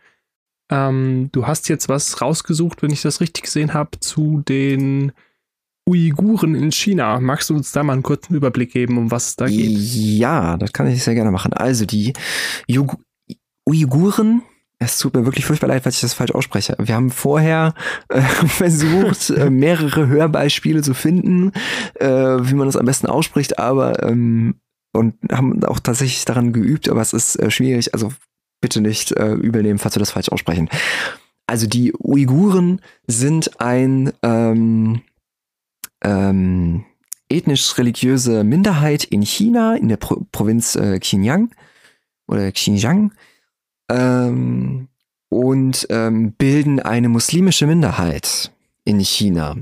Ähm, 0.72 1.30
du 1.32 1.46
hast 1.46 1.70
jetzt 1.70 1.88
was 1.90 2.22
rausgesucht, 2.22 2.82
wenn 2.82 2.92
ich 2.92 3.02
das 3.02 3.22
richtig 3.22 3.44
gesehen 3.44 3.74
habe, 3.74 4.00
zu 4.00 4.42
den 4.48 5.12
Uiguren 5.88 6.54
in 6.54 6.72
China. 6.72 7.20
Magst 7.20 7.50
du 7.50 7.56
uns 7.56 7.72
da 7.72 7.84
mal 7.84 7.94
einen 7.94 8.04
kurzen 8.04 8.36
Überblick 8.36 8.74
geben, 8.74 8.98
um 8.98 9.10
was 9.10 9.30
es 9.30 9.36
da 9.38 9.48
geht? 9.48 9.72
Ja, 9.72 10.58
das 10.58 10.74
kann 10.74 10.88
ich 10.88 11.04
sehr 11.04 11.16
gerne 11.16 11.32
machen. 11.32 11.54
Also 11.54 11.86
die 11.86 12.14
Ju 12.68 12.88
Uiguren, 13.66 14.44
es 14.80 15.00
tut 15.00 15.16
mir 15.16 15.26
wirklich 15.26 15.46
furchtbar 15.46 15.68
leid, 15.68 15.84
falls 15.84 15.96
ich 15.96 16.02
das 16.02 16.14
falsch 16.14 16.32
ausspreche. 16.32 16.76
Wir 16.80 16.96
haben 16.96 17.10
vorher 17.10 17.74
äh, 18.10 18.22
versucht, 18.48 19.30
äh, 19.30 19.50
mehrere 19.50 20.08
Hörbeispiele 20.08 20.82
zu 20.82 20.94
finden, 20.94 21.52
äh, 21.96 22.08
wie 22.08 22.54
man 22.54 22.68
das 22.68 22.78
am 22.78 22.86
besten 22.86 23.08
ausspricht, 23.08 23.60
aber 23.60 24.04
ähm, 24.04 24.56
und 24.94 25.16
haben 25.32 25.64
auch 25.64 25.80
tatsächlich 25.80 26.26
daran 26.26 26.54
geübt, 26.54 26.90
aber 26.90 27.02
es 27.02 27.14
ist 27.14 27.36
äh, 27.38 27.52
schwierig. 27.52 27.94
Also 27.94 28.14
bitte 28.62 28.82
nicht 28.82 29.12
äh, 29.12 29.34
übel 29.34 29.64
nehmen, 29.64 29.80
falls 29.80 29.96
wir 29.96 30.00
das 30.00 30.12
falsch 30.12 30.30
aussprechen. 30.30 30.70
Also 31.46 31.68
die 31.68 31.94
Uiguren 31.94 32.82
sind 33.06 33.62
ein 33.62 34.12
ähm, 34.24 35.02
ähm, 36.08 36.86
ethnisch-religiöse 37.30 38.44
Minderheit 38.44 39.04
in 39.04 39.22
China, 39.22 39.76
in 39.76 39.90
der 39.90 39.98
Pro 39.98 40.26
Provinz 40.32 40.76
äh, 40.76 41.00
Xinjiang 41.00 41.54
oder 42.28 42.50
Xinjiang 42.52 43.14
ähm, 43.90 44.88
und 45.30 45.88
ähm, 45.90 46.32
bilden 46.34 46.80
eine 46.80 47.10
muslimische 47.10 47.68
Minderheit 47.68 48.52
in 48.86 49.00
China. 49.00 49.58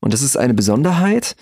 Und 0.00 0.12
das 0.12 0.22
ist 0.22 0.36
eine 0.36 0.54
Besonderheit, 0.54 1.36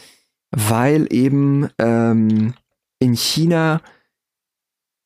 weil 0.50 1.06
eben 1.10 1.70
ähm, 1.78 2.52
in 2.98 3.14
China 3.14 3.80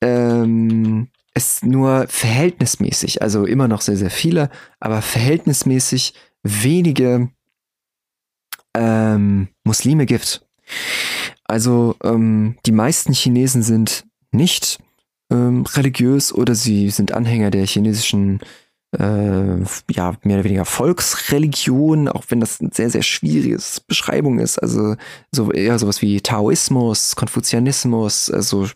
ähm, 0.02 1.08
es 1.34 1.62
nur 1.62 2.06
verhältnismäßig, 2.08 3.22
also 3.22 3.44
immer 3.44 3.68
noch 3.68 3.82
sehr, 3.82 3.96
sehr 3.96 4.10
viele, 4.10 4.50
aber 4.80 5.02
verhältnismäßig 5.02 6.14
wenige 6.42 7.30
ähm, 8.76 9.48
Muslime 9.64 10.06
gibt. 10.06 10.46
Also 11.44 11.96
ähm, 12.02 12.56
die 12.66 12.72
meisten 12.72 13.12
Chinesen 13.12 13.62
sind 13.62 14.04
nicht 14.32 14.78
ähm, 15.30 15.64
religiös 15.74 16.32
oder 16.32 16.54
sie 16.54 16.90
sind 16.90 17.12
Anhänger 17.12 17.50
der 17.50 17.66
chinesischen 17.66 18.40
äh, 18.98 19.58
ja, 19.90 20.16
mehr 20.22 20.36
oder 20.36 20.44
weniger 20.44 20.64
Volksreligion, 20.64 22.08
auch 22.08 22.24
wenn 22.28 22.40
das 22.40 22.60
eine 22.60 22.70
sehr, 22.72 22.90
sehr 22.90 23.02
schwierige 23.02 23.58
Beschreibung 23.86 24.38
ist. 24.38 24.58
Also 24.58 24.96
so 25.32 25.50
eher 25.52 25.78
sowas 25.78 26.02
wie 26.02 26.20
Taoismus, 26.20 27.16
Konfuzianismus, 27.16 28.30
also 28.30 28.68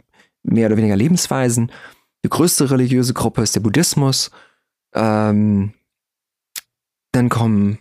mehr 0.42 0.66
oder 0.66 0.76
weniger 0.76 0.96
Lebensweisen. 0.96 1.70
Die 2.24 2.28
größte 2.28 2.70
religiöse 2.70 3.14
Gruppe 3.14 3.42
ist 3.42 3.54
der 3.54 3.60
Buddhismus. 3.60 4.30
Ähm, 4.94 5.72
dann 7.12 7.28
kommen 7.28 7.78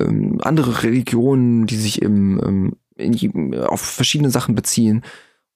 ähm, 0.00 0.38
andere 0.42 0.82
Religionen, 0.82 1.66
die 1.66 1.76
sich 1.76 2.02
im, 2.02 2.40
ähm, 2.44 2.76
in, 2.96 3.54
auf 3.54 3.80
verschiedene 3.80 4.30
Sachen 4.30 4.54
beziehen. 4.54 5.02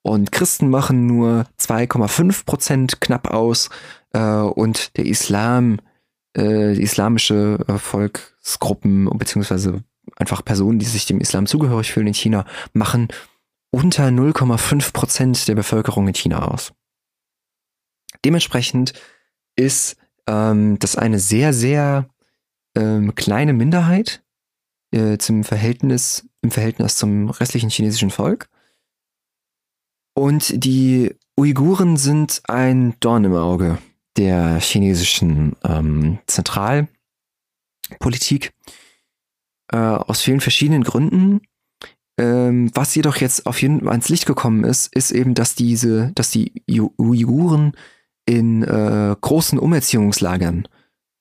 Und 0.02 0.32
Christen 0.32 0.70
machen 0.70 1.06
nur 1.06 1.46
2,5 1.60 2.44
Prozent 2.44 3.00
knapp 3.00 3.30
aus. 3.30 3.68
Äh, 4.12 4.20
und 4.20 4.96
der 4.96 5.06
Islam, 5.06 5.78
äh, 6.34 6.74
die 6.74 6.82
islamische 6.82 7.58
äh, 7.68 7.78
Volksgruppen 7.78 9.10
beziehungsweise 9.18 9.82
einfach 10.16 10.44
Personen, 10.44 10.78
die 10.78 10.86
sich 10.86 11.06
dem 11.06 11.20
Islam 11.20 11.46
zugehörig 11.46 11.92
fühlen 11.92 12.08
in 12.08 12.14
China, 12.14 12.46
machen 12.72 13.08
unter 13.70 14.06
0,5 14.06 14.92
Prozent 14.92 15.48
der 15.48 15.54
Bevölkerung 15.54 16.08
in 16.08 16.14
China 16.14 16.46
aus. 16.48 16.72
Dementsprechend 18.24 18.94
ist 19.56 19.96
ähm, 20.26 20.78
das 20.78 20.96
eine 20.96 21.18
sehr, 21.18 21.52
sehr 21.52 22.08
ähm, 22.76 23.14
kleine 23.14 23.52
Minderheit 23.52 24.22
äh, 24.90 25.18
zum 25.18 25.44
Verhältnis, 25.44 26.26
im 26.42 26.50
Verhältnis 26.50 26.96
zum 26.96 27.30
restlichen 27.30 27.70
chinesischen 27.70 28.10
Volk. 28.10 28.48
Und 30.14 30.64
die 30.64 31.14
Uiguren 31.36 31.96
sind 31.96 32.42
ein 32.48 32.96
Dorn 33.00 33.24
im 33.24 33.34
Auge 33.34 33.78
der 34.16 34.58
chinesischen 34.58 35.54
ähm, 35.62 36.18
Zentralpolitik 36.26 38.52
äh, 39.72 39.76
aus 39.76 40.22
vielen 40.22 40.40
verschiedenen 40.40 40.82
Gründen. 40.82 41.42
Ähm, 42.18 42.70
was 42.74 42.96
jedoch 42.96 43.18
jetzt 43.18 43.46
auf 43.46 43.62
jeden 43.62 43.80
Fall 43.80 43.90
ans 43.90 44.08
Licht 44.08 44.26
gekommen 44.26 44.64
ist, 44.64 44.92
ist 44.92 45.12
eben, 45.12 45.34
dass 45.34 45.54
diese, 45.54 46.10
dass 46.16 46.30
die 46.30 46.64
Uiguren 46.66 47.72
in 48.26 48.64
äh, 48.64 49.14
großen 49.20 49.58
Umerziehungslagern 49.58 50.66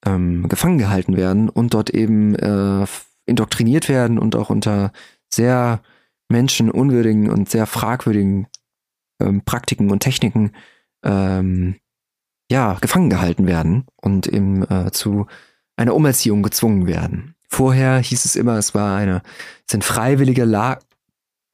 ähm, 0.05 0.49
gefangen 0.49 0.79
gehalten 0.79 1.15
werden 1.15 1.49
und 1.49 1.75
dort 1.75 1.91
eben 1.91 2.33
äh, 2.35 2.87
indoktriniert 3.27 3.89
werden 3.89 4.17
und 4.17 4.35
auch 4.35 4.49
unter 4.49 4.91
sehr 5.31 5.81
menschenunwürdigen 6.29 7.29
und 7.29 7.49
sehr 7.49 7.65
fragwürdigen 7.65 8.47
ähm, 9.21 9.43
Praktiken 9.43 9.91
und 9.91 9.99
Techniken 9.99 10.51
ähm, 11.03 11.75
ja, 12.49 12.77
gefangen 12.81 13.09
gehalten 13.09 13.45
werden 13.47 13.85
und 13.97 14.27
eben 14.27 14.63
äh, 14.63 14.91
zu 14.91 15.27
einer 15.75 15.95
Umerziehung 15.95 16.43
gezwungen 16.43 16.87
werden. 16.87 17.35
Vorher 17.49 17.99
hieß 17.99 18.25
es 18.25 18.35
immer, 18.35 18.57
es 18.57 18.73
war 18.73 18.97
eine, 18.97 19.21
es 19.65 19.71
sind 19.71 19.83
freiwillige, 19.83 20.43
La 20.43 20.79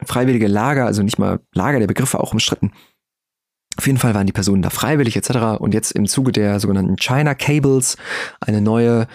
freiwillige 0.04 0.48
Lager, 0.48 0.86
also 0.86 1.02
nicht 1.02 1.20
mal 1.20 1.40
Lager, 1.54 1.80
der 1.80 1.88
Begriff 1.88 2.14
war 2.14 2.22
auch 2.22 2.34
umstritten, 2.34 2.72
auf 3.78 3.88
jeden 3.88 3.98
Fall 3.98 4.14
waren 4.14 4.28
die 4.28 4.34
Personen 4.34 4.62
da 4.62 4.70
freiwillig 4.70 5.16
etc. 5.16 5.60
Und 5.60 5.74
jetzt 5.74 5.92
im 5.94 6.06
Zuge 6.06 6.32
der 6.32 6.60
sogenannten 6.60 6.96
China 6.98 7.34
Cables 7.34 7.98
eine 8.40 8.62
neue 8.62 9.08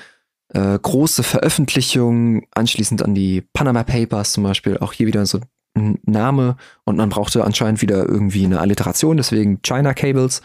äh, 0.54 0.78
große 0.78 1.22
Veröffentlichung 1.22 2.46
anschließend 2.54 3.02
an 3.02 3.14
die 3.14 3.42
Panama 3.52 3.84
Papers 3.84 4.32
zum 4.32 4.44
Beispiel. 4.44 4.78
Auch 4.78 4.92
hier 4.92 5.06
wieder 5.06 5.26
so 5.26 5.40
ein 5.74 5.98
Name 6.04 6.56
und 6.84 6.96
man 6.96 7.08
brauchte 7.08 7.44
anscheinend 7.44 7.82
wieder 7.82 8.06
irgendwie 8.06 8.44
eine 8.44 8.60
Alliteration, 8.60 9.16
deswegen 9.16 9.62
China 9.62 9.94
Cables. 9.94 10.42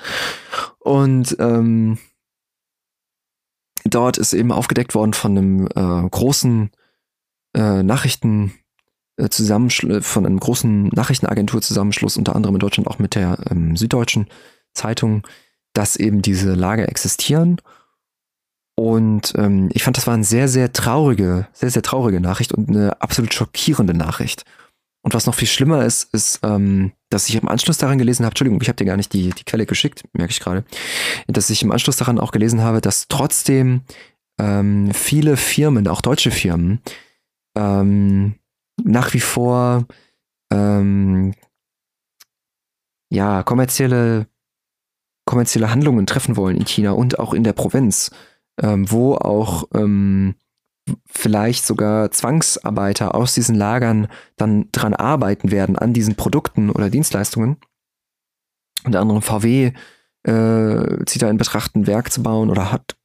Und 0.80 1.36
ähm, 1.39 1.98
dort 3.86 4.18
ist 4.18 4.34
eben 4.34 4.52
aufgedeckt 4.52 4.96
worden 4.96 5.13
von 5.13 5.38
einem 5.38 5.68
äh, 5.68 6.10
großen 6.10 6.72
äh, 7.56 7.84
Nachrichten 7.84 8.54
äh, 9.18 9.30
von 10.02 10.26
einem 10.26 10.39
großen 10.39 10.88
Nachrichtenagentur-Zusammenschluss, 10.88 12.18
unter 12.18 12.36
anderem 12.36 12.56
in 12.56 12.60
Deutschland 12.60 12.88
auch 12.88 13.00
mit 13.00 13.16
der 13.16 13.38
ähm, 13.50 13.76
Süddeutschen 13.76 14.28
Zeitung, 14.74 15.26
dass 15.74 15.96
eben 15.96 16.22
diese 16.22 16.54
Lager 16.54 16.89
existieren. 16.89 17.62
Und 18.75 19.33
ähm, 19.38 19.69
ich 19.73 19.83
fand, 19.83 19.97
das 19.97 20.07
war 20.07 20.15
eine 20.15 20.23
sehr, 20.23 20.47
sehr 20.47 20.73
traurige, 20.73 21.47
sehr, 21.53 21.69
sehr 21.69 21.83
traurige 21.83 22.19
Nachricht 22.19 22.53
und 22.53 22.69
eine 22.69 22.99
absolut 23.01 23.33
schockierende 23.33 23.93
Nachricht. 23.93 24.45
Und 25.03 25.13
was 25.13 25.25
noch 25.25 25.36
viel 25.36 25.47
schlimmer 25.47 25.86
ist, 25.86 26.13
ist, 26.13 26.39
ähm, 26.43 26.93
dass 27.09 27.27
ich 27.27 27.36
im 27.36 27.49
Anschluss 27.49 27.77
daran 27.77 27.97
gelesen 27.97 28.23
habe, 28.25 28.31
Entschuldigung, 28.31 28.62
ich 28.62 28.69
habe 28.69 28.77
dir 28.77 28.86
gar 28.86 28.97
nicht 28.97 29.13
die, 29.13 29.31
die 29.31 29.43
Quelle 29.43 29.65
geschickt, 29.65 30.03
merke 30.13 30.31
ich 30.31 30.39
gerade, 30.39 30.63
dass 31.27 31.49
ich 31.49 31.62
im 31.62 31.71
Anschluss 31.71 31.97
daran 31.97 32.19
auch 32.19 32.31
gelesen 32.31 32.62
habe, 32.62 32.81
dass 32.81 33.07
trotzdem 33.09 33.81
ähm, 34.39 34.91
viele 34.93 35.38
Firmen, 35.38 35.88
auch 35.88 36.01
deutsche 36.01 36.31
Firmen, 36.31 36.81
ähm, 37.55 38.36
nach 38.81 39.13
wie 39.13 39.19
vor 39.19 39.86
ähm, 40.51 41.33
ja 43.09 43.43
kommerzielle 43.43 44.27
kommerzielle 45.25 45.69
Handlungen 45.69 46.05
treffen 46.05 46.36
wollen 46.36 46.57
in 46.57 46.65
China 46.65 46.91
und 46.91 47.19
auch 47.19 47.33
in 47.33 47.43
der 47.43 47.53
Provinz, 47.53 48.12
ähm, 48.62 48.89
wo 48.92 49.16
auch 49.16 49.66
ähm, 49.74 50.36
vielleicht 51.06 51.66
sogar 51.66 52.12
Zwangsarbeiter 52.12 53.16
aus 53.16 53.34
diesen 53.34 53.56
Lagern 53.56 54.08
dann 54.36 54.70
dran 54.72 54.94
arbeiten 54.94 55.52
werden 55.52 55.78
an 55.78 55.94
diesen 55.94 56.16
Produkten 56.16 56.70
oder 56.70 56.89
Dienstleistungen. 56.89 57.58
Unter 58.84 59.00
anderem 59.00 59.22
VW 59.22 59.72
äh, 60.24 61.06
zieht 61.06 61.22
da 61.22 61.30
in 61.30 61.38
Betracht, 61.38 61.76
ein 61.76 61.88
Werk 61.88 62.12
zu 62.12 62.22
bauen 62.22 62.50
oder 62.50 62.72
hat 62.72 62.98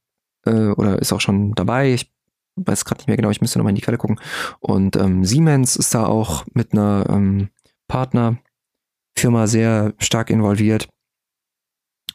äh, 0.45 0.69
oder 0.71 0.99
ist 0.99 1.13
auch 1.13 1.21
schon 1.21 1.53
dabei. 1.53 1.93
Ich 1.93 2.11
weiß 2.55 2.85
gerade 2.85 2.99
nicht 2.99 3.07
mehr 3.07 3.17
genau, 3.17 3.29
ich 3.29 3.41
müsste 3.41 3.59
nochmal 3.59 3.71
in 3.71 3.75
die 3.75 3.81
Quelle 3.81 3.97
gucken. 3.97 4.19
Und 4.59 4.95
ähm, 4.95 5.23
Siemens 5.23 5.75
ist 5.75 5.93
da 5.95 6.05
auch 6.05 6.45
mit 6.53 6.73
einer 6.73 7.05
ähm, 7.09 7.49
Partnerfirma 7.87 9.47
sehr 9.47 9.93
stark 9.99 10.29
involviert. 10.29 10.89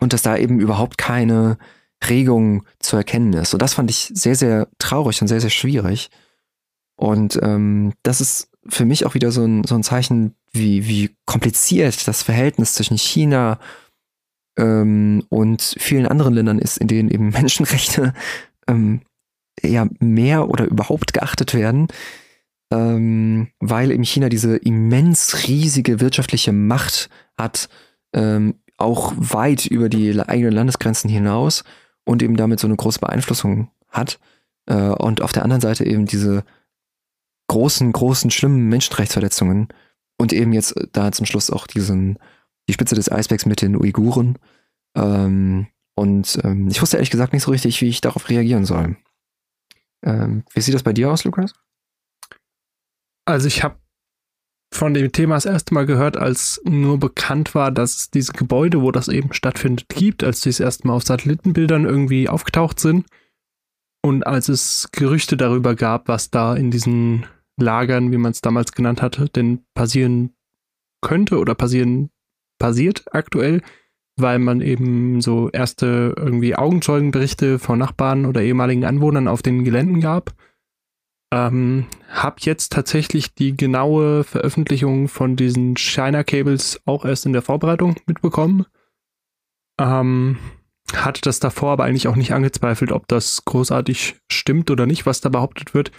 Und 0.01 0.13
dass 0.13 0.23
da 0.23 0.37
eben 0.37 0.61
überhaupt 0.61 0.99
keine 0.99 1.57
Regung 2.09 2.65
zu 2.81 2.97
erkennen 2.97 3.33
ist. 3.35 3.55
Und 3.55 3.63
das 3.63 3.75
fand 3.75 3.91
ich 3.91 4.11
sehr, 4.15 4.35
sehr 4.35 4.69
traurig 4.79 5.21
und 5.23 5.29
sehr, 5.29 5.41
sehr 5.41 5.51
schwierig. 5.51 6.11
Und 6.97 7.39
ähm, 7.43 7.93
das 8.03 8.21
ist 8.21 8.49
für 8.69 8.85
mich 8.85 9.05
auch 9.05 9.15
wieder 9.15 9.31
so 9.31 9.45
ein, 9.45 9.65
so 9.65 9.75
ein 9.75 9.83
Zeichen, 9.83 10.35
wie, 10.53 10.87
wie 10.87 11.17
kompliziert 11.27 12.07
das 12.07 12.23
Verhältnis 12.23 12.75
zwischen 12.75 12.97
China 12.97 13.59
ähm, 14.57 15.25
und 15.29 15.77
vielen 15.79 16.07
anderen 16.07 16.35
Ländern 16.35 16.59
ist, 16.59 16.79
in 16.79 16.89
denen 16.89 17.11
eben 17.11 17.29
Menschenrechte 17.31 18.15
ähm, 18.69 19.01
ja 19.63 19.87
mehr 20.01 20.49
oder 20.49 20.67
überhaupt 20.67 21.13
geachtet 21.13 21.55
werden, 21.55 21.89
ähm, 22.73 23.49
weil 23.61 23.91
eben 23.91 24.05
China 24.05 24.29
diese 24.29 24.57
immens 24.57 25.47
riesige 25.47 26.01
wirtschaftliche 26.01 26.53
Macht 26.53 27.09
hat, 27.37 27.69
ähm, 28.15 28.55
auch 28.77 29.13
weit 29.17 29.67
über 29.67 29.89
die 29.89 30.19
eigenen 30.21 30.53
Landesgrenzen 30.53 31.09
hinaus 31.09 31.65
und 32.05 32.23
eben 32.23 32.37
damit 32.37 32.61
so 32.61 32.67
eine 32.67 32.77
große 32.77 33.01
Beeinflussung 33.01 33.71
hat. 33.89 34.19
Äh, 34.67 34.75
und 34.75 35.23
auf 35.23 35.33
der 35.33 35.43
anderen 35.43 35.61
Seite 35.61 35.85
eben 35.85 36.07
diese 36.07 36.45
großen, 37.49 37.93
großen, 37.93 38.31
schlimmen 38.31 38.69
Menschenrechtsverletzungen 38.69 39.69
und 40.19 40.33
eben 40.33 40.53
jetzt 40.53 40.75
da 40.93 41.13
zum 41.13 41.27
Schluss 41.27 41.51
auch 41.51 41.67
diesen, 41.67 42.19
die 42.69 42.73
Spitze 42.73 42.95
des 42.95 43.11
Eisbergs 43.11 43.47
mit 43.47 43.63
den 43.63 43.77
Uiguren. 43.77 44.39
Ähm, 44.97 45.67
und 45.97 46.39
ähm, 46.43 46.69
ich 46.69 46.81
wusste 46.81 46.97
ehrlich 46.97 47.11
gesagt 47.11 47.33
nicht 47.33 47.43
so 47.43 47.51
richtig, 47.51 47.81
wie 47.81 47.89
ich 47.89 48.01
darauf 48.01 48.29
reagieren 48.29 48.65
soll. 48.65 48.97
Ähm, 50.03 50.45
wie 50.53 50.61
sieht 50.61 50.75
das 50.75 50.83
bei 50.83 50.93
dir 50.93 51.11
aus, 51.11 51.25
Lukas? 51.25 51.55
Also 53.27 53.47
ich 53.47 53.63
habe 53.63 53.77
von 54.77 54.95
dem 54.95 55.13
Thema 55.13 55.37
das 55.37 55.47
erste 55.47 55.75
Mal 55.75 55.87
gehört, 55.87 56.17
als 56.17 56.61
nur 56.65 56.99
bekannt 56.99 57.55
war, 57.55 57.71
dass 57.71 57.97
es 57.97 58.11
diese 58.11 58.33
Gebäude, 58.33 58.83
wo 58.83 58.91
das 58.91 59.09
eben 59.09 59.33
stattfindet, 59.33 59.89
gibt, 59.89 60.25
als 60.25 60.41
die 60.41 60.49
das 60.49 60.61
erste 60.61 60.87
Mal 60.87 60.95
auf 60.95 61.05
Satellitenbildern 61.05 61.85
irgendwie 61.85 62.29
aufgetaucht 62.29 62.81
sind. 62.81 63.07
Und 64.03 64.27
als 64.27 64.49
es 64.49 64.89
Gerüchte 64.93 65.37
darüber 65.37 65.75
gab, 65.75 66.09
was 66.09 66.31
da 66.31 66.55
in 66.55 66.71
diesen 66.71 67.27
Lagern, 67.57 68.13
wie 68.13 68.19
man 68.19 68.33
es 68.33 68.41
damals 68.41 68.73
genannt 68.73 69.01
hatte, 69.01 69.29
denn 69.29 69.65
passieren 69.75 70.35
könnte 71.01 71.39
oder 71.39 71.55
passieren 71.55 72.11
passiert 72.59 73.05
aktuell, 73.13 73.63
weil 74.17 74.39
man 74.39 74.61
eben 74.61 75.21
so 75.21 75.51
erste 75.51 76.15
irgendwie 76.17 76.57
Augenzeugenberichte 76.57 77.59
von 77.59 77.79
Nachbarn 77.79 78.27
oder 78.27 78.43
ehemaligen 78.43 78.85
Anwohnern 78.85 79.29
auf 79.29 79.43
den 79.43 79.65
Geländen 79.65 80.01
gab. 80.01 80.35
Ähm, 81.35 81.87
hab 82.13 82.43
jetzt 82.43 82.71
tatsächlich 82.73 83.35
die 83.35 83.57
genaue 83.57 84.23
Veröffentlichung 84.23 85.09
von 85.09 85.35
diesen 85.35 85.77
China 85.77 86.23
Cables 86.23 86.81
auch 86.85 87.05
erst 87.05 87.27
in 87.27 87.33
der 87.33 87.43
Vorbereitung 87.43 87.97
mitbekommen. 88.07 88.67
Ähm, 89.81 90.39
hatte 90.95 91.23
das 91.23 91.41
davor 91.41 91.73
aber 91.73 91.85
eigentlich 91.85 92.07
auch 92.07 92.15
nicht 92.15 92.33
angezweifelt, 92.33 92.93
ob 92.93 93.09
das 93.09 93.45
großartig 93.47 94.15
stimmt 94.31 94.71
oder 94.71 94.87
nicht, 94.87 95.07
was 95.07 95.21
da 95.23 95.29
behauptet 95.29 95.75
wird, 95.75 95.91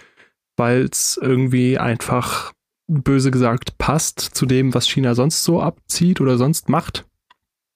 weil 0.56 0.86
es 0.90 1.18
irgendwie 1.20 1.76
einfach 1.76 2.54
böse 2.86 3.30
gesagt 3.30 3.76
passt 3.76 4.20
zu 4.20 4.46
dem, 4.46 4.72
was 4.72 4.88
China 4.88 5.14
sonst 5.14 5.44
so 5.44 5.60
abzieht 5.60 6.22
oder 6.22 6.38
sonst 6.38 6.70
macht. 6.70 7.04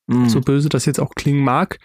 Mhm. 0.07 0.31
So 0.31 0.41
böse 0.41 0.71
das 0.71 0.87
jetzt 0.87 1.01
auch 1.01 1.15
klingen 1.15 1.45
mag. 1.45 1.79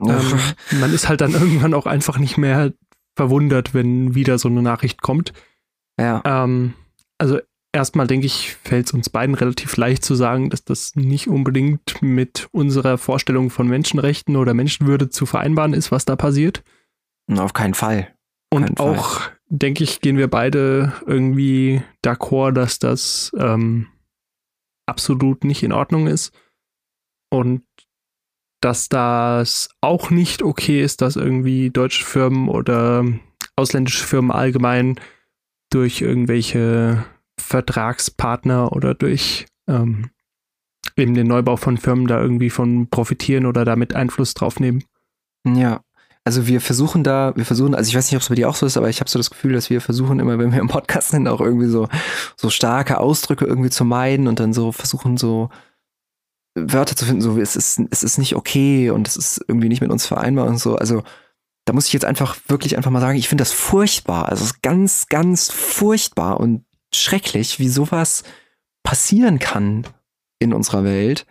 Ähm, 0.00 0.38
man 0.78 0.94
ist 0.94 1.08
halt 1.08 1.20
dann 1.20 1.32
irgendwann 1.32 1.74
auch 1.74 1.86
einfach 1.86 2.18
nicht 2.18 2.38
mehr 2.38 2.72
verwundert, 3.16 3.74
wenn 3.74 4.14
wieder 4.14 4.38
so 4.38 4.48
eine 4.48 4.62
Nachricht 4.62 5.02
kommt. 5.02 5.32
Ja. 5.98 6.22
Ähm, 6.24 6.74
also 7.18 7.40
erstmal 7.72 8.06
denke 8.06 8.26
ich, 8.26 8.54
fällt 8.54 8.86
es 8.86 8.92
uns 8.92 9.10
beiden 9.10 9.34
relativ 9.34 9.76
leicht 9.76 10.04
zu 10.04 10.14
sagen, 10.14 10.50
dass 10.50 10.64
das 10.64 10.94
nicht 10.94 11.28
unbedingt 11.28 12.00
mit 12.02 12.48
unserer 12.52 12.98
Vorstellung 12.98 13.50
von 13.50 13.68
Menschenrechten 13.68 14.36
oder 14.36 14.54
Menschenwürde 14.54 15.08
zu 15.10 15.26
vereinbaren 15.26 15.74
ist, 15.74 15.90
was 15.90 16.04
da 16.04 16.16
passiert. 16.16 16.62
Auf 17.34 17.52
keinen 17.52 17.74
Fall. 17.74 18.14
Und 18.50 18.64
Kein 18.64 18.78
auch, 18.78 19.20
denke 19.48 19.84
ich, 19.84 20.00
gehen 20.00 20.16
wir 20.16 20.28
beide 20.28 20.92
irgendwie 21.06 21.82
d'accord, 22.04 22.52
dass 22.52 22.78
das 22.78 23.32
ähm, 23.38 23.88
absolut 24.86 25.44
nicht 25.44 25.62
in 25.62 25.72
Ordnung 25.72 26.06
ist. 26.06 26.32
Und 27.30 27.62
dass 28.60 28.88
das 28.88 29.68
auch 29.80 30.10
nicht 30.10 30.42
okay 30.42 30.82
ist, 30.82 31.02
dass 31.02 31.16
irgendwie 31.16 31.70
deutsche 31.70 32.04
Firmen 32.04 32.48
oder 32.48 33.04
ausländische 33.54 34.04
Firmen 34.04 34.30
allgemein 34.30 34.98
durch 35.70 36.00
irgendwelche 36.00 37.04
Vertragspartner 37.38 38.72
oder 38.72 38.94
durch 38.94 39.46
ähm, 39.68 40.10
eben 40.96 41.14
den 41.14 41.26
Neubau 41.26 41.56
von 41.56 41.76
Firmen 41.76 42.06
da 42.06 42.20
irgendwie 42.20 42.50
von 42.50 42.88
profitieren 42.88 43.46
oder 43.46 43.64
damit 43.64 43.94
Einfluss 43.94 44.34
drauf 44.34 44.58
nehmen. 44.60 44.84
Ja, 45.46 45.80
also 46.24 46.46
wir 46.48 46.60
versuchen 46.60 47.04
da, 47.04 47.32
wir 47.36 47.44
versuchen, 47.44 47.74
also 47.74 47.88
ich 47.88 47.94
weiß 47.94 48.10
nicht, 48.10 48.16
ob 48.16 48.22
es 48.22 48.28
bei 48.28 48.34
dir 48.34 48.48
auch 48.48 48.56
so 48.56 48.66
ist, 48.66 48.76
aber 48.76 48.88
ich 48.88 48.98
habe 48.98 49.08
so 49.08 49.18
das 49.18 49.30
Gefühl, 49.30 49.52
dass 49.52 49.70
wir 49.70 49.80
versuchen 49.80 50.18
immer, 50.18 50.38
wenn 50.38 50.50
wir 50.50 50.58
im 50.58 50.66
Podcast 50.66 51.10
sind, 51.10 51.28
auch 51.28 51.40
irgendwie 51.40 51.68
so, 51.68 51.88
so 52.36 52.50
starke 52.50 52.98
Ausdrücke 52.98 53.44
irgendwie 53.44 53.70
zu 53.70 53.84
meiden 53.84 54.26
und 54.26 54.40
dann 54.40 54.52
so 54.52 54.72
versuchen 54.72 55.16
so 55.16 55.50
Wörter 56.56 56.96
zu 56.96 57.04
finden, 57.04 57.20
so 57.20 57.38
es 57.38 57.54
ist, 57.54 57.80
es 57.90 58.02
ist 58.02 58.18
nicht 58.18 58.34
okay 58.34 58.90
und 58.90 59.06
es 59.06 59.16
ist 59.16 59.44
irgendwie 59.46 59.68
nicht 59.68 59.82
mit 59.82 59.90
uns 59.90 60.06
vereinbar 60.06 60.46
und 60.46 60.58
so. 60.58 60.76
Also 60.76 61.02
da 61.66 61.72
muss 61.72 61.86
ich 61.86 61.92
jetzt 61.92 62.04
einfach 62.04 62.36
wirklich 62.48 62.76
einfach 62.76 62.90
mal 62.90 63.00
sagen, 63.00 63.18
ich 63.18 63.28
finde 63.28 63.42
das 63.42 63.52
furchtbar. 63.52 64.28
Also 64.28 64.42
es 64.42 64.52
ist 64.52 64.62
ganz, 64.62 65.06
ganz 65.08 65.50
furchtbar 65.50 66.40
und 66.40 66.64
schrecklich, 66.94 67.58
wie 67.58 67.68
sowas 67.68 68.22
passieren 68.82 69.38
kann 69.38 69.86
in 70.38 70.54
unserer 70.54 70.84
Welt 70.84 71.26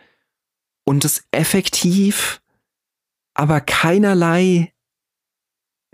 und 0.85 1.05
es 1.05 1.23
effektiv 1.31 2.41
aber 3.33 3.59
keinerlei 3.61 4.73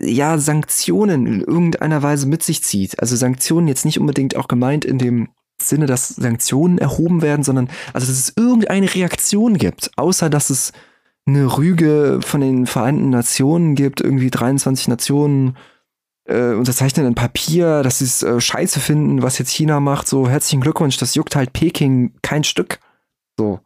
ja 0.00 0.38
Sanktionen 0.38 1.26
in 1.26 1.40
irgendeiner 1.40 2.02
Weise 2.02 2.26
mit 2.26 2.42
sich 2.42 2.62
zieht. 2.62 3.00
Also 3.00 3.16
Sanktionen 3.16 3.68
jetzt 3.68 3.84
nicht 3.84 3.98
unbedingt 3.98 4.36
auch 4.36 4.48
gemeint 4.48 4.84
in 4.84 4.98
dem 4.98 5.28
Sinne, 5.68 5.86
dass 5.86 6.08
Sanktionen 6.08 6.78
erhoben 6.78 7.22
werden, 7.22 7.42
sondern 7.42 7.68
also 7.92 8.06
dass 8.06 8.18
es 8.18 8.32
irgendeine 8.36 8.92
Reaktion 8.94 9.58
gibt, 9.58 9.90
außer 9.96 10.30
dass 10.30 10.50
es 10.50 10.72
eine 11.26 11.56
Rüge 11.56 12.20
von 12.24 12.40
den 12.40 12.66
Vereinten 12.66 13.10
Nationen 13.10 13.74
gibt, 13.74 14.00
irgendwie 14.00 14.30
23 14.30 14.88
Nationen 14.88 15.56
äh, 16.24 16.54
unterzeichnen 16.54 17.06
ein 17.06 17.14
Papier, 17.14 17.82
dass 17.82 17.98
sie 17.98 18.04
es 18.04 18.22
äh, 18.22 18.40
scheiße 18.40 18.80
finden, 18.80 19.22
was 19.22 19.38
jetzt 19.38 19.50
China 19.50 19.80
macht. 19.80 20.08
So, 20.08 20.28
herzlichen 20.28 20.60
Glückwunsch, 20.60 20.96
das 20.96 21.14
juckt 21.14 21.36
halt 21.36 21.52
Peking 21.52 22.14
kein 22.22 22.44
Stück. 22.44 22.78
So. 23.38 23.60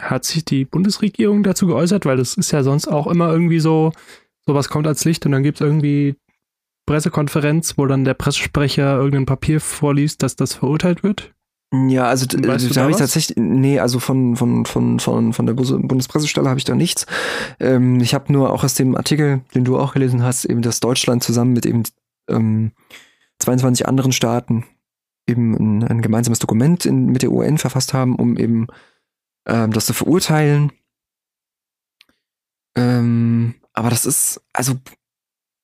Hat 0.00 0.24
sich 0.24 0.44
die 0.44 0.64
Bundesregierung 0.64 1.42
dazu 1.42 1.66
geäußert? 1.66 2.06
Weil 2.06 2.16
das 2.16 2.34
ist 2.34 2.52
ja 2.52 2.62
sonst 2.62 2.88
auch 2.88 3.06
immer 3.06 3.30
irgendwie 3.30 3.60
so, 3.60 3.92
sowas 4.46 4.68
kommt 4.68 4.86
als 4.86 5.04
Licht 5.04 5.26
und 5.26 5.32
dann 5.32 5.42
gibt 5.42 5.60
es 5.60 5.66
irgendwie 5.66 6.16
Pressekonferenz, 6.90 7.78
wo 7.78 7.86
dann 7.86 8.04
der 8.04 8.14
Pressesprecher 8.14 8.96
irgendein 8.96 9.24
Papier 9.24 9.60
vorliest, 9.60 10.24
dass 10.24 10.34
das 10.34 10.54
verurteilt 10.54 11.04
wird? 11.04 11.32
Ja, 11.72 12.06
also 12.06 12.26
weißt 12.26 12.76
da 12.76 12.80
habe 12.80 12.90
ich 12.90 12.96
tatsächlich, 12.96 13.38
nee, 13.38 13.78
also 13.78 14.00
von, 14.00 14.34
von, 14.34 14.66
von, 14.66 14.98
von, 14.98 15.32
von 15.32 15.46
der 15.46 15.54
Bundespressestelle 15.54 16.48
habe 16.48 16.58
ich 16.58 16.64
da 16.64 16.74
nichts. 16.74 17.06
Ähm, 17.60 18.00
ich 18.00 18.12
habe 18.12 18.32
nur 18.32 18.52
auch 18.52 18.64
aus 18.64 18.74
dem 18.74 18.96
Artikel, 18.96 19.42
den 19.54 19.62
du 19.62 19.78
auch 19.78 19.92
gelesen 19.92 20.24
hast, 20.24 20.44
eben, 20.46 20.62
dass 20.62 20.80
Deutschland 20.80 21.22
zusammen 21.22 21.52
mit 21.52 21.64
eben 21.64 21.84
ähm, 22.28 22.72
22 23.38 23.86
anderen 23.86 24.10
Staaten 24.10 24.64
eben 25.28 25.54
ein, 25.54 25.84
ein 25.84 26.02
gemeinsames 26.02 26.40
Dokument 26.40 26.86
in, 26.86 27.06
mit 27.06 27.22
der 27.22 27.30
UN 27.30 27.58
verfasst 27.58 27.94
haben, 27.94 28.16
um 28.16 28.36
eben 28.36 28.66
ähm, 29.46 29.72
das 29.72 29.86
zu 29.86 29.94
verurteilen. 29.94 30.72
Ähm, 32.74 33.54
aber 33.74 33.90
das 33.90 34.06
ist, 34.06 34.40
also 34.52 34.74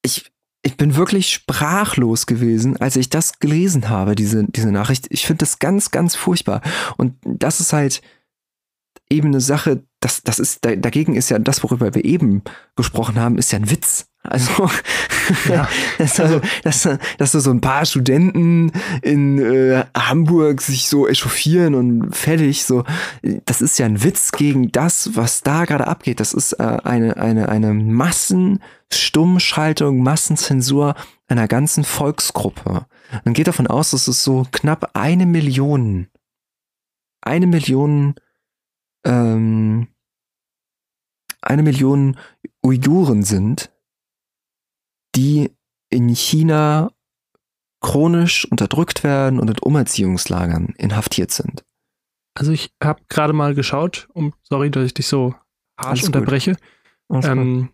ich, 0.03 0.31
ich 0.67 0.77
bin 0.77 0.97
wirklich 0.97 1.31
sprachlos 1.31 2.27
gewesen, 2.27 2.77
als 2.79 2.97
ich 2.97 3.09
das 3.09 3.39
gelesen 3.39 3.89
habe, 3.89 4.17
diese, 4.17 4.43
diese 4.49 4.73
Nachricht. 4.73 5.07
Ich 5.11 5.25
finde 5.25 5.39
das 5.39 5.61
ganz, 5.61 5.93
ganz 5.93 6.17
furchtbar. 6.17 6.61
Und 6.97 7.15
das 7.23 7.61
ist 7.61 7.73
halt 7.73 8.03
eben 9.09 9.29
eine 9.29 9.41
Sache, 9.41 9.85
das, 10.01 10.25
das 10.25 10.41
ist, 10.41 10.65
dagegen 10.65 11.15
ist 11.15 11.31
ja 11.31 11.39
das, 11.39 11.63
worüber 11.63 11.95
wir 11.95 12.05
eben 12.05 12.43
gesprochen 12.75 13.21
haben, 13.21 13.39
ist 13.39 13.53
ja 13.53 13.61
ein 13.61 13.71
Witz. 13.71 14.09
Also, 14.31 14.71
ja. 15.49 15.69
dass, 15.99 16.21
also 16.21 16.41
dass, 16.63 16.89
dass 17.19 17.33
so 17.33 17.51
ein 17.51 17.61
paar 17.61 17.85
Studenten 17.87 18.73
in 19.03 19.39
äh, 19.39 19.85
Hamburg 19.97 20.61
sich 20.61 20.89
so 20.89 21.07
echauffieren 21.07 21.75
und 21.75 22.15
fertig, 22.15 22.65
so, 22.65 22.85
das 23.45 23.61
ist 23.61 23.79
ja 23.79 23.87
ein 23.87 24.03
Witz 24.03 24.33
gegen 24.33 24.73
das, 24.73 25.11
was 25.15 25.43
da 25.43 25.65
gerade 25.65 25.87
abgeht. 25.87 26.19
Das 26.21 26.35
ist 26.35 26.55
äh, 26.55 26.79
eine, 26.85 27.17
eine, 27.17 27.49
eine 27.49 27.73
Massenstummschaltung, 27.75 30.03
Massenzensur 30.03 30.97
einer 31.29 31.49
ganzen 31.49 31.85
Volksgruppe. 31.85 32.87
Man 33.25 33.35
geht 33.35 33.49
davon 33.49 33.67
aus, 33.67 33.91
dass 33.91 34.09
es 34.09 34.23
so 34.23 34.47
knapp 34.53 34.91
eine 34.95 35.27
Million, 35.27 36.09
eine 37.21 37.47
Million, 37.47 38.15
ähm, 39.05 39.89
eine 41.43 41.63
Million 41.63 42.17
Uiguren 42.63 43.23
sind, 43.23 43.71
die 45.17 45.51
in 45.91 46.09
China 46.09 46.93
chronisch 47.81 48.47
unterdrückt 48.51 49.05
werden 49.05 49.39
und 49.39 49.49
in 49.49 49.59
Umerziehungslagern 49.59 50.75
inhaftiert 50.77 51.31
sind. 51.31 51.65
Also 52.35 52.53
ich 52.53 52.71
habe 52.83 53.01
gerade 53.09 53.33
mal 53.33 53.55
geschaut, 53.55 54.09
um 54.13 54.35
sorry, 54.43 54.71
dass 54.71 54.85
ich 54.85 54.95
dich 54.95 55.07
so 55.07 55.35
harsch 55.79 56.01
Alles 56.01 56.07
unterbreche. 56.07 56.57
Ähm, 57.11 57.71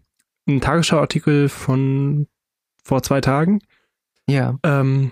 ein 0.46 0.60
Tagesschauartikel 0.60 1.48
von 1.48 2.26
vor 2.84 3.02
zwei 3.02 3.20
Tagen. 3.20 3.60
Ja. 4.28 4.58
Ähm, 4.62 5.10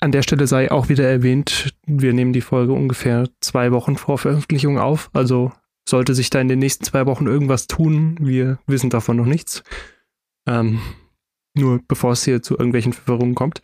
an 0.00 0.12
der 0.12 0.22
Stelle 0.22 0.46
sei 0.46 0.70
auch 0.70 0.88
wieder 0.88 1.08
erwähnt, 1.08 1.74
wir 1.86 2.12
nehmen 2.12 2.32
die 2.32 2.40
Folge 2.40 2.72
ungefähr 2.72 3.28
zwei 3.40 3.72
Wochen 3.72 3.96
vor 3.96 4.18
Veröffentlichung 4.18 4.78
auf. 4.78 5.10
Also 5.12 5.52
sollte 5.88 6.14
sich 6.14 6.30
da 6.30 6.40
in 6.40 6.48
den 6.48 6.58
nächsten 6.58 6.84
zwei 6.84 7.06
Wochen 7.06 7.26
irgendwas 7.26 7.66
tun, 7.66 8.16
wir 8.20 8.58
wissen 8.66 8.90
davon 8.90 9.16
noch 9.16 9.26
nichts. 9.26 9.62
Ähm, 10.46 10.80
nur 11.58 11.80
bevor 11.86 12.12
es 12.12 12.24
hier 12.24 12.42
zu 12.42 12.54
irgendwelchen 12.54 12.92
Verwirrungen 12.92 13.34
kommt. 13.34 13.60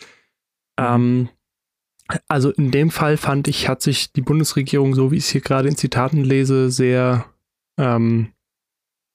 Ähm, 0.78 1.28
also 2.28 2.50
in 2.50 2.70
dem 2.70 2.90
Fall 2.90 3.16
fand 3.16 3.48
ich, 3.48 3.68
hat 3.68 3.80
sich 3.82 4.12
die 4.12 4.20
Bundesregierung, 4.20 4.94
so 4.94 5.10
wie 5.10 5.16
ich 5.16 5.24
es 5.24 5.30
hier 5.30 5.40
gerade 5.40 5.68
in 5.68 5.76
Zitaten 5.76 6.22
lese, 6.22 6.70
sehr 6.70 7.24
ähm, 7.78 8.32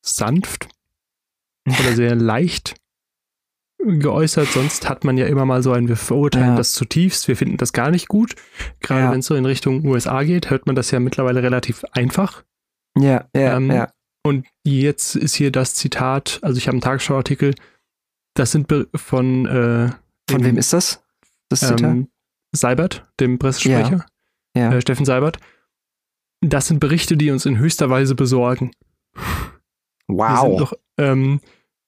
sanft 0.02 0.68
oder 1.68 1.94
sehr 1.94 2.16
leicht 2.16 2.76
geäußert. 3.78 4.48
Sonst 4.48 4.90
hat 4.90 5.04
man 5.04 5.18
ja 5.18 5.26
immer 5.28 5.46
mal 5.46 5.64
so 5.64 5.72
ein, 5.72 5.88
wir 5.88 5.96
verurteilen 5.98 6.50
Ja. 6.50 6.56
das 6.56 6.74
zutiefst, 6.74 7.28
wir 7.28 7.38
finden 7.38 7.58
das 7.58 7.74
gar 7.74 7.92
nicht 7.92 8.08
gut. 8.08 8.36
Gerade 8.82 9.02
Ja. 9.02 9.12
wenn 9.12 9.20
es 9.20 9.28
so 9.28 9.36
in 9.36 9.46
Richtung 9.46 9.86
USA 9.86 10.24
geht, 10.24 10.50
hört 10.50 10.66
man 10.66 10.76
das 10.76 10.92
ja 10.92 11.00
mittlerweile 11.00 11.44
relativ 11.44 11.84
einfach. 11.92 12.44
Ja, 12.98 13.28
ja, 13.36 13.56
Ähm, 13.58 13.72
ja. 13.72 13.92
Und 14.24 14.46
jetzt 14.66 15.16
ist 15.16 15.36
hier 15.36 15.52
das 15.52 15.76
Zitat, 15.76 16.40
also 16.42 16.58
ich 16.58 16.68
habe 16.68 16.74
einen 16.76 16.82
Tagesschau-Artikel, 16.82 17.56
das 18.40 18.52
sind 18.52 18.68
von, 18.96 19.46
äh, 19.46 19.90
Von 20.30 20.42
dem, 20.42 20.44
wem 20.44 20.58
ist 20.58 20.74
das? 20.74 21.04
Das 21.50 21.60
Zitat? 21.62 21.82
ähm, 21.82 22.08
Seibert, 22.52 23.08
dem 23.20 23.38
Pressesprecher, 23.38 24.06
ja. 24.56 24.72
äh, 24.74 24.82
Steffen 24.82 25.06
Seibert. 25.06 25.38
Das 26.42 26.68
sind 26.68 26.80
Berichte, 26.80 27.18
die 27.18 27.32
uns 27.32 27.46
in 27.46 27.58
höchster 27.60 27.90
Weise 27.90 28.16
besorgen. 28.16 28.72
Wow. 30.08 30.58
doch, 30.58 30.74
ähm, 30.98 31.42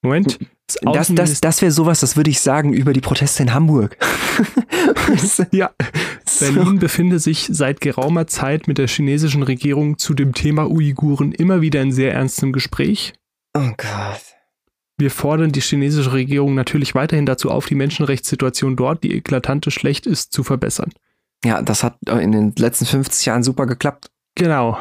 Moment. 0.03 0.39
Das, 0.67 0.77
das, 0.83 1.09
Außenminister- 1.09 1.41
das 1.41 1.61
wäre 1.61 1.71
sowas, 1.71 1.99
das 1.99 2.15
würde 2.17 2.29
ich 2.29 2.39
sagen 2.39 2.73
über 2.73 2.93
die 2.93 3.01
Proteste 3.01 3.43
in 3.43 3.53
Hamburg. 3.53 3.97
ja, 5.51 5.71
So. 6.25 6.45
Berlin 6.53 6.79
befinde 6.79 7.19
sich 7.19 7.47
seit 7.51 7.81
geraumer 7.81 8.27
Zeit 8.27 8.67
mit 8.67 8.77
der 8.77 8.87
chinesischen 8.87 9.43
Regierung 9.43 9.97
zu 9.97 10.13
dem 10.13 10.33
Thema 10.33 10.69
Uiguren 10.69 11.31
immer 11.31 11.61
wieder 11.61 11.81
in 11.81 11.91
sehr 11.91 12.13
ernstem 12.13 12.51
Gespräch. 12.51 13.13
Oh 13.55 13.71
Gott. 13.77 14.30
Wir 15.01 15.09
fordern 15.09 15.51
die 15.51 15.61
chinesische 15.61 16.13
Regierung 16.13 16.53
natürlich 16.53 16.93
weiterhin 16.93 17.25
dazu 17.25 17.49
auf, 17.49 17.65
die 17.65 17.73
Menschenrechtssituation 17.73 18.75
dort, 18.75 19.03
die 19.03 19.15
eklatante 19.15 19.71
schlecht 19.71 20.05
ist, 20.05 20.31
zu 20.31 20.43
verbessern. 20.43 20.91
Ja, 21.43 21.63
das 21.63 21.83
hat 21.83 21.97
in 22.07 22.31
den 22.31 22.53
letzten 22.55 22.85
50 22.85 23.25
Jahren 23.25 23.41
super 23.41 23.65
geklappt. 23.65 24.11
Genau. 24.35 24.77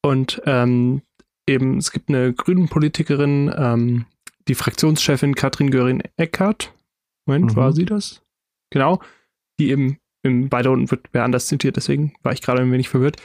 Und 0.00 0.40
ähm, 0.46 1.02
eben, 1.46 1.76
es 1.76 1.92
gibt 1.92 2.08
eine 2.08 2.32
Grünen-Politikerin, 2.32 3.52
ähm, 3.54 4.06
die 4.48 4.54
Fraktionschefin 4.54 5.34
Katrin 5.34 5.70
Göring-Eckardt. 5.70 6.72
Moment, 7.26 7.52
Mhm. 7.52 7.56
war 7.56 7.74
sie 7.74 7.84
das? 7.84 8.22
Genau. 8.70 9.02
Die 9.60 9.68
eben, 9.68 9.98
im 10.22 10.48
beide 10.48 10.70
unten 10.70 10.90
wird 10.90 11.08
wer 11.12 11.24
anders 11.24 11.46
zitiert, 11.46 11.76
deswegen 11.76 12.14
war 12.22 12.32
ich 12.32 12.40
gerade 12.40 12.62
ein 12.62 12.72
wenig 12.72 12.88
verwirrt. 12.88 13.20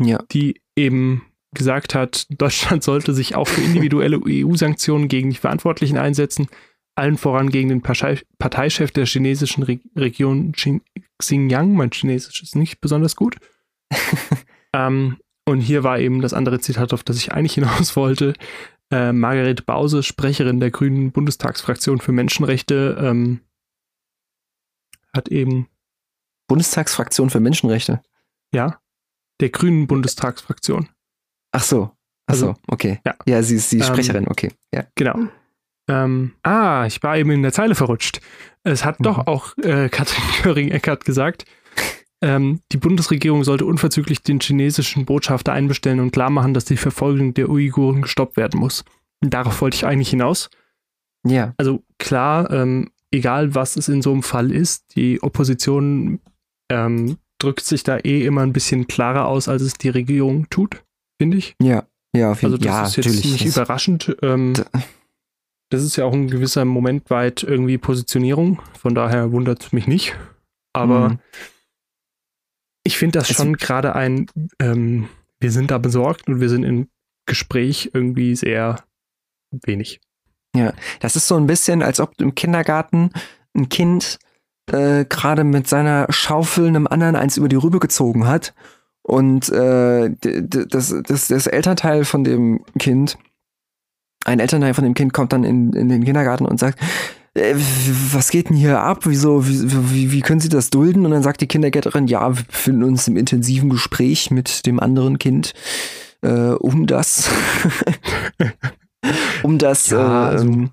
Ja. 0.00 0.18
die 0.32 0.60
eben 0.76 1.22
gesagt 1.54 1.94
hat, 1.94 2.26
Deutschland 2.30 2.82
sollte 2.82 3.14
sich 3.14 3.34
auch 3.34 3.48
für 3.48 3.60
individuelle 3.60 4.20
EU-Sanktionen 4.24 5.08
gegen 5.08 5.30
die 5.30 5.36
Verantwortlichen 5.36 5.96
einsetzen, 5.96 6.48
allen 6.96 7.16
voran 7.16 7.50
gegen 7.50 7.68
den 7.68 7.82
Partei 7.82 8.20
Parteichef 8.38 8.90
der 8.90 9.06
chinesischen 9.06 9.62
Re 9.62 9.80
Region 9.96 10.52
Xin- 10.52 10.82
Xinjiang. 11.18 11.74
Mein 11.74 11.90
Chinesisch 11.90 12.42
ist 12.42 12.56
nicht 12.56 12.80
besonders 12.80 13.16
gut. 13.16 13.36
ähm, 14.72 15.16
und 15.46 15.60
hier 15.60 15.82
war 15.84 15.98
eben 15.98 16.20
das 16.20 16.32
andere 16.32 16.60
Zitat, 16.60 16.92
auf 16.92 17.02
das 17.02 17.16
ich 17.16 17.32
eigentlich 17.32 17.54
hinaus 17.54 17.96
wollte. 17.96 18.34
Äh, 18.90 19.12
Margaret 19.12 19.66
Bause, 19.66 20.02
Sprecherin 20.02 20.60
der 20.60 20.70
Grünen 20.70 21.10
Bundestagsfraktion 21.10 22.00
für 22.00 22.12
Menschenrechte, 22.12 22.96
ähm, 23.00 23.40
hat 25.14 25.28
eben, 25.28 25.68
Bundestagsfraktion 26.48 27.30
für 27.30 27.40
Menschenrechte. 27.40 28.02
ja, 28.52 28.78
der 29.40 29.50
Grünen 29.50 29.86
Bundestagsfraktion. 29.86 30.88
Ach 31.54 31.62
so. 31.62 31.90
Ach 32.26 32.34
so, 32.34 32.48
Also, 32.48 32.54
okay. 32.68 33.00
ja. 33.06 33.14
Ja, 33.26 33.42
sie 33.42 33.56
ist 33.56 33.70
die 33.72 33.78
Ähm, 33.78 33.84
Sprecherin, 33.84 34.28
okay. 34.28 34.50
Ja. 34.74 34.84
Genau. 34.94 35.18
Ähm, 35.88 36.32
ah, 36.42 36.84
ich 36.86 37.02
war 37.02 37.18
eben 37.18 37.30
in 37.30 37.42
der 37.42 37.52
Zeile 37.52 37.74
verrutscht. 37.74 38.20
Es 38.62 38.84
hat 38.84 39.00
Mhm. 39.00 39.04
doch 39.04 39.26
auch 39.26 39.56
äh, 39.58 39.88
Katrin 39.90 40.24
Göring-Eckardt 40.42 41.04
gesagt, 41.04 41.44
ähm, 42.22 42.60
die 42.72 42.78
Bundesregierung 42.78 43.44
sollte 43.44 43.66
unverzüglich 43.66 44.22
den 44.22 44.40
chinesischen 44.40 45.04
Botschafter 45.04 45.52
einbestellen 45.52 46.00
und 46.00 46.12
klar 46.12 46.30
machen, 46.30 46.54
dass 46.54 46.64
die 46.64 46.78
Verfolgung 46.78 47.34
der 47.34 47.50
Uiguren 47.50 48.00
gestoppt 48.02 48.38
werden 48.38 48.58
muss. 48.58 48.84
Und 49.22 49.34
darauf 49.34 49.60
wollte 49.60 49.76
ich 49.76 49.84
eigentlich 49.86 50.08
hinaus. 50.10 50.48
Ja. 51.26 51.52
Also 51.58 51.82
klar, 51.98 52.50
ähm, 52.50 52.90
egal 53.10 53.54
was 53.54 53.76
es 53.76 53.88
in 53.88 54.00
so 54.00 54.12
einem 54.12 54.22
Fall 54.22 54.50
ist, 54.50 54.96
die 54.96 55.22
Opposition 55.22 56.20
ähm, 56.70 57.18
drückt 57.38 57.64
sich 57.64 57.82
da 57.82 57.98
eh 57.98 58.24
immer 58.24 58.40
ein 58.40 58.54
bisschen 58.54 58.86
klarer 58.86 59.26
aus, 59.26 59.48
als 59.48 59.60
es 59.60 59.74
die 59.74 59.90
Regierung 59.90 60.48
tut, 60.48 60.82
finde 61.20 61.36
ich. 61.38 61.54
Ja. 61.60 61.86
Ja, 62.16 62.30
auf 62.32 62.42
jeden 62.42 62.54
Also 62.54 62.64
das 62.64 62.66
ja, 62.66 62.86
ist 62.86 62.96
jetzt 62.96 63.06
natürlich. 63.06 63.32
nicht 63.32 63.46
Das- 63.46 63.56
überraschend. 63.56 64.16
Ähm, 64.22 64.52
das 65.70 65.82
ist 65.82 65.96
ja 65.96 66.04
auch 66.04 66.12
ein 66.12 66.28
gewisser 66.28 66.64
Moment 66.64 67.10
weit 67.10 67.42
irgendwie 67.42 67.78
Positionierung. 67.78 68.60
Von 68.78 68.94
daher 68.94 69.32
wundert 69.32 69.64
es 69.64 69.72
mich 69.72 69.86
nicht. 69.88 70.14
Aber 70.72 71.08
Mhm. 71.10 71.18
ich 72.84 72.98
finde 72.98 73.18
das 73.18 73.30
Es- 73.30 73.36
schon 73.36 73.56
gerade 73.56 73.94
ein, 73.94 74.26
ähm, 74.60 75.08
wir 75.40 75.50
sind 75.50 75.70
da 75.70 75.78
besorgt 75.78 76.28
und 76.28 76.40
wir 76.40 76.48
sind 76.48 76.62
im 76.64 76.88
Gespräch 77.26 77.90
irgendwie 77.94 78.36
sehr 78.36 78.84
wenig. 79.50 80.00
Das 81.00 81.16
ist 81.16 81.26
so 81.26 81.36
ein 81.36 81.46
bisschen, 81.48 81.82
als 81.82 81.98
ob 81.98 82.20
im 82.20 82.34
Kindergarten 82.36 83.10
ein 83.56 83.68
Kind 83.68 84.18
äh, 84.70 85.04
gerade 85.04 85.44
mit 85.44 85.66
seiner 85.68 86.06
Schaufel 86.10 86.68
einem 86.68 86.86
anderen 86.86 87.16
eins 87.16 87.36
über 87.36 87.48
die 87.48 87.56
Rübe 87.56 87.80
gezogen 87.80 88.26
hat. 88.26 88.54
Und 89.06 89.50
äh, 89.50 90.10
das, 90.20 90.94
das, 91.06 91.28
das 91.28 91.46
Elternteil 91.46 92.06
von 92.06 92.24
dem 92.24 92.64
Kind, 92.78 93.18
ein 94.24 94.40
Elternteil 94.40 94.72
von 94.72 94.84
dem 94.84 94.94
Kind 94.94 95.12
kommt 95.12 95.34
dann 95.34 95.44
in, 95.44 95.74
in 95.74 95.90
den 95.90 96.04
Kindergarten 96.04 96.46
und 96.46 96.58
sagt, 96.58 96.80
äh, 97.34 97.54
was 98.12 98.30
geht 98.30 98.48
denn 98.48 98.56
hier 98.56 98.80
ab? 98.80 99.00
Wieso, 99.04 99.46
wie, 99.46 99.92
wie, 99.92 100.12
wie 100.12 100.20
können 100.22 100.40
Sie 100.40 100.48
das 100.48 100.70
dulden? 100.70 101.04
Und 101.04 101.10
dann 101.10 101.22
sagt 101.22 101.42
die 101.42 101.46
Kindergärtnerin, 101.46 102.06
ja, 102.06 102.34
wir 102.34 102.44
befinden 102.44 102.82
uns 102.84 103.06
im 103.06 103.18
intensiven 103.18 103.68
Gespräch 103.68 104.30
mit 104.30 104.64
dem 104.64 104.80
anderen 104.80 105.18
Kind 105.18 105.52
äh, 106.22 106.52
um 106.52 106.86
das, 106.86 107.28
um 109.42 109.58
das, 109.58 109.90
Ja, 109.90 109.98
äh, 109.98 110.28
also- 110.30 110.46
ähm, 110.46 110.70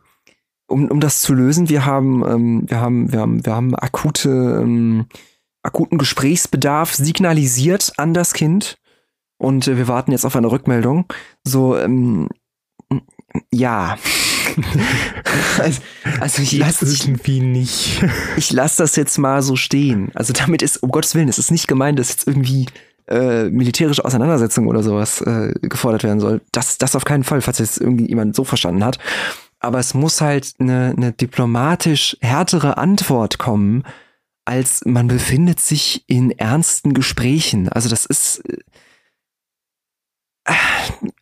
um, 0.67 0.87
um 0.87 1.01
das 1.01 1.21
zu 1.21 1.33
lösen. 1.33 1.67
Wir 1.67 1.85
haben, 1.85 2.23
ähm, 2.25 2.63
wir 2.65 2.79
haben, 2.79 3.11
wir 3.11 3.19
haben, 3.19 3.45
wir 3.45 3.53
haben 3.53 3.75
akute, 3.75 4.29
ähm, 4.63 5.05
akuten 5.63 5.97
Gesprächsbedarf 5.97 6.93
signalisiert 6.93 7.93
an 7.97 8.13
das 8.13 8.33
Kind 8.33 8.77
und 9.37 9.67
äh, 9.67 9.77
wir 9.77 9.87
warten 9.87 10.11
jetzt 10.11 10.25
auf 10.25 10.35
eine 10.35 10.51
Rückmeldung. 10.51 11.05
So, 11.43 11.77
ähm, 11.77 12.29
ja. 13.51 13.97
also, 15.57 15.81
also 16.19 16.41
ich 16.41 16.57
lasse 16.57 16.85
irgendwie 16.85 17.39
nicht. 17.41 18.03
ich 18.37 18.51
lass 18.51 18.75
das 18.75 18.95
jetzt 18.95 19.17
mal 19.17 19.41
so 19.41 19.55
stehen. 19.55 20.11
Also 20.13 20.33
damit 20.33 20.61
ist, 20.61 20.77
um 20.83 20.91
Gottes 20.91 21.15
Willen, 21.15 21.29
es 21.29 21.39
ist 21.39 21.51
nicht 21.51 21.67
gemeint, 21.67 21.97
dass 21.97 22.09
jetzt 22.09 22.27
irgendwie 22.27 22.67
äh, 23.07 23.49
militärische 23.49 24.05
Auseinandersetzung 24.05 24.67
oder 24.67 24.83
sowas 24.83 25.21
äh, 25.21 25.53
gefordert 25.61 26.03
werden 26.03 26.19
soll. 26.19 26.41
Das, 26.51 26.77
das 26.77 26.95
auf 26.95 27.05
keinen 27.05 27.23
Fall, 27.23 27.41
falls 27.41 27.57
jetzt 27.57 27.79
irgendwie 27.79 28.07
jemand 28.07 28.35
so 28.35 28.43
verstanden 28.43 28.85
hat. 28.85 28.99
Aber 29.59 29.79
es 29.79 29.93
muss 29.93 30.21
halt 30.21 30.53
eine, 30.59 30.93
eine 30.95 31.11
diplomatisch 31.11 32.17
härtere 32.21 32.77
Antwort 32.77 33.37
kommen, 33.37 33.83
als 34.51 34.83
man 34.83 35.07
befindet 35.07 35.61
sich 35.61 36.03
in 36.07 36.31
ernsten 36.31 36.93
Gesprächen. 36.93 37.69
Also 37.69 37.87
das 37.87 38.05
ist 38.05 38.43
äh, 38.45 38.57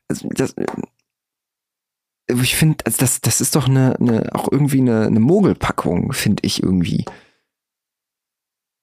also 0.07 0.27
das, 0.29 0.53
äh, 0.53 0.65
ich 2.41 2.55
finde, 2.55 2.83
also 2.87 2.97
das, 2.97 3.21
das 3.21 3.39
ist 3.39 3.55
doch 3.55 3.67
eine, 3.67 3.95
eine 3.99 4.33
auch 4.33 4.51
irgendwie 4.51 4.81
eine, 4.81 5.05
eine 5.05 5.19
Mogelpackung, 5.19 6.11
finde 6.11 6.41
ich 6.43 6.63
irgendwie. 6.63 7.05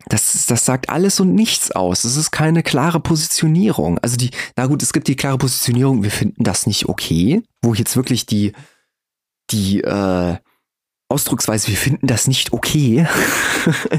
Das, 0.08 0.46
das 0.46 0.64
sagt 0.64 0.90
alles 0.90 1.18
und 1.18 1.34
nichts 1.34 1.72
aus. 1.72 2.04
Es 2.04 2.14
ist 2.16 2.30
keine 2.30 2.62
klare 2.62 3.00
Positionierung. 3.00 3.98
Also 3.98 4.16
die, 4.16 4.30
na 4.54 4.66
gut, 4.66 4.80
es 4.84 4.92
gibt 4.92 5.08
die 5.08 5.16
klare 5.16 5.38
Positionierung, 5.38 6.04
wir 6.04 6.12
finden 6.12 6.44
das 6.44 6.68
nicht 6.68 6.88
okay, 6.88 7.42
wo 7.62 7.74
jetzt 7.74 7.96
wirklich 7.96 8.26
die, 8.26 8.52
die 9.50 9.80
äh, 9.80 10.36
Ausdrucksweise, 11.08 11.68
wir 11.68 11.76
finden 11.76 12.06
das 12.06 12.26
nicht 12.26 12.52
okay, 12.52 13.06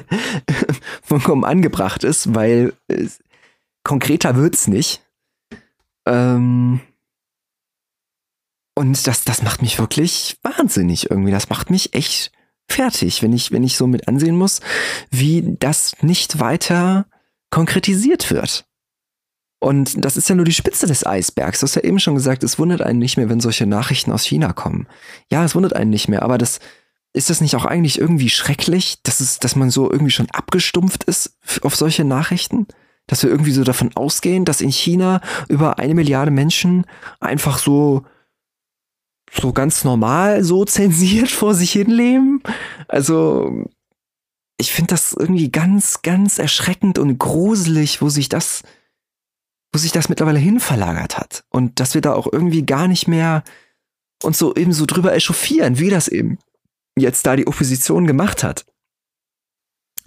vollkommen 1.02 1.46
angebracht 1.46 2.04
ist, 2.04 2.36
weil 2.36 2.74
äh, 2.90 3.08
konkreter 3.84 4.36
wird's 4.36 4.68
nicht. 4.68 5.02
Ähm, 6.06 6.82
und 8.76 9.08
das, 9.08 9.24
das 9.24 9.42
macht 9.42 9.62
mich 9.62 9.80
wirklich 9.80 10.38
wahnsinnig 10.44 11.10
irgendwie. 11.10 11.32
Das 11.32 11.50
macht 11.50 11.70
mich 11.70 11.94
echt 11.94 12.32
fertig, 12.70 13.24
wenn 13.24 13.34
ich, 13.34 13.52
wenn 13.52 13.64
ich 13.64 13.78
so 13.78 13.88
mit 13.88 14.08
ansehen 14.08 14.36
muss, 14.36 14.60
wie 15.10 15.56
das 15.60 15.94
nicht 16.02 16.40
weiter 16.40 17.08
konkretisiert 17.50 18.30
wird. 18.30 18.66
Und 19.60 20.06
das 20.06 20.18
ist 20.18 20.30
ja 20.30 20.36
nur 20.36 20.46
die 20.46 20.54
Spitze 20.54 20.86
des 20.86 21.06
Eisbergs. 21.06 21.60
Du 21.60 21.64
hast 21.64 21.76
ja 21.76 21.84
eben 21.84 22.00
schon 22.00 22.14
gesagt, 22.14 22.44
es 22.44 22.60
wundert 22.60 22.82
einen 22.82 23.00
nicht 23.00 23.18
mehr, 23.18 23.30
wenn 23.30 23.40
solche 23.40 23.66
Nachrichten 23.66 24.12
aus 24.12 24.24
China 24.24 24.54
kommen. 24.54 24.88
Ja, 25.32 25.44
es 25.44 25.56
wundert 25.56 25.76
einen 25.76 25.90
nicht 25.90 26.08
mehr, 26.08 26.22
aber 26.22 26.38
das, 26.38 26.60
ist 27.18 27.30
das 27.30 27.42
nicht 27.42 27.56
auch 27.56 27.66
eigentlich 27.66 28.00
irgendwie 28.00 28.30
schrecklich, 28.30 29.00
dass, 29.04 29.20
es, 29.20 29.40
dass 29.40 29.56
man 29.56 29.72
so 29.72 29.92
irgendwie 29.92 30.12
schon 30.12 30.30
abgestumpft 30.30 31.04
ist 31.04 31.38
auf 31.62 31.76
solche 31.76 32.06
Nachrichten? 32.06 32.68
Dass 33.08 33.24
wir 33.24 33.30
irgendwie 33.30 33.52
so 33.52 33.64
davon 33.64 33.96
ausgehen, 33.96 34.46
dass 34.46 34.62
in 34.62 34.72
China 34.72 35.22
über 35.50 35.80
eine 35.80 35.96
Milliarde 35.96 36.32
Menschen 36.32 36.86
einfach 37.20 37.58
so, 37.58 38.06
so 39.32 39.52
ganz 39.52 39.84
normal 39.84 40.44
so 40.44 40.64
zensiert 40.66 41.30
vor 41.30 41.56
sich 41.56 41.72
hin 41.72 41.90
leben? 41.90 42.42
Also, 42.88 43.66
ich 44.58 44.72
finde 44.72 44.90
das 44.90 45.14
irgendwie 45.14 45.50
ganz, 45.50 46.02
ganz 46.02 46.40
erschreckend 46.40 47.00
und 47.00 47.18
gruselig, 47.18 48.02
wo 48.02 48.10
sich 48.10 48.30
das, 48.30 48.64
wo 49.72 49.80
sich 49.80 49.92
das 49.92 50.10
mittlerweile 50.10 50.40
hin 50.40 50.60
verlagert 50.60 51.18
hat. 51.18 51.44
Und 51.50 51.80
dass 51.80 51.94
wir 51.94 52.02
da 52.02 52.14
auch 52.14 52.28
irgendwie 52.32 52.66
gar 52.66 52.88
nicht 52.88 53.08
mehr 53.08 53.44
uns 54.24 54.38
so 54.38 54.56
eben 54.56 54.74
so 54.74 54.86
drüber 54.86 55.14
echauffieren, 55.14 55.80
wie 55.80 55.90
das 55.90 56.08
eben 56.08 56.40
jetzt 57.00 57.26
da 57.26 57.36
die 57.36 57.48
Opposition 57.48 58.08
gemacht 58.08 58.44
hat. 58.44 58.66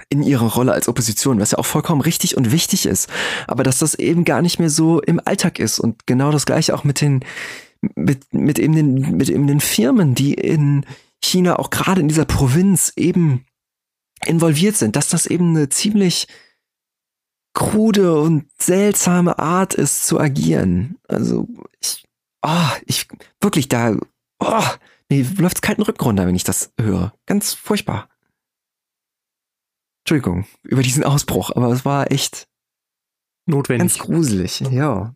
In 0.08 0.22
ihrer 0.22 0.46
Rolle 0.46 0.72
als 0.72 0.88
Opposition, 0.88 1.40
was 1.40 1.52
ja 1.52 1.58
auch 1.58 1.66
vollkommen 1.66 2.00
richtig 2.00 2.36
und 2.36 2.52
wichtig 2.52 2.86
ist. 2.86 3.08
Aber 3.46 3.62
dass 3.62 3.78
das 3.78 3.94
eben 3.94 4.24
gar 4.24 4.42
nicht 4.42 4.58
mehr 4.58 4.70
so 4.70 5.00
im 5.00 5.20
Alltag 5.24 5.58
ist. 5.58 5.78
Und 5.78 6.06
genau 6.06 6.30
das 6.30 6.46
gleiche 6.46 6.74
auch 6.74 6.84
mit 6.84 7.00
den, 7.00 7.24
mit, 7.94 8.32
mit 8.32 8.58
eben 8.58 8.74
den, 8.74 9.16
mit 9.16 9.28
eben 9.28 9.46
den 9.46 9.60
Firmen, 9.60 10.14
die 10.14 10.34
in 10.34 10.86
China 11.22 11.58
auch 11.58 11.70
gerade 11.70 12.00
in 12.00 12.08
dieser 12.08 12.24
Provinz 12.24 12.92
eben 12.96 13.44
involviert 14.26 14.76
sind, 14.76 14.96
dass 14.96 15.08
das 15.08 15.26
eben 15.26 15.50
eine 15.50 15.68
ziemlich 15.68 16.26
krude 17.52 18.20
und 18.20 18.46
seltsame 18.58 19.38
Art 19.38 19.74
ist 19.74 20.06
zu 20.06 20.20
agieren. 20.20 20.98
Also 21.08 21.48
ich, 21.80 22.04
oh, 22.42 22.70
ich 22.86 23.08
wirklich 23.40 23.68
da, 23.68 23.96
oh, 24.38 24.62
mir 25.10 25.24
läuft's 25.38 25.60
kalten 25.60 25.82
Rücken 25.82 26.02
runter, 26.02 26.26
wenn 26.26 26.34
ich 26.34 26.44
das 26.44 26.72
höre. 26.80 27.12
Ganz 27.26 27.52
furchtbar. 27.52 28.08
Entschuldigung 30.04 30.46
über 30.62 30.82
diesen 30.82 31.04
Ausbruch, 31.04 31.50
aber 31.54 31.68
es 31.68 31.84
war 31.84 32.10
echt 32.10 32.48
notwendig. 33.46 33.98
Ganz 33.98 33.98
gruselig, 33.98 34.60
ja. 34.60 35.14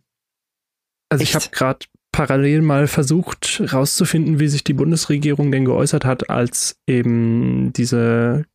Also 1.09 1.23
echt? 1.23 1.31
ich 1.31 1.35
habe 1.35 1.49
gerade 1.51 1.87
parallel 2.13 2.63
mal 2.63 2.87
versucht 2.87 3.61
rauszufinden, 3.73 4.39
wie 4.39 4.49
sich 4.49 4.63
die 4.63 4.75
Bundesregierung 4.75 5.51
denn 5.51 5.65
geäußert 5.65 6.05
hat, 6.05 6.31
als 6.31 6.77
eben 6.87 7.73
diese 7.73 8.47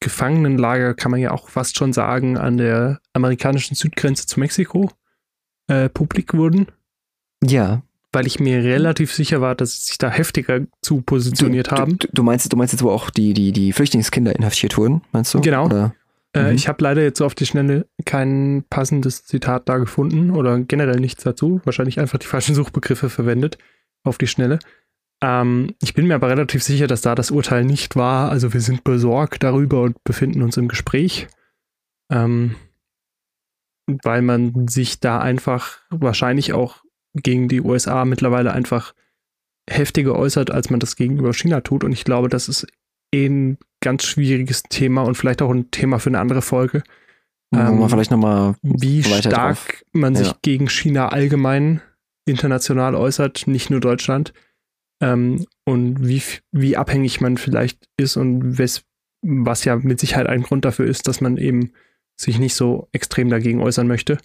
Gefangenenlager, 0.00 0.94
kann 0.94 1.10
man 1.10 1.20
ja 1.20 1.32
auch 1.32 1.48
fast 1.48 1.76
schon 1.76 1.92
sagen, 1.92 2.38
an 2.38 2.58
der 2.58 3.00
amerikanischen 3.12 3.74
Südgrenze 3.74 4.26
zu 4.26 4.38
Mexiko 4.38 4.92
äh, 5.66 5.88
publik 5.88 6.34
wurden. 6.34 6.66
Ja. 7.42 7.82
Weil 8.12 8.26
ich 8.26 8.40
mir 8.40 8.64
relativ 8.64 9.12
sicher 9.12 9.40
war, 9.40 9.54
dass 9.54 9.72
sie 9.72 9.88
sich 9.88 9.98
da 9.98 10.10
heftiger 10.10 10.60
zu 10.80 11.02
positioniert 11.02 11.70
du, 11.70 11.76
haben. 11.76 11.98
Du, 11.98 12.08
du, 12.12 12.22
meinst, 12.22 12.50
du 12.50 12.56
meinst 12.56 12.72
jetzt 12.72 12.82
wo 12.82 12.90
auch 12.90 13.10
die, 13.10 13.34
die, 13.34 13.52
die 13.52 13.72
Flüchtlingskinder 13.72 14.34
inhaftiert 14.34 14.78
wurden, 14.78 15.02
meinst 15.12 15.34
du? 15.34 15.40
Genau. 15.40 15.66
Oder? 15.66 15.94
Äh, 16.32 16.50
mhm. 16.50 16.56
Ich 16.56 16.68
habe 16.68 16.82
leider 16.82 17.02
jetzt 17.02 17.18
so 17.18 17.26
auf 17.26 17.34
die 17.34 17.46
Schnelle 17.46 17.86
kein 18.04 18.64
passendes 18.70 19.24
Zitat 19.24 19.68
da 19.68 19.78
gefunden 19.78 20.30
oder 20.30 20.58
generell 20.60 21.00
nichts 21.00 21.22
dazu. 21.24 21.60
Wahrscheinlich 21.64 22.00
einfach 22.00 22.18
die 22.18 22.26
falschen 22.26 22.54
Suchbegriffe 22.54 23.10
verwendet 23.10 23.58
auf 24.04 24.18
die 24.18 24.26
Schnelle. 24.26 24.58
Ähm, 25.22 25.74
ich 25.82 25.94
bin 25.94 26.06
mir 26.06 26.14
aber 26.14 26.28
relativ 26.28 26.62
sicher, 26.62 26.86
dass 26.86 27.00
da 27.02 27.14
das 27.14 27.30
Urteil 27.30 27.64
nicht 27.64 27.96
war. 27.96 28.30
Also 28.30 28.52
wir 28.52 28.60
sind 28.60 28.84
besorgt 28.84 29.42
darüber 29.42 29.82
und 29.82 30.02
befinden 30.04 30.42
uns 30.42 30.56
im 30.56 30.68
Gespräch. 30.68 31.28
Ähm, 32.10 32.56
weil 34.02 34.22
man 34.22 34.68
sich 34.68 35.00
da 35.00 35.18
einfach 35.18 35.78
wahrscheinlich 35.90 36.52
auch 36.52 36.82
gegen 37.14 37.48
die 37.48 37.60
USA 37.60 38.04
mittlerweile 38.04 38.52
einfach 38.52 38.94
heftiger 39.68 40.16
äußert, 40.16 40.50
als 40.50 40.70
man 40.70 40.80
das 40.80 40.96
gegenüber 40.96 41.32
China 41.32 41.60
tut. 41.60 41.84
Und 41.84 41.92
ich 41.92 42.04
glaube, 42.04 42.28
das 42.28 42.48
ist 42.48 42.66
eh 43.14 43.26
ein 43.26 43.58
ganz 43.80 44.04
schwieriges 44.04 44.62
Thema 44.64 45.02
und 45.02 45.14
vielleicht 45.14 45.42
auch 45.42 45.50
ein 45.50 45.70
Thema 45.70 45.98
für 45.98 46.10
eine 46.10 46.20
andere 46.20 46.42
Folge. 46.42 46.82
Ähm, 47.54 47.78
man 47.78 47.88
vielleicht 47.88 48.10
noch 48.10 48.18
mal 48.18 48.56
wie 48.62 49.02
stark 49.02 49.22
drauf. 49.22 49.84
man 49.92 50.14
sich 50.14 50.28
ja. 50.28 50.36
gegen 50.42 50.68
China 50.68 51.08
allgemein 51.08 51.80
international 52.26 52.94
äußert, 52.94 53.46
nicht 53.46 53.70
nur 53.70 53.80
Deutschland 53.80 54.34
ähm, 55.00 55.46
und 55.64 56.06
wie, 56.06 56.22
wie 56.52 56.76
abhängig 56.76 57.20
man 57.20 57.38
vielleicht 57.38 57.88
ist 57.96 58.16
und 58.16 58.58
wes, 58.58 58.82
was 59.22 59.64
ja 59.64 59.76
mit 59.76 60.00
Sicherheit 60.00 60.26
ein 60.26 60.42
Grund 60.42 60.64
dafür 60.64 60.86
ist, 60.86 61.08
dass 61.08 61.20
man 61.20 61.36
eben 61.38 61.72
sich 62.20 62.38
nicht 62.38 62.54
so 62.54 62.88
extrem 62.92 63.30
dagegen 63.30 63.62
äußern 63.62 63.86
möchte, 63.86 64.18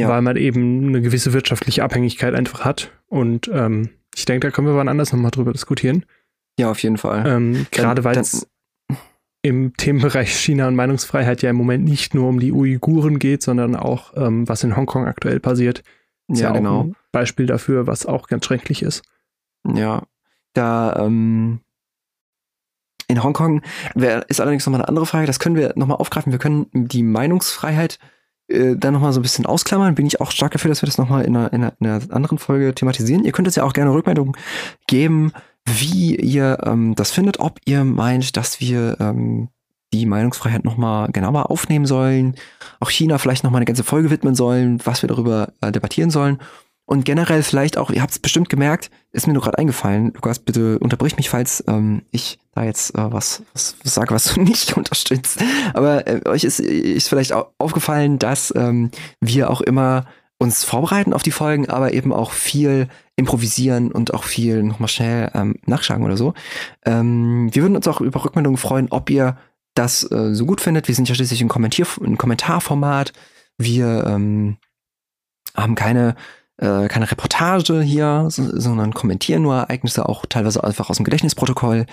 ja. 0.00 0.08
weil 0.08 0.22
man 0.22 0.36
eben 0.36 0.88
eine 0.88 1.00
gewisse 1.00 1.32
wirtschaftliche 1.32 1.82
Abhängigkeit 1.84 2.34
einfach 2.34 2.64
hat. 2.64 2.90
Und 3.06 3.50
ähm, 3.52 3.90
ich 4.14 4.24
denke, 4.24 4.48
da 4.48 4.50
können 4.50 4.66
wir 4.66 4.76
wann 4.76 4.88
anders 4.88 5.12
nochmal 5.12 5.30
drüber 5.30 5.52
diskutieren. 5.52 6.04
Ja, 6.58 6.70
auf 6.70 6.82
jeden 6.82 6.98
Fall. 6.98 7.24
Ähm, 7.26 7.66
gerade 7.70 8.04
weil 8.04 8.18
es 8.18 8.48
im 9.42 9.72
Themenbereich 9.76 10.34
China 10.34 10.68
und 10.68 10.74
Meinungsfreiheit 10.74 11.42
ja 11.42 11.50
im 11.50 11.56
Moment 11.56 11.84
nicht 11.84 12.14
nur 12.14 12.28
um 12.28 12.40
die 12.40 12.52
Uiguren 12.52 13.18
geht, 13.18 13.42
sondern 13.42 13.76
auch, 13.76 14.12
ähm, 14.16 14.48
was 14.48 14.64
in 14.64 14.76
Hongkong 14.76 15.06
aktuell 15.06 15.40
passiert. 15.40 15.82
Ist 16.26 16.40
ja, 16.40 16.48
ja 16.48 16.52
genau. 16.54 16.84
ein 16.84 16.96
Beispiel 17.12 17.46
dafür, 17.46 17.86
was 17.86 18.06
auch 18.06 18.26
ganz 18.26 18.44
schrecklich 18.44 18.82
ist. 18.82 19.02
Ja, 19.74 20.02
da 20.52 20.96
ähm, 20.98 21.60
in 23.06 23.22
Hongkong 23.22 23.62
wär, 23.94 24.28
ist 24.28 24.40
allerdings 24.40 24.66
nochmal 24.66 24.82
eine 24.82 24.88
andere 24.88 25.06
Frage. 25.06 25.26
Das 25.26 25.38
können 25.38 25.56
wir 25.56 25.72
nochmal 25.76 25.96
aufgreifen. 25.96 26.32
Wir 26.32 26.38
können 26.38 26.66
die 26.72 27.02
Meinungsfreiheit 27.02 27.98
äh, 28.48 28.76
dann 28.76 28.94
nochmal 28.94 29.12
so 29.12 29.20
ein 29.20 29.22
bisschen 29.22 29.46
ausklammern. 29.46 29.94
Bin 29.94 30.06
ich 30.06 30.20
auch 30.20 30.30
stark 30.30 30.52
dafür, 30.52 30.70
dass 30.70 30.82
wir 30.82 30.86
das 30.86 30.98
nochmal 30.98 31.24
in 31.24 31.36
einer, 31.36 31.52
in, 31.52 31.62
einer, 31.62 31.72
in 31.80 31.86
einer 31.86 32.14
anderen 32.14 32.38
Folge 32.38 32.74
thematisieren. 32.74 33.24
Ihr 33.24 33.32
könnt 33.32 33.48
uns 33.48 33.56
ja 33.56 33.64
auch 33.64 33.72
gerne 33.72 33.92
Rückmeldungen 33.92 34.36
geben, 34.86 35.32
wie 35.66 36.16
ihr 36.16 36.58
ähm, 36.64 36.94
das 36.94 37.10
findet, 37.10 37.40
ob 37.40 37.60
ihr 37.64 37.84
meint, 37.84 38.36
dass 38.36 38.60
wir 38.60 38.96
ähm, 39.00 39.48
die 39.92 40.06
Meinungsfreiheit 40.06 40.64
nochmal 40.64 41.10
genauer 41.12 41.50
aufnehmen 41.50 41.86
sollen, 41.86 42.34
auch 42.80 42.90
China 42.90 43.18
vielleicht 43.18 43.44
nochmal 43.44 43.60
eine 43.60 43.66
ganze 43.66 43.84
Folge 43.84 44.10
widmen 44.10 44.34
sollen, 44.34 44.80
was 44.84 45.02
wir 45.02 45.08
darüber 45.08 45.52
äh, 45.60 45.72
debattieren 45.72 46.10
sollen 46.10 46.38
und 46.88 47.04
generell 47.04 47.42
vielleicht 47.42 47.76
auch, 47.76 47.90
ihr 47.90 48.00
habt 48.00 48.12
es 48.12 48.18
bestimmt 48.18 48.48
gemerkt, 48.48 48.90
ist 49.12 49.26
mir 49.26 49.34
nur 49.34 49.42
gerade 49.42 49.58
eingefallen, 49.58 50.10
Lukas, 50.14 50.38
bitte 50.38 50.78
unterbrich 50.78 51.18
mich, 51.18 51.28
falls 51.28 51.62
ähm, 51.68 52.00
ich 52.12 52.38
da 52.54 52.64
jetzt 52.64 52.94
äh, 52.94 53.12
was, 53.12 53.42
was, 53.52 53.76
was 53.84 53.94
sage, 53.94 54.14
was 54.14 54.32
du 54.32 54.40
nicht 54.42 54.74
unterstützt. 54.74 55.38
Aber 55.74 56.06
äh, 56.06 56.26
euch 56.26 56.44
ist, 56.44 56.60
ist 56.60 57.10
vielleicht 57.10 57.34
auch 57.34 57.50
aufgefallen, 57.58 58.18
dass 58.18 58.54
ähm, 58.56 58.90
wir 59.20 59.50
auch 59.50 59.60
immer 59.60 60.06
uns 60.38 60.64
vorbereiten 60.64 61.12
auf 61.12 61.22
die 61.22 61.30
Folgen, 61.30 61.68
aber 61.68 61.92
eben 61.92 62.10
auch 62.10 62.32
viel 62.32 62.88
improvisieren 63.16 63.92
und 63.92 64.14
auch 64.14 64.24
viel 64.24 64.62
nochmal 64.62 64.88
schnell 64.88 65.30
ähm, 65.34 65.56
nachschlagen 65.66 66.06
oder 66.06 66.16
so. 66.16 66.32
Ähm, 66.86 67.50
wir 67.52 67.60
würden 67.60 67.76
uns 67.76 67.86
auch 67.86 68.00
über 68.00 68.24
Rückmeldungen 68.24 68.56
freuen, 68.56 68.88
ob 68.88 69.10
ihr 69.10 69.36
das 69.74 70.10
äh, 70.10 70.34
so 70.34 70.46
gut 70.46 70.62
findet. 70.62 70.88
Wir 70.88 70.94
sind 70.94 71.06
ja 71.06 71.14
schließlich 71.14 71.42
ein, 71.42 71.48
Kommentier 71.48 71.86
ein 72.02 72.16
Kommentarformat. 72.16 73.12
Wir 73.58 74.06
ähm, 74.06 74.56
haben 75.54 75.74
keine 75.74 76.16
äh, 76.58 76.88
keine 76.88 77.10
Reportage 77.10 77.80
hier, 77.80 78.26
so, 78.28 78.58
sondern 78.58 78.92
kommentieren 78.92 79.42
nur 79.42 79.56
Ereignisse, 79.56 80.08
auch 80.08 80.26
teilweise 80.26 80.62
einfach 80.62 80.90
aus 80.90 80.96
dem 80.96 81.04
Gedächtnisprotokoll. 81.04 81.86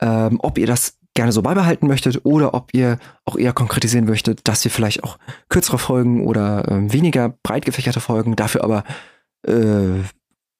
Ähm, 0.00 0.38
ob 0.42 0.58
ihr 0.58 0.66
das 0.66 0.98
gerne 1.14 1.32
so 1.32 1.42
beibehalten 1.42 1.86
möchtet 1.86 2.24
oder 2.24 2.54
ob 2.54 2.72
ihr 2.72 2.98
auch 3.24 3.36
eher 3.36 3.52
konkretisieren 3.52 4.06
möchtet, 4.06 4.46
dass 4.48 4.64
ihr 4.64 4.70
vielleicht 4.70 5.04
auch 5.04 5.18
kürzere 5.48 5.78
Folgen 5.78 6.26
oder 6.26 6.68
äh, 6.68 6.92
weniger 6.92 7.34
breit 7.42 7.64
gefächerte 7.64 8.00
Folgen, 8.00 8.36
dafür 8.36 8.64
aber 8.64 8.84
äh, 9.46 10.02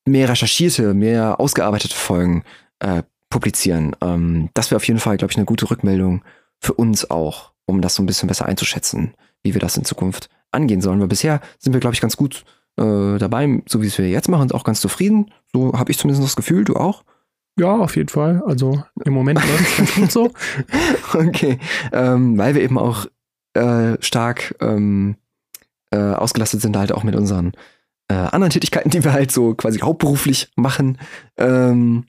mehr 0.05 0.29
recherchierte, 0.29 0.95
mehr 0.95 1.41
ausgearbeitete 1.41 1.95
Folgen 1.95 2.45
äh, 2.81 3.03
publizieren. 3.31 3.97
Ähm, 4.03 4.51
das 4.55 4.71
wäre 4.71 4.77
auf 4.77 4.87
jeden 4.87 5.01
Fall, 5.01 5.17
glaube 5.17 5.33
ich, 5.33 5.37
eine 5.37 5.47
gute 5.47 5.71
Rückmeldung 5.71 6.23
für 6.59 6.75
uns 6.75 7.11
auch, 7.11 7.53
um 7.67 7.81
das 7.81 7.95
so 7.95 8.03
ein 8.03 8.07
bisschen 8.07 8.29
besser 8.29 8.47
einzuschätzen, 8.47 9.15
wie 9.43 9.55
wir 9.55 9.61
das 9.61 9.77
in 9.77 9.85
Zukunft 9.85 10.29
angehen 10.51 10.81
sollen. 10.81 11.01
Weil 11.01 11.09
bisher 11.09 11.41
sind 11.59 11.73
wir, 11.73 11.81
glaube 11.81 11.95
ich, 11.95 12.01
ganz 12.01 12.17
gut 12.17 12.45
äh, 12.79 13.18
dabei, 13.18 13.62
so 13.66 13.83
wie 13.83 13.87
es 13.87 13.99
wir 13.99 14.09
jetzt 14.09 14.29
machen, 14.29 14.51
auch 14.53 14.64
ganz 14.64 14.81
zufrieden. 14.81 15.31
So 15.53 15.73
habe 15.75 15.91
ich 15.91 15.99
zumindest 15.99 16.25
das 16.25 16.37
Gefühl, 16.37 16.64
du 16.64 16.77
auch? 16.77 17.05
Ja, 17.59 17.77
auf 17.77 17.97
jeden 17.97 18.09
Fall. 18.09 18.43
Also 18.47 18.83
im 19.05 19.12
Moment 19.12 19.41
läuft 19.47 19.61
es 19.61 19.77
ganz 19.77 19.95
gut 19.95 20.12
so. 20.12 20.31
Okay, 21.12 21.59
ähm, 21.93 22.39
weil 22.39 22.55
wir 22.55 22.62
eben 22.62 22.79
auch 22.79 23.07
äh, 23.55 23.97
stark 24.01 24.55
ähm, 24.61 25.16
äh, 25.91 25.99
ausgelastet 25.99 26.62
sind, 26.62 26.77
halt 26.77 26.93
auch 26.93 27.05
mit 27.05 27.14
unseren 27.14 27.53
äh, 28.09 28.14
anderen 28.14 28.51
Tätigkeiten, 28.51 28.91
die 28.91 29.05
wir 29.05 29.12
halt 29.12 29.31
so 29.31 29.55
quasi 29.55 29.81
hauptberuflich 29.81 30.51
machen. 30.57 30.99
Ähm, 31.37 32.07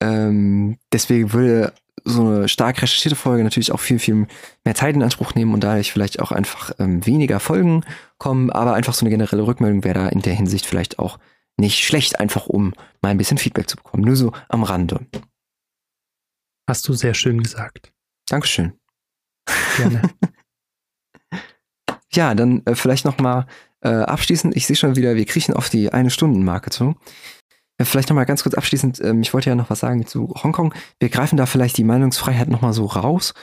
ähm, 0.00 0.78
deswegen 0.92 1.32
würde 1.32 1.72
so 2.08 2.26
eine 2.26 2.48
stark 2.48 2.82
recherchierte 2.82 3.16
Folge 3.16 3.44
natürlich 3.44 3.72
auch 3.72 3.80
viel, 3.80 3.98
viel 3.98 4.26
mehr 4.64 4.74
Zeit 4.74 4.94
in 4.94 5.02
Anspruch 5.02 5.34
nehmen 5.34 5.54
und 5.54 5.64
dadurch 5.64 5.92
vielleicht 5.92 6.20
auch 6.20 6.32
einfach 6.32 6.72
ähm, 6.78 7.04
weniger 7.06 7.40
Folgen 7.40 7.84
kommen, 8.18 8.50
aber 8.50 8.74
einfach 8.74 8.94
so 8.94 9.02
eine 9.02 9.10
generelle 9.10 9.46
Rückmeldung 9.46 9.84
wäre 9.84 9.94
da 9.94 10.08
in 10.08 10.22
der 10.22 10.34
Hinsicht 10.34 10.66
vielleicht 10.66 10.98
auch 10.98 11.18
nicht 11.56 11.84
schlecht, 11.84 12.20
einfach 12.20 12.46
um 12.46 12.72
mal 13.02 13.10
ein 13.10 13.18
bisschen 13.18 13.38
Feedback 13.38 13.68
zu 13.68 13.76
bekommen. 13.76 14.04
Nur 14.04 14.16
so 14.16 14.32
am 14.48 14.62
Rande. 14.62 15.06
Hast 16.68 16.86
du 16.88 16.94
sehr 16.94 17.14
schön 17.14 17.42
gesagt. 17.42 17.92
Dankeschön. 18.28 18.74
Gerne. 19.76 20.02
ja, 22.12 22.34
dann 22.34 22.64
äh, 22.66 22.74
vielleicht 22.74 23.04
noch 23.04 23.18
mal 23.18 23.46
äh, 23.80 23.88
abschließend. 23.88 24.56
Ich 24.56 24.66
sehe 24.66 24.76
schon 24.76 24.96
wieder, 24.96 25.16
wir 25.16 25.24
kriechen 25.24 25.54
auf 25.54 25.70
die 25.70 25.92
eine 25.92 26.10
Stunden 26.10 26.44
Marke 26.44 26.70
zu. 26.70 26.96
Ja, 27.78 27.84
vielleicht 27.84 28.08
nochmal 28.08 28.26
ganz 28.26 28.42
kurz 28.42 28.54
abschließend, 28.54 29.00
ähm, 29.00 29.22
ich 29.22 29.32
wollte 29.32 29.50
ja 29.50 29.56
noch 29.56 29.70
was 29.70 29.80
sagen 29.80 30.06
zu 30.06 30.34
Hongkong. 30.42 30.74
Wir 30.98 31.08
greifen 31.08 31.36
da 31.36 31.46
vielleicht 31.46 31.78
die 31.78 31.84
Meinungsfreiheit 31.84 32.48
nochmal 32.48 32.72
so 32.72 32.86
raus. 32.86 33.34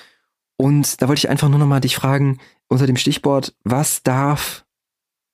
Und 0.58 1.02
da 1.02 1.08
wollte 1.08 1.20
ich 1.20 1.30
einfach 1.30 1.50
nur 1.50 1.60
nochmal 1.60 1.82
dich 1.82 1.96
fragen, 1.96 2.40
unter 2.68 2.88
dem 2.88 2.98
Stichwort, 2.98 3.56
was 3.64 4.04
darf 4.04 4.66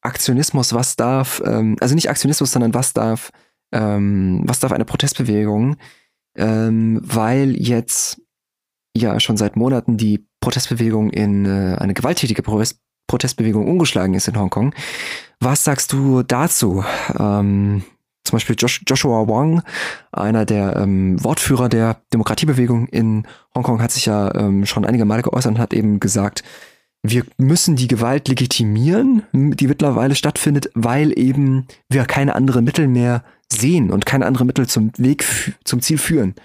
Aktionismus, 0.01 0.73
was 0.73 0.95
darf, 0.95 1.41
ähm, 1.45 1.77
also 1.79 1.95
nicht 1.95 2.09
Aktionismus, 2.09 2.51
sondern 2.51 2.73
was 2.73 2.93
darf, 2.93 3.31
ähm, 3.71 4.41
was 4.45 4.59
darf 4.59 4.71
eine 4.71 4.85
Protestbewegung, 4.85 5.77
ähm, 6.35 6.99
weil 7.03 7.55
jetzt 7.55 8.21
ja 8.95 9.19
schon 9.19 9.37
seit 9.37 9.55
Monaten 9.55 9.97
die 9.97 10.25
Protestbewegung 10.41 11.11
in 11.11 11.45
äh, 11.45 11.77
eine 11.79 11.93
gewalttätige 11.93 12.43
Protestbewegung 13.07 13.67
umgeschlagen 13.67 14.15
ist 14.15 14.27
in 14.27 14.37
Hongkong 14.37 14.73
Was 15.39 15.63
sagst 15.63 15.93
du 15.93 16.23
dazu? 16.23 16.83
Ähm, 17.17 17.83
zum 18.23 18.35
Beispiel 18.37 18.55
Josh, 18.57 18.81
Joshua 18.87 19.27
Wong, 19.27 19.61
einer 20.11 20.45
der 20.45 20.75
ähm, 20.75 21.21
Wortführer 21.23 21.69
der 21.69 22.01
Demokratiebewegung 22.13 22.87
in 22.87 23.27
Hongkong, 23.55 23.81
hat 23.81 23.91
sich 23.91 24.05
ja 24.05 24.33
ähm, 24.35 24.65
schon 24.65 24.85
einige 24.85 25.05
Male 25.05 25.23
geäußert 25.23 25.53
und 25.53 25.59
hat 25.59 25.73
eben 25.73 25.99
gesagt, 25.99 26.43
wir 27.03 27.25
müssen 27.37 27.75
die 27.75 27.87
Gewalt 27.87 28.27
legitimieren, 28.27 29.23
die 29.33 29.67
mittlerweile 29.67 30.15
stattfindet, 30.15 30.69
weil 30.75 31.17
eben 31.17 31.65
wir 31.89 32.05
keine 32.05 32.35
anderen 32.35 32.63
Mittel 32.63 32.87
mehr 32.87 33.23
sehen 33.51 33.91
und 33.91 34.05
keine 34.05 34.27
anderen 34.27 34.47
Mittel 34.47 34.67
zum 34.67 34.91
Weg, 34.97 35.25
zum 35.63 35.81
Ziel 35.81 35.97
führen. 35.97 36.35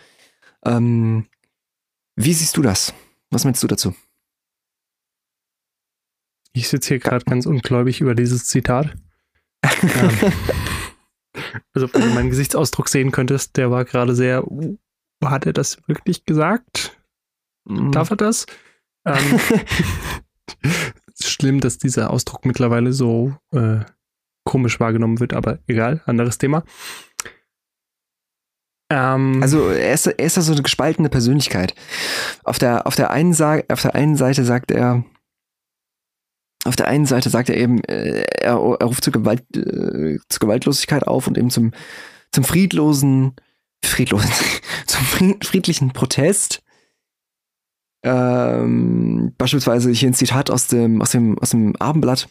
Ähm, 0.64 1.26
wie 2.16 2.32
siehst 2.32 2.56
du 2.56 2.62
das? 2.62 2.94
Was 3.30 3.44
meinst 3.44 3.62
du 3.62 3.66
dazu? 3.66 3.94
Ich 6.52 6.68
sitze 6.68 6.88
hier 6.88 6.98
gerade 7.00 7.26
ganz 7.26 7.44
ungläubig 7.44 8.00
über 8.00 8.14
dieses 8.14 8.46
Zitat. 8.46 8.94
ähm, 9.82 10.32
also, 11.74 11.92
wenn 11.92 12.02
du 12.02 12.14
meinen 12.14 12.30
Gesichtsausdruck 12.30 12.88
sehen 12.88 13.12
könntest, 13.12 13.56
der 13.56 13.70
war 13.70 13.84
gerade 13.84 14.14
sehr, 14.14 14.50
uh, 14.50 14.76
hat 15.24 15.46
er 15.46 15.52
das 15.52 15.78
wirklich 15.86 16.24
gesagt? 16.24 16.98
Mhm. 17.68 17.92
Darf 17.92 18.10
er 18.10 18.16
das? 18.16 18.46
Ähm, 19.06 19.40
schlimm, 21.22 21.60
dass 21.60 21.78
dieser 21.78 22.10
Ausdruck 22.10 22.44
mittlerweile 22.44 22.92
so 22.92 23.34
äh, 23.52 23.80
komisch 24.44 24.80
wahrgenommen 24.80 25.20
wird, 25.20 25.32
aber 25.32 25.58
egal, 25.66 26.02
anderes 26.06 26.38
Thema. 26.38 26.64
Ähm, 28.90 29.40
also 29.42 29.68
er 29.68 29.94
ist, 29.94 30.06
er 30.06 30.24
ist 30.24 30.36
ja 30.36 30.42
so 30.42 30.52
eine 30.52 30.62
gespaltene 30.62 31.08
Persönlichkeit. 31.08 31.74
Auf 32.44 32.58
der, 32.58 32.86
auf, 32.86 32.94
der 32.94 33.10
einen 33.10 33.32
auf 33.32 33.82
der 33.82 33.94
einen 33.94 34.16
Seite 34.16 34.44
sagt 34.44 34.70
er, 34.70 35.04
auf 36.66 36.76
der 36.76 36.88
einen 36.88 37.06
Seite 37.06 37.30
sagt 37.30 37.48
er 37.48 37.56
eben, 37.56 37.82
äh, 37.84 38.24
er, 38.40 38.54
er 38.54 38.86
ruft 38.86 39.04
zur, 39.04 39.12
Gewalt, 39.12 39.44
äh, 39.56 40.18
zur 40.28 40.40
Gewaltlosigkeit 40.40 41.06
auf 41.06 41.26
und 41.26 41.38
eben 41.38 41.50
zum, 41.50 41.72
zum 42.32 42.44
friedlosen, 42.44 43.34
friedlosen, 43.84 44.30
zum 44.86 45.04
friedlichen 45.40 45.92
Protest. 45.92 46.62
Ähm, 48.02 49.34
beispielsweise 49.38 49.90
hier 49.90 50.10
ein 50.10 50.14
Zitat 50.14 50.50
aus 50.50 50.68
dem, 50.68 51.02
aus 51.02 51.10
dem, 51.10 51.38
aus 51.38 51.50
dem 51.50 51.74
Abendblatt, 51.76 52.28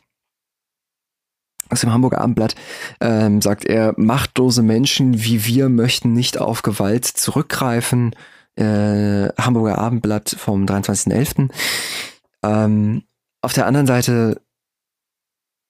aus 1.69 1.81
dem 1.81 1.91
Hamburger 1.91 2.21
Abendblatt, 2.21 2.55
ähm, 3.01 3.41
sagt 3.41 3.65
er, 3.65 3.93
machtlose 3.97 4.61
Menschen 4.61 5.23
wie 5.23 5.45
wir 5.45 5.69
möchten 5.69 6.13
nicht 6.13 6.37
auf 6.37 6.61
Gewalt 6.61 7.05
zurückgreifen. 7.05 8.15
Äh, 8.55 9.29
Hamburger 9.37 9.77
Abendblatt 9.77 10.35
vom 10.37 10.65
23.11. 10.65 11.49
Ähm, 12.43 13.03
auf 13.45 13.53
der 13.53 13.67
anderen 13.67 13.85
Seite 13.85 14.41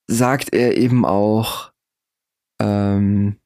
sagt 0.08 0.54
er 0.54 0.78
eben 0.78 1.06
auch, 1.06 1.74
ähm, 2.62 3.38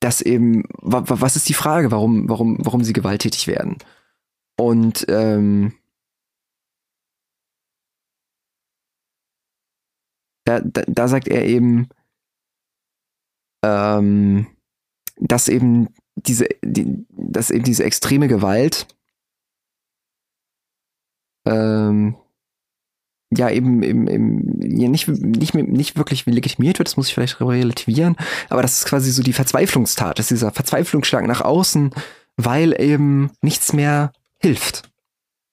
dass 0.00 0.20
eben, 0.20 0.64
was 0.80 1.36
ist 1.36 1.48
die 1.48 1.54
Frage, 1.54 1.92
warum, 1.92 2.28
warum, 2.28 2.58
warum 2.60 2.82
sie 2.82 2.92
gewalttätig 2.92 3.46
werden? 3.46 3.78
Und 4.56 5.06
ähm, 5.08 5.78
da, 10.44 10.60
da, 10.60 10.82
da 10.88 11.06
sagt 11.06 11.28
er 11.28 11.44
eben, 11.44 11.88
ähm, 13.64 14.48
dass 15.16 15.48
eben 15.48 15.94
diese, 16.16 16.48
die, 16.64 17.06
dass 17.10 17.52
eben 17.52 17.64
diese 17.64 17.84
extreme 17.84 18.26
Gewalt 18.26 18.88
ähm, 21.48 22.16
ja 23.30 23.50
eben, 23.50 23.82
eben, 23.82 24.08
eben 24.08 24.78
ja, 24.78 24.88
nicht, 24.88 25.08
nicht, 25.08 25.54
nicht 25.54 25.96
wirklich 25.96 26.24
legitimiert 26.26 26.78
wird, 26.78 26.88
das 26.88 26.96
muss 26.96 27.08
ich 27.08 27.14
vielleicht 27.14 27.40
relativieren, 27.40 28.16
aber 28.48 28.62
das 28.62 28.78
ist 28.78 28.86
quasi 28.86 29.10
so 29.10 29.22
die 29.22 29.32
Verzweiflungstat, 29.32 30.18
das 30.18 30.26
ist 30.26 30.38
dieser 30.38 30.52
Verzweiflungsschlag 30.52 31.26
nach 31.26 31.42
außen, 31.42 31.90
weil 32.36 32.80
eben 32.80 33.30
nichts 33.42 33.72
mehr 33.72 34.12
hilft. 34.40 34.90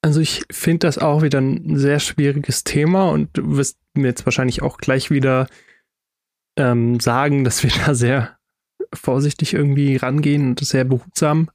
Also 0.01 0.21
ich 0.21 0.43
finde 0.51 0.87
das 0.87 0.99
auch 0.99 1.23
wieder 1.23 1.41
ein 1.41 1.77
sehr 1.77 1.99
schwieriges 1.99 2.63
Thema 2.63 3.09
und 3.09 3.29
du 3.33 3.57
wirst 3.57 3.77
mir 3.95 4.07
jetzt 4.07 4.25
wahrscheinlich 4.25 4.61
auch 4.61 4.77
gleich 4.77 5.09
wieder 5.09 5.47
ähm, 6.57 6.99
sagen, 6.99 7.43
dass 7.43 7.63
wir 7.63 7.71
da 7.85 7.95
sehr 7.95 8.37
vorsichtig 8.93 9.53
irgendwie 9.53 9.95
rangehen 9.97 10.49
und 10.49 10.59
sehr 10.59 10.85
behutsam 10.85 11.49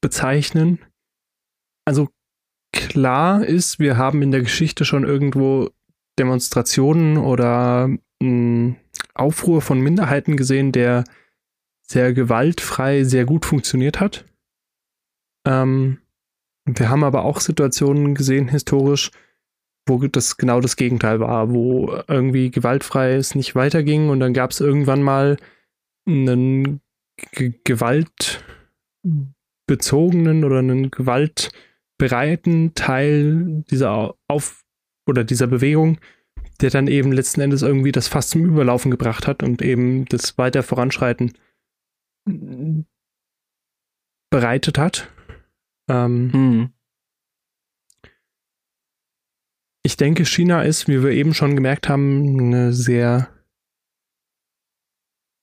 bezeichnen. 0.00 0.80
Also 1.84 2.08
klar 2.72 3.44
ist, 3.44 3.78
wir 3.78 3.96
haben 3.96 4.22
in 4.22 4.30
der 4.30 4.42
Geschichte 4.42 4.84
schon 4.84 5.04
irgendwo 5.04 5.70
Demonstrationen 6.18 7.16
oder 7.16 7.88
mh, 7.88 7.98
hm, 8.20 8.76
Aufruhr 9.14 9.62
von 9.62 9.80
Minderheiten 9.80 10.36
gesehen, 10.36 10.72
der 10.72 11.04
sehr 11.82 12.12
gewaltfrei, 12.12 13.04
sehr 13.04 13.24
gut 13.24 13.46
funktioniert 13.46 14.00
hat. 14.00 14.26
Ähm, 15.46 16.00
wir 16.66 16.90
haben 16.90 17.04
aber 17.04 17.24
auch 17.24 17.40
Situationen 17.40 18.14
gesehen, 18.14 18.48
historisch, 18.48 19.10
wo 19.86 19.96
das 20.06 20.36
genau 20.36 20.60
das 20.60 20.76
Gegenteil 20.76 21.20
war, 21.20 21.50
wo 21.50 21.98
irgendwie 22.08 22.50
gewaltfrei 22.50 23.14
es 23.14 23.34
nicht 23.34 23.54
weiterging 23.54 24.10
und 24.10 24.20
dann 24.20 24.34
gab 24.34 24.50
es 24.50 24.60
irgendwann 24.60 25.02
mal 25.02 25.38
einen 26.06 26.82
G 27.32 27.54
gewaltbezogenen 27.64 30.44
oder 30.44 30.58
einen 30.58 30.90
Gewalt 30.90 31.50
breiten 31.98 32.74
Teil 32.74 33.64
dieser 33.70 34.14
Auf- 34.28 34.64
oder 35.06 35.24
dieser 35.24 35.46
Bewegung, 35.46 35.98
der 36.60 36.70
dann 36.70 36.86
eben 36.86 37.12
letzten 37.12 37.40
Endes 37.40 37.62
irgendwie 37.62 37.92
das 37.92 38.08
fast 38.08 38.30
zum 38.30 38.44
Überlaufen 38.44 38.90
gebracht 38.90 39.26
hat 39.26 39.42
und 39.42 39.62
eben 39.62 40.04
das 40.06 40.38
weiter 40.38 40.62
Voranschreiten 40.62 41.32
bereitet 44.30 44.78
hat. 44.78 45.10
Ähm, 45.88 46.32
hm. 46.32 46.70
Ich 49.82 49.96
denke, 49.96 50.24
China 50.26 50.62
ist, 50.62 50.86
wie 50.88 51.02
wir 51.02 51.10
eben 51.10 51.32
schon 51.32 51.54
gemerkt 51.54 51.88
haben, 51.88 52.38
eine 52.38 52.72
sehr 52.72 53.30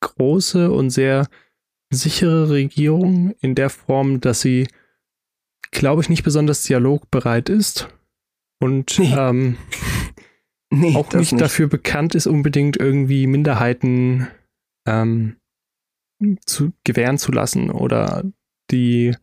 große 0.02 0.72
und 0.72 0.92
sehr 0.92 1.28
sichere 1.90 2.50
Regierung 2.50 3.32
in 3.40 3.56
der 3.56 3.70
Form, 3.70 4.22
dass 4.22 4.42
sie 4.42 4.68
glaube 5.72 6.02
ich, 6.02 6.10
nicht 6.10 6.24
besonders 6.24 6.64
dialogbereit 6.64 7.50
ist 7.50 7.90
und 8.62 8.98
nee. 9.00 9.14
Ähm, 9.16 9.58
nee, 10.74 10.96
auch 10.96 11.12
nicht, 11.14 11.32
nicht, 11.32 11.42
dafür 11.42 11.68
bekannt 11.68 12.16
ist, 12.16 12.28
unbedingt 12.28 12.78
irgendwie 12.78 13.28
Minderheiten 13.28 14.28
ähm, 14.88 15.38
zu 16.46 16.74
gewähren 16.84 17.18
zu 17.18 17.32
lassen 17.32 17.70
oder 17.70 18.24
die 18.72 19.16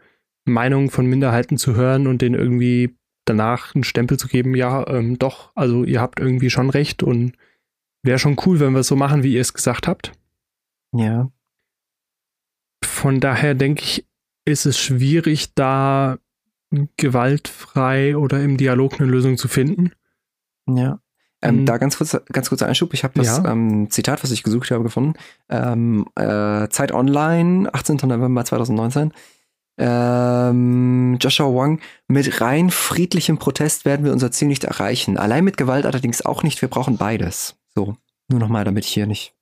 Meinung 0.45 0.91
von 0.91 1.07
Minderheiten 1.07 1.57
zu 1.57 1.75
hören 1.75 2.07
und 2.07 2.23
denen 2.23 2.35
irgendwie 2.35 2.97
danach 3.25 3.75
einen 3.75 3.85
Stempel 3.85 4.19
zu 4.19 4.29
geben, 4.29 4.57
ja, 4.57 4.87
ähm, 4.89 5.19
doch, 5.19 5.53
also 5.55 5.85
ihr 5.85 6.01
habt 6.01 6.19
irgendwie 6.21 6.51
schon 6.51 6.71
recht 6.71 7.03
und 7.03 7.37
wäre 8.03 8.19
schon 8.19 8.37
cool, 8.45 8.61
wenn 8.61 8.73
wir 8.73 8.81
es 8.81 8.89
so 8.89 8.97
machen, 8.97 9.23
wie 9.23 9.35
ihr 9.35 9.41
es 9.41 9.55
gesagt 9.55 9.87
habt. 9.87 10.13
Ja. 10.95 11.31
Von 12.85 13.21
daher 13.21 13.55
denke 13.55 13.83
ich, 13.83 14.07
ist 14.45 14.67
es 14.67 14.79
schwierig, 14.79 15.55
da 15.55 16.19
gewaltfrei 16.97 18.17
oder 18.17 18.43
im 18.43 18.57
Dialog 18.57 19.01
eine 19.01 19.11
Lösung 19.11 19.37
zu 19.37 19.49
finden. 19.49 19.93
Ja. 20.69 21.01
Ähm, 21.43 21.61
mhm. 21.61 21.67
Da 21.67 21.77
ganz 21.79 21.99
kurz, 21.99 22.17
ganz 22.33 22.49
kurzer 22.49 22.67
Einschub. 22.67 22.95
Ich 22.95 23.05
habe 23.05 23.15
das 23.17 23.39
ja. 23.39 23.51
ähm, 23.51 23.91
Zitat, 23.91 24.23
was 24.23 24.31
ich 24.31 24.43
gesucht 24.43 24.71
habe, 24.71 24.85
gefunden. 24.85 25.15
Ähm, 25.49 26.07
äh, 26.15 26.69
Zeit 26.69 26.93
Online, 26.93 27.69
18. 27.73 27.97
November 28.05 28.45
2019. 28.45 29.13
Ähm, 29.79 31.17
Joshua 31.21 31.47
Wong, 31.47 31.81
mit 32.07 32.41
rein 32.41 32.71
friedlichem 32.71 33.39
Protest 33.39 33.85
werden 33.85 34.05
wir 34.05 34.13
unser 34.13 34.31
Ziel 34.31 34.49
nicht 34.49 34.65
erreichen. 34.65 35.17
Allein 35.17 35.45
mit 35.45 35.57
Gewalt 35.57 35.87
allerdings 35.87 36.25
auch 36.25 36.43
nicht. 36.43 36.61
Wir 36.63 36.69
brauchen 36.69 36.99
beides. 36.99 37.57
So, 37.75 37.97
nur 38.29 38.39
nochmal, 38.39 38.65
damit 38.65 38.85
ich 38.85 38.93
hier 38.93 39.07
nicht 39.07 39.35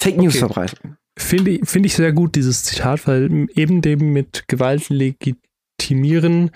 Fake 0.00 0.16
News 0.16 0.34
okay. 0.36 0.38
verbreite. 0.38 0.76
Finde 1.18 1.60
find 1.64 1.84
ich 1.84 1.94
sehr 1.94 2.12
gut, 2.12 2.36
dieses 2.36 2.64
Zitat, 2.64 3.06
weil 3.06 3.48
eben 3.54 3.82
dem 3.82 4.12
mit 4.12 4.48
Gewalt 4.48 4.88
legit 4.88 5.38
legitimieren. 5.80 6.50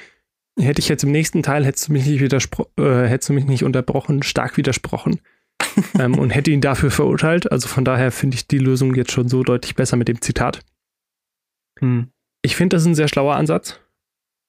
Hätte 0.58 0.80
ich 0.80 0.88
jetzt 0.88 1.02
im 1.02 1.10
nächsten 1.10 1.42
Teil, 1.42 1.64
hättest 1.64 1.88
du 1.88 1.92
mich 1.92 2.06
nicht, 2.06 2.22
äh, 2.22 3.08
hättest 3.08 3.28
du 3.28 3.32
mich 3.32 3.44
nicht 3.44 3.64
unterbrochen, 3.64 4.22
stark 4.22 4.56
widersprochen 4.56 5.20
ähm, 5.98 6.16
und 6.16 6.30
hätte 6.30 6.52
ihn 6.52 6.60
dafür 6.60 6.90
verurteilt. 6.90 7.50
Also 7.50 7.66
von 7.66 7.84
daher 7.84 8.12
finde 8.12 8.36
ich 8.36 8.46
die 8.46 8.58
Lösung 8.58 8.94
jetzt 8.94 9.10
schon 9.10 9.28
so 9.28 9.42
deutlich 9.42 9.74
besser 9.74 9.96
mit 9.96 10.06
dem 10.06 10.20
Zitat. 10.20 10.60
Hm. 11.80 12.10
Ich 12.42 12.54
finde, 12.56 12.76
das 12.76 12.82
ist 12.82 12.88
ein 12.88 12.94
sehr 12.94 13.08
schlauer 13.08 13.34
Ansatz, 13.34 13.80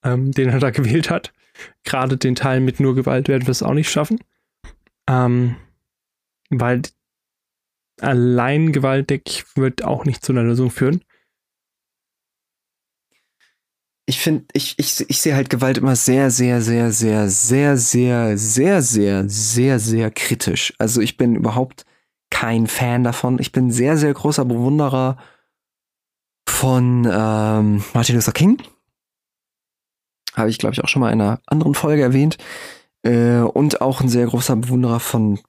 ähm, 0.04 0.32
den 0.32 0.50
er 0.50 0.60
da 0.60 0.70
gewählt 0.72 1.10
hat. 1.10 1.34
Gerade 1.84 2.18
den 2.18 2.36
Teil 2.36 2.60
mit 2.60 2.80
nur 2.80 2.94
Gewalt 2.94 3.28
werden 3.28 3.48
wir 3.48 3.52
es 3.52 3.64
auch 3.64 3.74
nicht 3.74 3.90
schaffen. 3.90 4.20
Ähm, 5.10 5.56
weil 6.50 6.84
allein 8.02 8.74
Gewalt, 8.74 9.10
denke 9.10 9.24
ich, 9.28 9.58
wird 9.58 9.84
auch 9.84 10.06
nicht 10.06 10.24
zu 10.24 10.34
einer 10.34 10.44
Lösung 10.44 10.70
führen. 10.70 11.04
Ich 14.08 14.20
finde, 14.20 14.46
ich, 14.54 14.78
ich, 14.78 15.10
ich 15.10 15.22
sehe 15.22 15.36
halt 15.36 15.50
Gewalt 15.50 15.78
immer 15.78 15.96
sehr, 15.96 16.30
sehr, 16.30 16.62
sehr, 16.62 16.92
sehr, 16.92 17.28
sehr, 17.30 17.78
sehr, 17.78 18.38
sehr, 18.38 18.78
sehr, 18.78 19.30
sehr, 19.30 19.80
sehr 19.80 20.12
kritisch. 20.12 20.74
Also 20.78 21.02
ich 21.02 21.18
bin 21.18 21.36
überhaupt 21.36 21.86
kein 22.30 22.68
Fan 22.68 23.04
davon. 23.04 23.40
Ich 23.40 23.52
bin 23.52 23.72
sehr, 23.72 23.98
sehr 23.98 24.14
großer 24.14 24.46
Bewunderer 24.46 25.18
von 26.48 27.08
ähm, 27.12 27.84
Martin 27.94 28.16
Luther 28.16 28.32
King. 28.32 28.62
Habe 30.36 30.50
ich, 30.50 30.60
glaube 30.60 30.74
ich, 30.74 30.84
auch 30.84 30.88
schon 30.88 31.00
mal 31.00 31.12
in 31.12 31.22
einer 31.22 31.40
anderen 31.48 31.74
Folge 31.74 32.04
erwähnt. 32.04 32.38
Äh, 33.04 33.40
und 33.40 33.82
auch 33.82 34.02
ein 34.02 34.10
sehr 34.10 34.28
großer 34.28 34.56
Bewunderer 34.56 35.00
von 35.00 35.40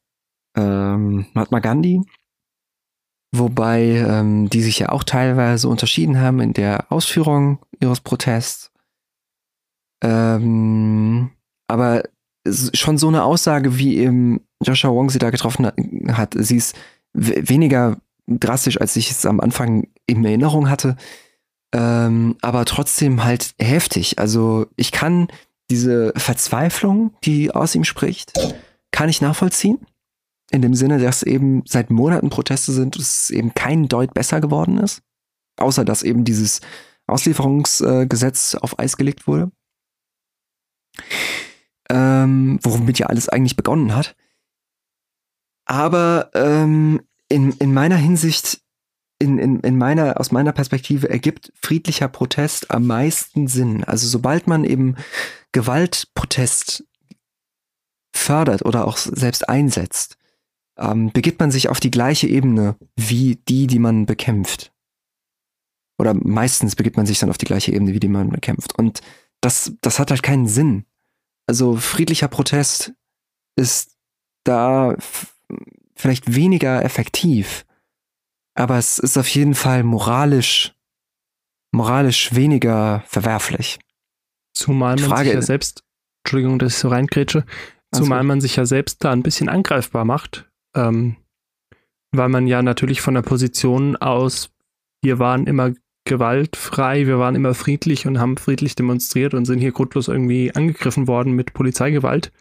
ähm, 0.56 1.26
Mahatma 1.34 1.58
Gandhi. 1.58 2.00
Wobei 3.32 3.82
ähm, 3.82 4.48
die 4.48 4.62
sich 4.62 4.78
ja 4.78 4.90
auch 4.90 5.04
teilweise 5.04 5.68
unterschieden 5.68 6.20
haben 6.20 6.40
in 6.40 6.52
der 6.52 6.90
Ausführung 6.90 7.58
ihres 7.80 8.00
Protests. 8.00 8.70
Ähm, 10.02 11.30
aber 11.68 12.04
schon 12.74 12.98
so 12.98 13.08
eine 13.08 13.24
Aussage, 13.24 13.78
wie 13.78 13.96
eben 13.96 14.40
Joshua 14.62 14.90
Wong 14.90 15.10
sie 15.10 15.18
da 15.18 15.30
getroffen 15.30 15.66
hat, 16.12 16.34
sie 16.36 16.56
ist 16.56 16.76
weniger 17.12 17.96
drastisch, 18.26 18.80
als 18.80 18.96
ich 18.96 19.10
es 19.10 19.26
am 19.26 19.40
Anfang 19.40 19.88
in 20.06 20.24
Erinnerung 20.24 20.68
hatte, 20.68 20.96
ähm, 21.74 22.36
aber 22.42 22.64
trotzdem 22.64 23.24
halt 23.24 23.54
heftig. 23.58 24.18
Also 24.18 24.66
ich 24.76 24.92
kann 24.92 25.28
diese 25.70 26.12
Verzweiflung, 26.16 27.12
die 27.24 27.50
aus 27.50 27.74
ihm 27.74 27.84
spricht, 27.84 28.32
kann 28.92 29.08
ich 29.08 29.20
nachvollziehen. 29.20 29.78
In 30.50 30.62
dem 30.62 30.74
Sinne, 30.74 30.98
dass 30.98 31.22
eben 31.22 31.62
seit 31.66 31.90
Monaten 31.90 32.30
Proteste 32.30 32.72
sind, 32.72 32.96
dass 32.96 33.22
es 33.22 33.30
eben 33.30 33.54
kein 33.54 33.88
Deut 33.88 34.14
besser 34.14 34.40
geworden 34.40 34.78
ist. 34.78 35.02
Außer 35.56 35.84
dass 35.84 36.02
eben 36.02 36.24
dieses 36.24 36.60
Auslieferungsgesetz 37.06 38.54
äh, 38.54 38.58
auf 38.58 38.78
Eis 38.78 38.96
gelegt 38.96 39.26
wurde. 39.26 39.50
Ähm, 41.88 42.58
womit 42.62 42.98
ja 42.98 43.06
alles 43.06 43.28
eigentlich 43.28 43.56
begonnen 43.56 43.94
hat. 43.94 44.16
Aber 45.66 46.30
ähm, 46.34 47.00
in, 47.28 47.52
in 47.52 47.74
meiner 47.74 47.96
Hinsicht, 47.96 48.60
in, 49.18 49.38
in, 49.38 49.60
in 49.60 49.76
meiner, 49.76 50.20
aus 50.20 50.30
meiner 50.30 50.52
Perspektive 50.52 51.08
ergibt 51.08 51.52
friedlicher 51.60 52.08
Protest 52.08 52.70
am 52.70 52.86
meisten 52.86 53.48
Sinn. 53.48 53.82
Also 53.84 54.06
sobald 54.06 54.46
man 54.46 54.64
eben 54.64 54.96
Gewaltprotest 55.52 56.84
fördert 58.12 58.64
oder 58.64 58.86
auch 58.86 58.96
selbst 58.96 59.48
einsetzt, 59.48 60.16
ähm, 60.78 61.10
begibt 61.12 61.40
man 61.40 61.50
sich 61.50 61.68
auf 61.68 61.80
die 61.80 61.90
gleiche 61.90 62.26
Ebene 62.26 62.76
wie 62.96 63.36
die, 63.48 63.66
die 63.66 63.78
man 63.78 64.06
bekämpft. 64.06 64.72
Oder 65.98 66.14
meistens 66.14 66.76
begibt 66.76 66.96
man 66.96 67.06
sich 67.06 67.18
dann 67.18 67.30
auf 67.30 67.38
die 67.38 67.46
gleiche 67.46 67.72
Ebene, 67.72 67.94
wie 67.94 68.00
die 68.00 68.08
man 68.08 68.30
bekämpft. 68.30 68.78
Und 68.78 69.00
das, 69.40 69.72
das 69.80 69.98
hat 69.98 70.10
halt 70.10 70.22
keinen 70.22 70.46
Sinn. 70.46 70.84
Also 71.46 71.76
friedlicher 71.76 72.28
Protest 72.28 72.92
ist 73.56 73.96
da 74.44 74.96
vielleicht 75.94 76.34
weniger 76.34 76.84
effektiv, 76.84 77.64
aber 78.54 78.78
es 78.78 78.98
ist 78.98 79.16
auf 79.16 79.28
jeden 79.28 79.54
Fall 79.54 79.82
moralisch, 79.82 80.74
moralisch 81.72 82.34
weniger 82.34 83.02
verwerflich. 83.06 83.78
Zumal 84.54 84.96
man 84.96 85.04
Frage, 85.04 85.24
sich 85.24 85.34
ja 85.34 85.42
selbst, 85.42 85.84
Entschuldigung, 86.24 86.58
dass 86.58 86.74
ich 86.74 86.78
so 86.78 86.88
reingrätsche, 86.88 87.44
zumal 87.92 88.24
man 88.24 88.40
sich 88.40 88.56
ja 88.56 88.66
selbst 88.66 89.04
da 89.04 89.12
ein 89.12 89.22
bisschen 89.22 89.48
angreifbar 89.48 90.04
macht, 90.04 90.50
ähm, 90.76 91.16
weil 92.12 92.28
man 92.28 92.46
ja 92.46 92.62
natürlich 92.62 93.00
von 93.00 93.14
der 93.14 93.22
Position 93.22 93.96
aus, 93.96 94.50
wir 95.02 95.18
waren 95.18 95.46
immer 95.46 95.72
gewaltfrei, 96.04 97.06
wir 97.06 97.18
waren 97.18 97.34
immer 97.34 97.54
friedlich 97.54 98.06
und 98.06 98.18
haben 98.18 98.36
friedlich 98.36 98.74
demonstriert 98.76 99.34
und 99.34 99.44
sind 99.44 99.58
hier 99.58 99.72
grundlos 99.72 100.08
irgendwie 100.08 100.54
angegriffen 100.54 101.06
worden 101.06 101.32
mit 101.32 101.52
Polizeigewalt. 101.52 102.32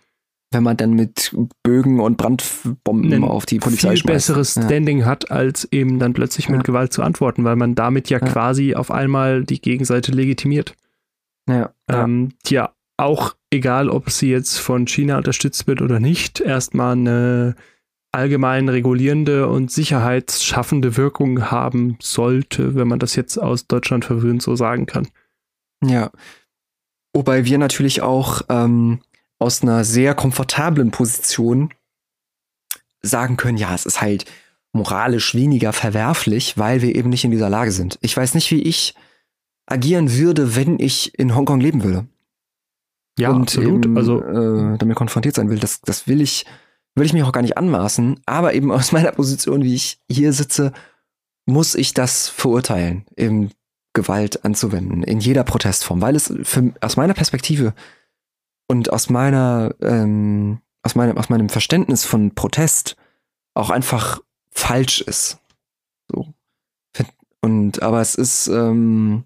Wenn 0.52 0.64
man 0.64 0.78
dann 0.78 0.94
mit 0.94 1.36
Bögen 1.64 2.00
und 2.00 2.18
Brandbomben 2.18 3.24
auf 3.24 3.46
die 3.46 3.60
Polizei 3.60 3.90
viel 3.90 3.98
schmeißt. 3.98 4.14
besseres 4.14 4.56
ja. 4.56 4.62
Standing 4.62 5.04
hat, 5.04 5.32
als 5.32 5.68
eben 5.72 6.00
dann 6.00 6.14
plötzlich 6.14 6.48
mit 6.48 6.60
ja. 6.60 6.64
Gewalt 6.64 6.94
zu 6.94 7.02
antworten, 7.02 7.44
weil 7.44 7.56
man 7.56 7.76
damit 7.76 8.10
ja, 8.10 8.20
ja, 8.20 8.26
quasi 8.26 8.76
auf 8.76 8.92
einmal 8.92 9.44
die 9.44 9.60
Gegenseite 9.60 10.12
legitimiert. 10.12 10.76
Ja. 11.50 11.74
Ähm, 11.90 12.30
ja, 12.48 12.74
auch 12.98 13.36
egal, 13.50 13.90
ob 13.90 14.12
sie 14.12 14.30
jetzt 14.30 14.60
von 14.60 14.88
China 14.88 15.18
unterstützt 15.18 15.68
wird 15.68 15.82
oder 15.82 16.00
nicht, 16.00 16.40
erstmal 16.40 16.94
eine 16.94 17.56
allgemein 18.16 18.70
regulierende 18.70 19.48
und 19.48 19.72
sicherheitsschaffende 19.72 20.98
Wirkung 20.98 21.52
haben 21.52 21.98
sollte, 22.02 22.76
wenn 22.76 22.88
man 22.88 23.00
das 23.00 23.16
jetzt 23.16 23.38
aus 23.38 23.68
Deutschland 23.68 24.06
verwöhnt 24.06 24.42
so 24.42 24.56
sagen 24.56 24.86
kann. 24.86 25.08
Ja. 25.84 26.12
Wobei 27.14 27.46
wir 27.46 27.58
natürlich 27.58 28.02
auch 28.02 28.42
ähm, 28.50 29.00
aus 29.40 29.62
einer 29.62 29.84
sehr 29.84 30.16
komfortablen 30.16 30.92
Position 30.92 31.70
sagen 33.02 33.38
können, 33.38 33.58
ja, 33.58 33.74
es 33.74 33.86
ist 33.86 34.02
halt 34.02 34.26
moralisch 34.74 35.36
weniger 35.36 35.72
verwerflich, 35.72 36.58
weil 36.58 36.82
wir 36.82 36.96
eben 36.96 37.10
nicht 37.10 37.24
in 37.24 37.32
dieser 37.32 37.50
Lage 37.50 37.72
sind. 37.72 37.98
Ich 38.02 38.16
weiß 38.16 38.34
nicht, 38.34 38.52
wie 38.52 38.62
ich 38.62 38.96
agieren 39.66 40.12
würde, 40.12 40.56
wenn 40.56 40.80
ich 40.80 41.18
in 41.18 41.36
Hongkong 41.36 41.60
leben 41.60 41.84
würde. 41.84 42.08
Ja, 43.18 43.30
und 43.30 43.44
absolut. 43.44 43.86
Eben, 43.86 43.98
also 43.98 44.22
äh, 44.22 44.78
damit 44.78 44.98
konfrontiert 44.98 45.36
sein 45.36 45.50
will. 45.50 45.60
Das, 45.60 45.82
das 45.82 46.08
will 46.08 46.22
ich 46.22 46.46
will 46.96 47.06
ich 47.06 47.14
mich 47.14 47.24
auch 47.24 47.32
gar 47.32 47.42
nicht 47.42 47.58
anmaßen, 47.58 48.20
aber 48.26 48.54
eben 48.54 48.72
aus 48.72 48.92
meiner 48.94 49.12
Position, 49.12 49.64
wie 49.64 49.76
ich 49.76 50.00
hier 50.10 50.34
sitze, 50.34 50.72
muss 51.46 51.76
ich 51.76 51.94
das 51.94 52.28
verurteilen, 52.28 53.06
eben 53.16 53.52
Gewalt 53.94 54.44
anzuwenden, 54.44 55.04
in 55.04 55.20
jeder 55.20 55.44
Protestform, 55.44 56.02
weil 56.02 56.16
es 56.16 56.34
für, 56.44 56.74
aus 56.82 56.98
meiner 56.98 57.14
Perspektive 57.14 57.74
und 58.68 58.92
aus 58.92 59.10
meiner, 59.10 59.74
ähm, 59.82 60.60
aus 60.84 60.96
meinem, 60.96 61.18
aus 61.18 61.30
meinem 61.30 61.50
Verständnis 61.50 62.04
von 62.04 62.34
Protest 62.34 62.96
auch 63.54 63.70
einfach 63.70 64.22
falsch 64.52 65.02
ist. 65.02 65.40
So. 66.12 66.34
Und, 67.42 67.84
aber 67.84 68.02
es 68.02 68.16
ist, 68.16 68.48
ähm, 68.48 69.24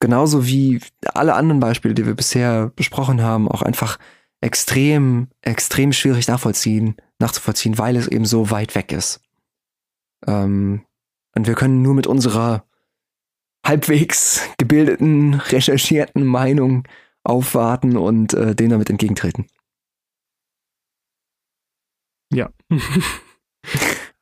genauso 0.00 0.46
wie 0.46 0.80
alle 1.14 1.34
anderen 1.34 1.60
Beispiele, 1.60 1.94
die 1.94 2.06
wir 2.06 2.14
bisher 2.14 2.72
besprochen 2.74 3.22
haben, 3.22 3.48
auch 3.48 3.62
einfach 3.62 3.98
extrem, 4.40 5.28
extrem 5.42 5.92
schwierig 5.92 6.26
nachvollziehen, 6.28 6.96
nachzuvollziehen, 7.18 7.78
weil 7.78 7.96
es 7.96 8.08
eben 8.08 8.24
so 8.24 8.50
weit 8.50 8.74
weg 8.74 8.92
ist. 8.92 9.20
Ähm, 10.26 10.84
und 11.34 11.46
wir 11.46 11.54
können 11.54 11.82
nur 11.82 11.94
mit 11.94 12.06
unserer 12.06 12.64
halbwegs 13.64 14.42
gebildeten, 14.58 15.34
recherchierten 15.34 16.24
Meinung 16.24 16.88
aufwarten 17.22 17.96
und 17.96 18.34
äh, 18.34 18.54
denen 18.54 18.70
damit 18.70 18.90
entgegentreten. 18.90 19.46
Ja. 22.32 22.50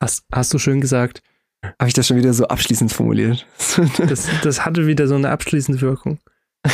hast, 0.01 0.25
hast 0.31 0.53
du 0.53 0.59
schön 0.59 0.81
gesagt. 0.81 1.21
Habe 1.63 1.87
ich 1.87 1.93
das 1.93 2.07
schon 2.07 2.17
wieder 2.17 2.33
so 2.33 2.47
abschließend 2.47 2.91
formuliert? 2.91 3.45
das, 3.97 4.29
das 4.43 4.65
hatte 4.65 4.87
wieder 4.87 5.07
so 5.07 5.15
eine 5.15 5.29
abschließende 5.29 5.81
Wirkung. 5.81 6.19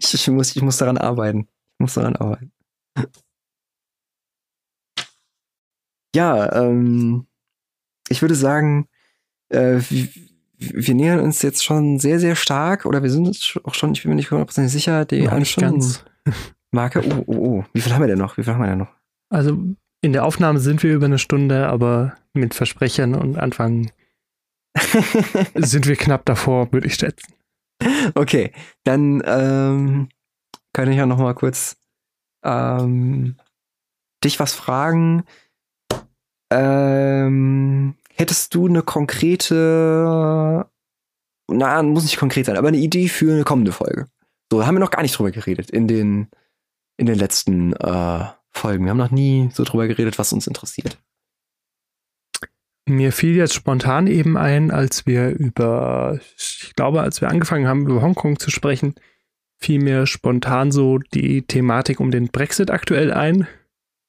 ich, 0.00 0.14
ich, 0.14 0.28
muss, 0.28 0.56
ich 0.56 0.62
muss 0.62 0.78
daran 0.78 0.98
arbeiten. 0.98 1.48
Ich 1.74 1.80
muss 1.80 1.94
daran 1.94 2.16
arbeiten. 2.16 2.52
Ja, 6.14 6.52
ähm, 6.52 7.26
ich 8.08 8.22
würde 8.22 8.34
sagen, 8.34 8.88
äh, 9.50 9.80
wir, 9.88 10.08
wir 10.58 10.94
nähern 10.94 11.20
uns 11.20 11.42
jetzt 11.42 11.64
schon 11.64 11.98
sehr, 11.98 12.18
sehr 12.18 12.34
stark, 12.34 12.86
oder 12.86 13.02
wir 13.02 13.10
sind 13.10 13.26
jetzt 13.26 13.60
auch 13.64 13.74
schon, 13.74 13.92
ich 13.92 14.02
bin 14.02 14.10
mir 14.10 14.16
nicht 14.16 14.30
hundertprozentig 14.30 14.72
sicher, 14.72 15.04
die 15.04 15.28
eine 15.28 15.44
Stunden 15.44 15.84
Marke. 16.70 17.02
Oh, 17.04 17.24
oh, 17.26 17.36
oh. 17.36 17.64
Wie 17.72 17.80
viel 17.80 17.92
haben 17.92 18.02
wir 18.02 18.08
denn 18.08 18.18
noch? 18.18 18.36
Wie 18.36 18.42
viel 18.42 18.52
haben 18.52 18.60
wir 18.60 18.68
denn 18.68 18.78
noch? 18.78 18.92
Also 19.30 19.58
in 20.00 20.12
der 20.12 20.24
Aufnahme 20.24 20.60
sind 20.60 20.82
wir 20.82 20.94
über 20.94 21.06
eine 21.06 21.18
Stunde, 21.18 21.68
aber 21.68 22.16
mit 22.32 22.54
Versprechern 22.54 23.14
und 23.14 23.36
Anfang 23.36 23.90
sind 25.54 25.86
wir 25.86 25.96
knapp 25.96 26.24
davor, 26.24 26.72
würde 26.72 26.86
ich 26.86 26.94
schätzen. 26.94 27.34
Okay, 28.14 28.52
dann 28.84 29.22
ähm, 29.24 30.08
kann 30.72 30.90
ich 30.90 30.96
ja 30.96 31.06
noch 31.06 31.18
mal 31.18 31.34
kurz 31.34 31.76
ähm, 32.44 33.36
dich 34.24 34.40
was 34.40 34.54
fragen. 34.54 35.24
Ähm, 36.50 37.94
hättest 38.14 38.54
du 38.54 38.66
eine 38.66 38.82
konkrete, 38.82 40.66
na, 41.50 41.82
muss 41.82 42.04
nicht 42.04 42.18
konkret 42.18 42.46
sein, 42.46 42.56
aber 42.56 42.68
eine 42.68 42.78
Idee 42.78 43.08
für 43.08 43.32
eine 43.32 43.44
kommende 43.44 43.72
Folge? 43.72 44.08
So, 44.50 44.66
haben 44.66 44.76
wir 44.76 44.80
noch 44.80 44.90
gar 44.90 45.02
nicht 45.02 45.16
drüber 45.16 45.30
geredet 45.30 45.70
in 45.70 45.86
den, 45.86 46.28
in 46.96 47.06
den 47.06 47.18
letzten 47.18 47.74
äh, 47.74 48.24
Folgen. 48.50 48.84
Wir 48.84 48.90
haben 48.90 48.98
noch 48.98 49.10
nie 49.10 49.50
so 49.52 49.62
drüber 49.64 49.86
geredet, 49.86 50.18
was 50.18 50.32
uns 50.32 50.46
interessiert. 50.46 50.98
Mir 52.88 53.12
fiel 53.12 53.36
jetzt 53.36 53.54
spontan 53.54 54.06
eben 54.06 54.36
ein, 54.36 54.70
als 54.70 55.06
wir 55.06 55.30
über, 55.30 56.18
ich 56.36 56.72
glaube, 56.74 57.02
als 57.02 57.20
wir 57.20 57.28
angefangen 57.28 57.66
haben, 57.66 57.86
über 57.86 58.02
Hongkong 58.02 58.38
zu 58.38 58.50
sprechen, 58.50 58.94
fiel 59.58 59.80
mir 59.80 60.06
spontan 60.06 60.70
so 60.72 60.98
die 60.98 61.42
Thematik 61.42 62.00
um 62.00 62.10
den 62.10 62.28
Brexit 62.28 62.70
aktuell 62.70 63.12
ein. 63.12 63.46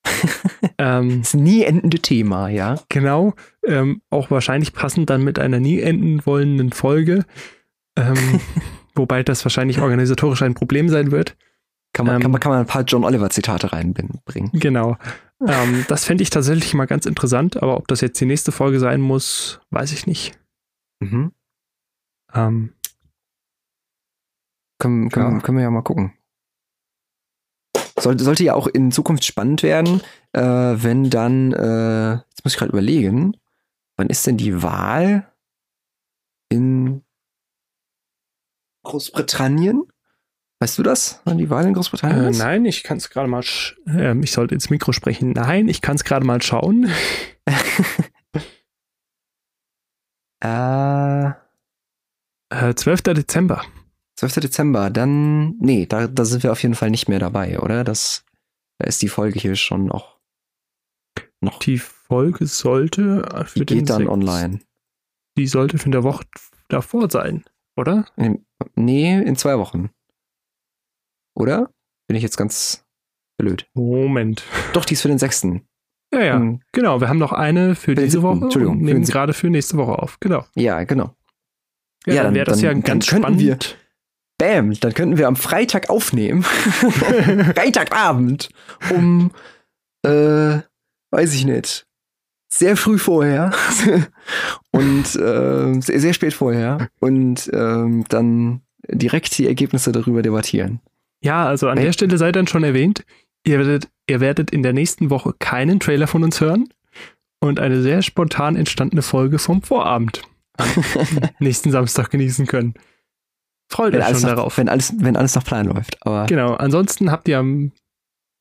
ähm, 0.78 1.20
das 1.20 1.34
nie 1.34 1.64
endende 1.64 2.00
Thema, 2.00 2.50
ja. 2.50 2.80
Genau. 2.90 3.34
Ähm, 3.66 4.02
auch 4.10 4.32
wahrscheinlich 4.32 4.74
passend 4.74 5.10
dann 5.10 5.24
mit 5.24 5.40
einer 5.40 5.60
nie 5.60 5.80
enden 5.80 6.26
wollenden 6.26 6.72
Folge, 6.72 7.26
ähm, 7.98 8.40
wobei 8.96 9.24
das 9.24 9.44
wahrscheinlich 9.44 9.80
organisatorisch 9.80 10.42
ein 10.42 10.54
Problem 10.54 10.90
sein 10.90 11.12
wird. 11.12 11.36
Kann 11.94 12.06
man, 12.06 12.16
ähm, 12.16 12.22
kann 12.22 12.32
man, 12.32 12.40
kann 12.42 12.52
man 12.52 12.60
ein 12.62 12.68
paar 12.68 12.84
John 12.84 13.04
Oliver-Zitate 13.04 13.72
reinbringen. 13.74 14.52
Genau. 14.54 14.98
ähm, 15.46 15.86
das 15.88 16.06
fände 16.06 16.24
ich 16.24 16.30
tatsächlich 16.30 16.74
mal 16.74 16.86
ganz 16.86 17.06
interessant, 17.06 17.62
aber 17.62 17.78
ob 17.78 17.88
das 17.88 18.02
jetzt 18.02 18.20
die 18.20 18.26
nächste 18.26 18.52
Folge 18.52 18.80
sein 18.80 19.02
muss, 19.02 19.60
weiß 19.72 19.92
ich 19.94 20.06
nicht. 20.06 20.38
Mhm. 21.00 21.32
Ähm, 22.34 22.74
können, 24.80 25.10
können, 25.10 25.36
ja. 25.36 25.42
können 25.42 25.58
wir 25.58 25.64
ja 25.64 25.72
mal 25.72 25.82
gucken. 25.82 26.14
Sollte, 28.00 28.24
sollte 28.24 28.44
ja 28.44 28.54
auch 28.54 28.68
in 28.68 28.92
Zukunft 28.92 29.26
spannend 29.26 29.62
werden, 29.62 30.02
äh, 30.32 30.42
wenn 30.42 31.10
dann, 31.10 31.52
äh, 31.52 32.12
jetzt 32.30 32.44
muss 32.44 32.54
ich 32.54 32.58
gerade 32.58 32.72
überlegen, 32.72 33.36
wann 33.98 34.08
ist 34.08 34.26
denn 34.26 34.38
die 34.38 34.64
Wahl 34.64 35.30
in 36.50 37.04
Großbritannien? 38.84 39.84
Weißt 40.62 40.78
du 40.78 40.84
das, 40.84 41.22
wann 41.24 41.38
die 41.38 41.50
Wahl 41.50 41.66
in 41.66 41.74
Großbritannien 41.74 42.26
äh, 42.26 42.32
ist? 42.32 42.40
Nein, 42.40 42.66
ich 42.66 42.84
kann 42.84 42.98
es 42.98 43.10
gerade 43.10 43.30
mal, 43.30 43.46
äh, 43.88 44.20
ich 44.20 44.34
sollte 44.34 44.56
ins 44.56 44.70
Mikro 44.70 44.92
sprechen. 44.92 45.32
Nein, 45.32 45.70
ich 45.70 45.82
kann 45.82 45.96
es 45.96 46.04
gerade 46.04 46.26
mal 46.26 46.42
schauen. 46.42 46.92
äh, 50.42 51.32
12. 52.76 53.08
Äh, 53.08 53.14
Dezember. 53.14 53.64
12. 54.18 54.42
Dezember, 54.42 54.90
dann, 54.90 55.56
nee, 55.60 55.86
da, 55.86 56.08
da 56.08 56.26
sind 56.26 56.44
wir 56.44 56.52
auf 56.52 56.62
jeden 56.62 56.76
Fall 56.76 56.90
nicht 56.90 57.08
mehr 57.08 57.20
dabei, 57.20 57.62
oder? 57.62 57.86
Das, 57.86 58.26
da 58.80 58.88
ist 58.88 59.02
die 59.02 59.08
Folge 59.08 59.40
hier 59.40 59.56
schon 59.56 59.86
noch. 59.86 60.20
noch 61.40 61.60
die 61.60 61.78
Folge 61.78 62.48
sollte 62.48 63.46
für 63.46 63.66
die 63.66 63.78
geht 63.78 63.90
dann 63.90 64.00
6, 64.00 64.10
online. 64.10 64.60
Die 65.38 65.48
sollte 65.48 65.78
für 65.78 65.86
eine 65.86 66.04
Woche 66.04 66.26
davor 66.68 67.10
sein, 67.10 67.46
oder? 67.78 68.08
Nee, 68.76 69.22
in 69.22 69.38
zwei 69.38 69.58
Wochen. 69.58 69.90
Oder? 71.40 71.70
Bin 72.08 72.18
ich 72.18 72.24
jetzt 72.24 72.38
ganz 72.38 72.86
blöd. 73.38 73.68
Moment. 73.74 74.44
Doch, 74.74 74.86
die 74.86 74.94
ist 74.94 75.02
für 75.02 75.08
den 75.08 75.18
6. 75.18 75.48
Ja, 76.14 76.22
ja, 76.22 76.38
um, 76.38 76.62
genau. 76.72 77.02
Wir 77.02 77.08
haben 77.08 77.20
noch 77.20 77.32
eine 77.32 77.76
für 77.76 77.96
diese 77.96 78.22
Woche 78.22 78.44
Entschuldigung, 78.44 78.78
und 78.78 78.84
nehmen 78.84 79.04
gerade 79.04 79.34
für 79.34 79.50
nächste 79.50 79.78
Woche 79.78 80.00
auf. 80.00 80.20
Genau. 80.20 80.46
Ja, 80.56 80.84
genau. 80.84 81.16
Ja, 82.06 82.16
ja 82.16 82.24
dann 82.24 82.34
wäre 82.34 82.46
das 82.46 82.60
dann, 82.60 82.78
ja 82.78 82.82
ganz 82.82 83.06
spannend. 83.06 83.40
Wir, 83.40 83.58
Bam, 84.38 84.74
dann 84.80 84.94
könnten 84.94 85.18
wir 85.18 85.28
am 85.28 85.36
Freitag 85.36 85.90
aufnehmen. 85.90 86.44
Freitagabend. 86.44 88.50
Um, 88.90 89.32
äh, 90.04 90.60
weiß 91.12 91.36
ich 91.36 91.46
nicht. 91.46 91.86
Sehr 92.52 92.76
früh 92.76 92.98
vorher. 92.98 93.52
und 94.72 95.16
äh, 95.16 95.82
sehr, 95.82 96.00
sehr 96.00 96.14
spät 96.14 96.34
vorher. 96.34 96.90
Und 97.00 97.50
ähm, 97.54 98.06
dann 98.10 98.62
direkt 98.88 99.38
die 99.38 99.46
Ergebnisse 99.46 99.92
darüber 99.92 100.22
debattieren. 100.22 100.82
Ja, 101.22 101.46
also 101.46 101.68
an 101.68 101.78
hey. 101.78 101.88
der 101.88 101.94
Stelle 101.94 102.18
sei 102.18 102.32
dann 102.32 102.48
schon 102.48 102.64
erwähnt, 102.64 103.06
ihr 103.46 103.60
werdet, 103.60 103.90
ihr 104.08 104.20
werdet 104.20 104.52
in 104.52 104.64
der 104.64 104.74
nächsten 104.74 105.10
Woche 105.10 105.34
keinen 105.38 105.80
Trailer 105.80 106.08
von 106.08 106.24
uns 106.24 106.40
hören 106.40 106.70
und 107.42 107.60
eine 107.60 107.82
sehr 107.82 108.02
spontan 108.02 108.56
entstandene 108.56 109.02
Folge 109.02 109.40
vom 109.40 109.62
Vorabend 109.62 110.22
nächsten 111.40 111.72
Samstag 111.72 112.10
genießen 112.10 112.48
können. 112.48 112.74
Freut 113.72 113.94
euch 113.94 114.04
schon 114.04 114.22
nach, 114.22 114.30
darauf. 114.30 114.58
Wenn 114.58 114.68
alles, 114.68 114.94
wenn 114.98 115.16
alles 115.16 115.36
nach 115.36 115.44
Plan 115.44 115.68
läuft. 115.68 116.06
Aber 116.06 116.26
genau, 116.26 116.56
ansonsten 116.56 117.12
habt 117.12 117.28
ihr 117.28 117.72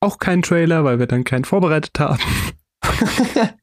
auch 0.00 0.18
keinen 0.18 0.42
Trailer, 0.42 0.84
weil 0.84 0.98
wir 0.98 1.06
dann 1.06 1.24
keinen 1.24 1.44
vorbereitet 1.44 1.98
haben. 1.98 2.22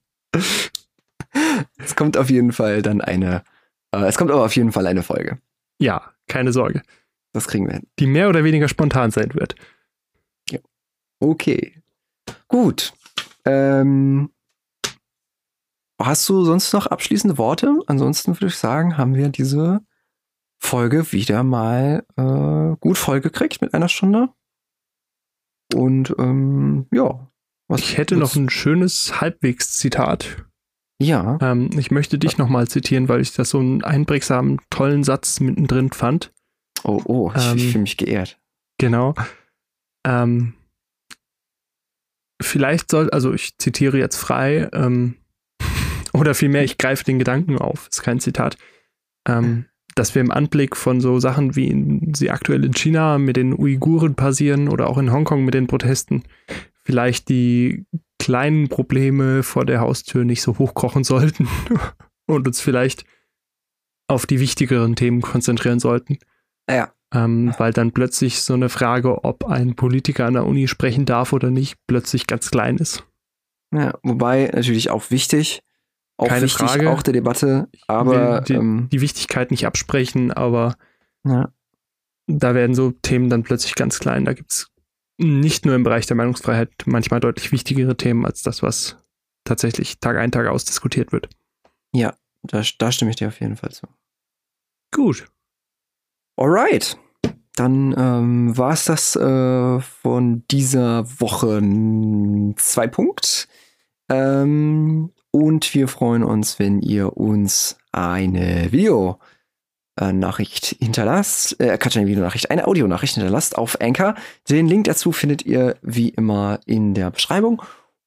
es 1.77 1.95
kommt 1.95 2.17
auf 2.17 2.29
jeden 2.29 2.51
Fall 2.51 2.81
dann 2.81 3.01
eine, 3.01 3.43
äh, 3.91 4.05
es 4.05 4.17
kommt 4.17 4.31
aber 4.31 4.45
auf 4.45 4.55
jeden 4.55 4.71
Fall 4.71 4.85
eine 4.85 5.01
Folge. 5.01 5.39
Ja, 5.79 6.13
keine 6.27 6.51
Sorge. 6.51 6.81
Das 7.35 7.49
kriegen 7.49 7.67
wir 7.67 7.73
hin. 7.73 7.87
Die 7.99 8.07
mehr 8.07 8.29
oder 8.29 8.45
weniger 8.45 8.69
spontan 8.69 9.11
sein 9.11 9.33
wird. 9.33 9.55
Ja. 10.49 10.59
Okay. 11.19 11.83
Gut. 12.47 12.93
Ähm, 13.43 14.29
hast 16.01 16.29
du 16.29 16.45
sonst 16.45 16.71
noch 16.71 16.87
abschließende 16.87 17.37
Worte? 17.37 17.77
Ansonsten 17.87 18.37
würde 18.37 18.47
ich 18.47 18.55
sagen, 18.55 18.97
haben 18.97 19.15
wir 19.15 19.27
diese 19.27 19.81
Folge 20.59 21.11
wieder 21.11 21.43
mal 21.43 22.05
äh, 22.15 22.77
gut 22.79 22.97
vollgekriegt 22.97 23.61
mit 23.61 23.73
einer 23.73 23.89
Stunde. 23.89 24.29
Und 25.73 26.15
ähm, 26.17 26.87
ja. 26.93 27.29
Was, 27.67 27.81
ich 27.81 27.97
hätte 27.97 28.15
noch 28.15 28.37
ein 28.37 28.49
schönes 28.49 29.19
Halbwegs-Zitat. 29.19 30.45
Ja. 31.01 31.37
Ähm, 31.41 31.69
ich 31.77 31.91
möchte 31.91 32.17
dich 32.17 32.37
nochmal 32.37 32.69
zitieren, 32.69 33.09
weil 33.09 33.19
ich 33.19 33.33
das 33.33 33.49
so 33.49 33.59
einen 33.59 33.83
einprägsamen, 33.83 34.61
tollen 34.69 35.03
Satz 35.03 35.41
mittendrin 35.41 35.91
fand. 35.91 36.31
Oh, 36.83 37.01
oh, 37.05 37.31
ich, 37.35 37.45
ähm, 37.45 37.59
fühle 37.59 37.79
mich 37.79 37.97
geehrt. 37.97 38.39
Genau. 38.77 39.15
Ähm, 40.05 40.53
vielleicht 42.41 42.91
soll, 42.91 43.09
also 43.09 43.33
ich 43.33 43.57
zitiere 43.57 43.97
jetzt 43.97 44.17
frei, 44.17 44.69
ähm, 44.73 45.15
oder 46.13 46.35
vielmehr, 46.35 46.63
ich 46.63 46.77
greife 46.77 47.03
den 47.03 47.19
Gedanken 47.19 47.57
auf, 47.57 47.87
ist 47.89 48.03
kein 48.03 48.19
Zitat, 48.19 48.57
ähm, 49.27 49.65
dass 49.95 50.13
wir 50.13 50.21
im 50.21 50.31
Anblick 50.31 50.75
von 50.75 50.99
so 50.99 51.19
Sachen 51.19 51.55
wie 51.55 51.67
in, 51.67 52.13
sie 52.13 52.29
aktuell 52.29 52.63
in 52.65 52.73
China 52.73 53.17
mit 53.17 53.37
den 53.37 53.53
Uiguren 53.53 54.15
passieren 54.15 54.67
oder 54.67 54.89
auch 54.89 54.97
in 54.97 55.11
Hongkong 55.11 55.45
mit 55.45 55.53
den 55.53 55.67
Protesten, 55.67 56.23
vielleicht 56.83 57.29
die 57.29 57.85
kleinen 58.19 58.67
Probleme 58.69 59.43
vor 59.43 59.65
der 59.65 59.79
Haustür 59.79 60.25
nicht 60.25 60.41
so 60.41 60.57
hochkochen 60.57 61.03
sollten 61.05 61.47
und 62.27 62.47
uns 62.47 62.59
vielleicht 62.61 63.05
auf 64.07 64.25
die 64.25 64.39
wichtigeren 64.39 64.95
Themen 64.95 65.21
konzentrieren 65.21 65.79
sollten. 65.79 66.19
Ja. 66.69 66.91
Ähm, 67.13 67.53
weil 67.57 67.71
dann 67.71 67.91
plötzlich 67.91 68.41
so 68.41 68.53
eine 68.53 68.69
Frage, 68.69 69.23
ob 69.23 69.45
ein 69.45 69.75
Politiker 69.75 70.25
an 70.25 70.33
der 70.33 70.45
Uni 70.45 70.67
sprechen 70.67 71.05
darf 71.05 71.33
oder 71.33 71.49
nicht, 71.49 71.77
plötzlich 71.87 72.27
ganz 72.27 72.51
klein 72.51 72.77
ist. 72.77 73.03
Ja, 73.73 73.93
wobei 74.03 74.49
natürlich 74.53 74.89
auch 74.89 75.11
wichtig, 75.11 75.61
auch 76.17 76.27
Keine 76.27 76.43
wichtig, 76.43 76.69
Frage. 76.69 76.89
auch 76.89 77.03
der 77.03 77.13
Debatte, 77.13 77.67
aber 77.87 78.41
die, 78.41 78.53
ähm, 78.53 78.87
die, 78.91 79.01
Wichtigkeit 79.01 79.51
nicht 79.51 79.65
absprechen, 79.65 80.31
aber 80.31 80.75
ja. 81.25 81.51
da 82.27 82.55
werden 82.55 82.73
so 82.73 82.91
Themen 82.91 83.29
dann 83.29 83.43
plötzlich 83.43 83.75
ganz 83.75 83.99
klein. 83.99 84.23
Da 84.23 84.33
gibt 84.33 84.51
es 84.51 84.71
nicht 85.17 85.65
nur 85.65 85.75
im 85.75 85.83
Bereich 85.83 86.05
der 86.05 86.15
Meinungsfreiheit 86.15 86.71
manchmal 86.85 87.19
deutlich 87.19 87.51
wichtigere 87.51 87.97
Themen 87.97 88.25
als 88.25 88.43
das, 88.43 88.63
was 88.63 88.97
tatsächlich 89.43 89.99
Tag 89.99 90.17
ein, 90.17 90.31
Tag 90.31 90.47
aus 90.47 90.63
diskutiert 90.63 91.11
wird. 91.11 91.29
Ja, 91.93 92.15
da, 92.43 92.61
da 92.77 92.91
stimme 92.91 93.11
ich 93.11 93.17
dir 93.17 93.27
auf 93.27 93.39
jeden 93.41 93.57
Fall 93.57 93.71
zu. 93.71 93.87
Gut. 94.91 95.27
Alright. 96.37 96.97
Dann 97.55 97.95
ähm, 97.97 98.57
war 98.57 98.73
es 98.73 98.85
das 98.85 99.15
äh, 99.15 99.79
von 99.79 100.43
dieser 100.51 101.05
Woche 101.19 101.61
zwei 102.57 102.87
Punkt. 102.87 103.47
Ähm, 104.09 105.11
und 105.31 105.73
wir 105.73 105.87
freuen 105.87 106.23
uns, 106.23 106.59
wenn 106.59 106.81
ihr 106.81 107.15
uns 107.17 107.77
eine 107.91 108.71
Video 108.71 109.19
Nachricht 109.97 110.75
hinterlasst, 110.81 111.57
äh, 111.61 111.77
Quatsch, 111.77 111.95
eine 111.95 112.07
Videonachricht, 112.07 112.51
eine 112.51 112.67
Audionachricht 112.67 113.15
hinterlasst 113.15 113.57
auf 113.57 113.79
Anchor. 113.79 114.15
Den 114.49 114.67
Link 114.67 114.85
dazu 114.85 115.13
findet 115.13 115.45
ihr 115.45 115.77
wie 115.81 116.09
immer 116.09 116.59
in 116.65 116.93
der 116.93 117.11
Beschreibung. 117.11 117.61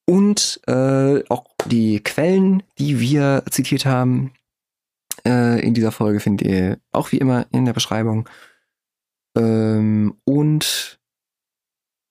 Und 0.05 0.61
äh, 0.67 1.23
auch 1.29 1.45
die 1.67 2.01
Quellen, 2.01 2.63
die 2.79 3.01
wir 3.01 3.43
zitiert 3.51 3.87
haben 3.87 4.33
äh, 5.27 5.61
in 5.61 5.75
dieser 5.75 5.93
Folge, 5.93 6.21
findet 6.21 6.47
ihr 6.47 6.79
auch 6.93 7.13
wie 7.13 7.19
immer 7.19 7.47
in 7.53 7.65
der 7.65 7.73
Beschreibung. 7.73 8.29
Ähm, 9.37 10.15
und 10.25 10.99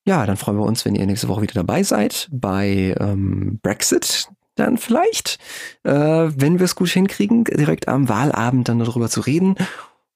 ja, 0.05 0.25
dann 0.25 0.37
freuen 0.37 0.57
wir 0.57 0.65
uns, 0.65 0.85
wenn 0.85 0.95
ihr 0.95 1.05
nächste 1.05 1.27
Woche 1.27 1.41
wieder 1.41 1.55
dabei 1.55 1.83
seid 1.83 2.29
bei 2.31 2.95
ähm, 2.99 3.59
Brexit 3.61 4.29
dann 4.55 4.77
vielleicht, 4.77 5.37
äh, 5.83 5.91
wenn 5.91 6.59
wir 6.59 6.65
es 6.65 6.75
gut 6.75 6.89
hinkriegen, 6.89 7.43
direkt 7.43 7.87
am 7.87 8.09
Wahlabend 8.09 8.69
dann 8.69 8.79
darüber 8.79 9.09
zu 9.09 9.21
reden. 9.21 9.55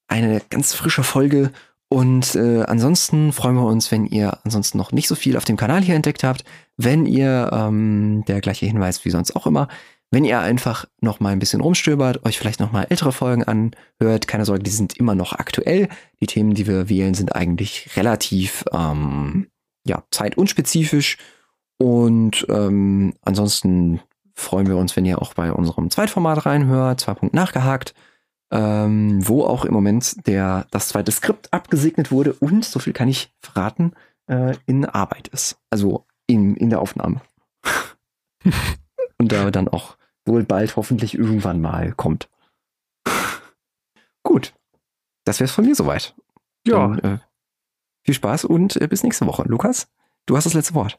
Eine 0.08 0.40
ganz 0.50 0.74
frische 0.74 1.04
Folge. 1.04 1.52
Und 1.88 2.34
äh, 2.36 2.62
ansonsten 2.62 3.32
freuen 3.32 3.56
wir 3.56 3.66
uns, 3.66 3.92
wenn 3.92 4.06
ihr 4.06 4.38
ansonsten 4.44 4.78
noch 4.78 4.92
nicht 4.92 5.08
so 5.08 5.14
viel 5.14 5.36
auf 5.36 5.44
dem 5.44 5.58
Kanal 5.58 5.82
hier 5.82 5.94
entdeckt 5.94 6.24
habt. 6.24 6.44
Wenn 6.78 7.04
ihr, 7.04 7.50
ähm, 7.52 8.24
der 8.26 8.40
gleiche 8.40 8.66
Hinweis 8.66 9.04
wie 9.04 9.10
sonst 9.10 9.36
auch 9.36 9.46
immer, 9.46 9.68
wenn 10.12 10.26
ihr 10.26 10.38
einfach 10.40 10.84
noch 11.00 11.20
mal 11.20 11.30
ein 11.30 11.38
bisschen 11.38 11.62
rumstöbert, 11.62 12.24
euch 12.26 12.38
vielleicht 12.38 12.60
noch 12.60 12.70
mal 12.70 12.86
ältere 12.90 13.12
Folgen 13.12 13.44
anhört, 13.44 14.28
keine 14.28 14.44
Sorge, 14.44 14.62
die 14.62 14.70
sind 14.70 14.98
immer 14.98 15.14
noch 15.14 15.32
aktuell. 15.32 15.88
Die 16.20 16.26
Themen, 16.26 16.52
die 16.52 16.66
wir 16.66 16.90
wählen, 16.90 17.14
sind 17.14 17.34
eigentlich 17.34 17.96
relativ 17.96 18.62
ähm, 18.72 19.48
ja, 19.84 20.04
zeitunspezifisch. 20.10 21.16
Und 21.78 22.46
ähm, 22.50 23.14
ansonsten 23.22 24.00
freuen 24.34 24.66
wir 24.66 24.76
uns, 24.76 24.94
wenn 24.96 25.06
ihr 25.06 25.20
auch 25.20 25.32
bei 25.32 25.50
unserem 25.50 25.88
Zweitformat 25.88 26.44
reinhört, 26.44 27.00
zwei 27.00 27.14
Punkt 27.14 27.34
nachgehakt, 27.34 27.94
ähm, 28.50 29.26
wo 29.26 29.44
auch 29.44 29.64
im 29.64 29.72
Moment 29.72 30.26
der, 30.26 30.66
das 30.70 30.88
zweite 30.88 31.10
Skript 31.10 31.50
abgesegnet 31.54 32.12
wurde 32.12 32.34
und, 32.34 32.66
so 32.66 32.80
viel 32.80 32.92
kann 32.92 33.08
ich 33.08 33.32
verraten, 33.40 33.92
äh, 34.26 34.56
in 34.66 34.84
Arbeit 34.84 35.28
ist. 35.28 35.56
Also 35.70 36.04
in, 36.26 36.54
in 36.54 36.68
der 36.68 36.82
Aufnahme. 36.82 37.22
und 39.18 39.32
da 39.32 39.50
dann 39.50 39.68
auch 39.68 39.96
wohl 40.24 40.44
bald 40.44 40.76
hoffentlich 40.76 41.14
irgendwann 41.14 41.60
mal 41.60 41.92
kommt. 41.92 42.28
Gut. 44.22 44.54
Das 45.24 45.40
wäre 45.40 45.46
es 45.46 45.52
von 45.52 45.64
mir 45.64 45.74
soweit. 45.74 46.14
Ja. 46.66 46.88
Dann, 46.88 46.98
äh, 46.98 47.18
viel 48.04 48.14
Spaß 48.14 48.44
und 48.44 48.80
äh, 48.80 48.88
bis 48.88 49.02
nächste 49.02 49.26
Woche. 49.26 49.44
Lukas, 49.46 49.88
du 50.26 50.36
hast 50.36 50.44
das 50.44 50.54
letzte 50.54 50.74
Wort. 50.74 50.98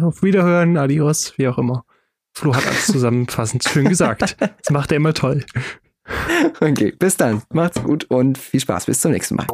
Auf 0.00 0.22
Wiederhören, 0.22 0.76
adios, 0.76 1.36
wie 1.38 1.48
auch 1.48 1.58
immer. 1.58 1.84
Flo 2.32 2.54
hat 2.54 2.66
alles 2.66 2.86
zusammenfassend 2.86 3.64
schön 3.64 3.88
gesagt. 3.88 4.36
Das 4.40 4.70
macht 4.70 4.92
er 4.92 4.96
immer 4.96 5.14
toll. 5.14 5.44
Okay, 6.60 6.90
bis 6.90 7.16
dann. 7.16 7.42
Macht's 7.50 7.80
gut 7.80 8.04
und 8.04 8.36
viel 8.36 8.58
Spaß. 8.58 8.86
Bis 8.86 9.00
zum 9.00 9.12
nächsten 9.12 9.36
Mal. 9.36 9.46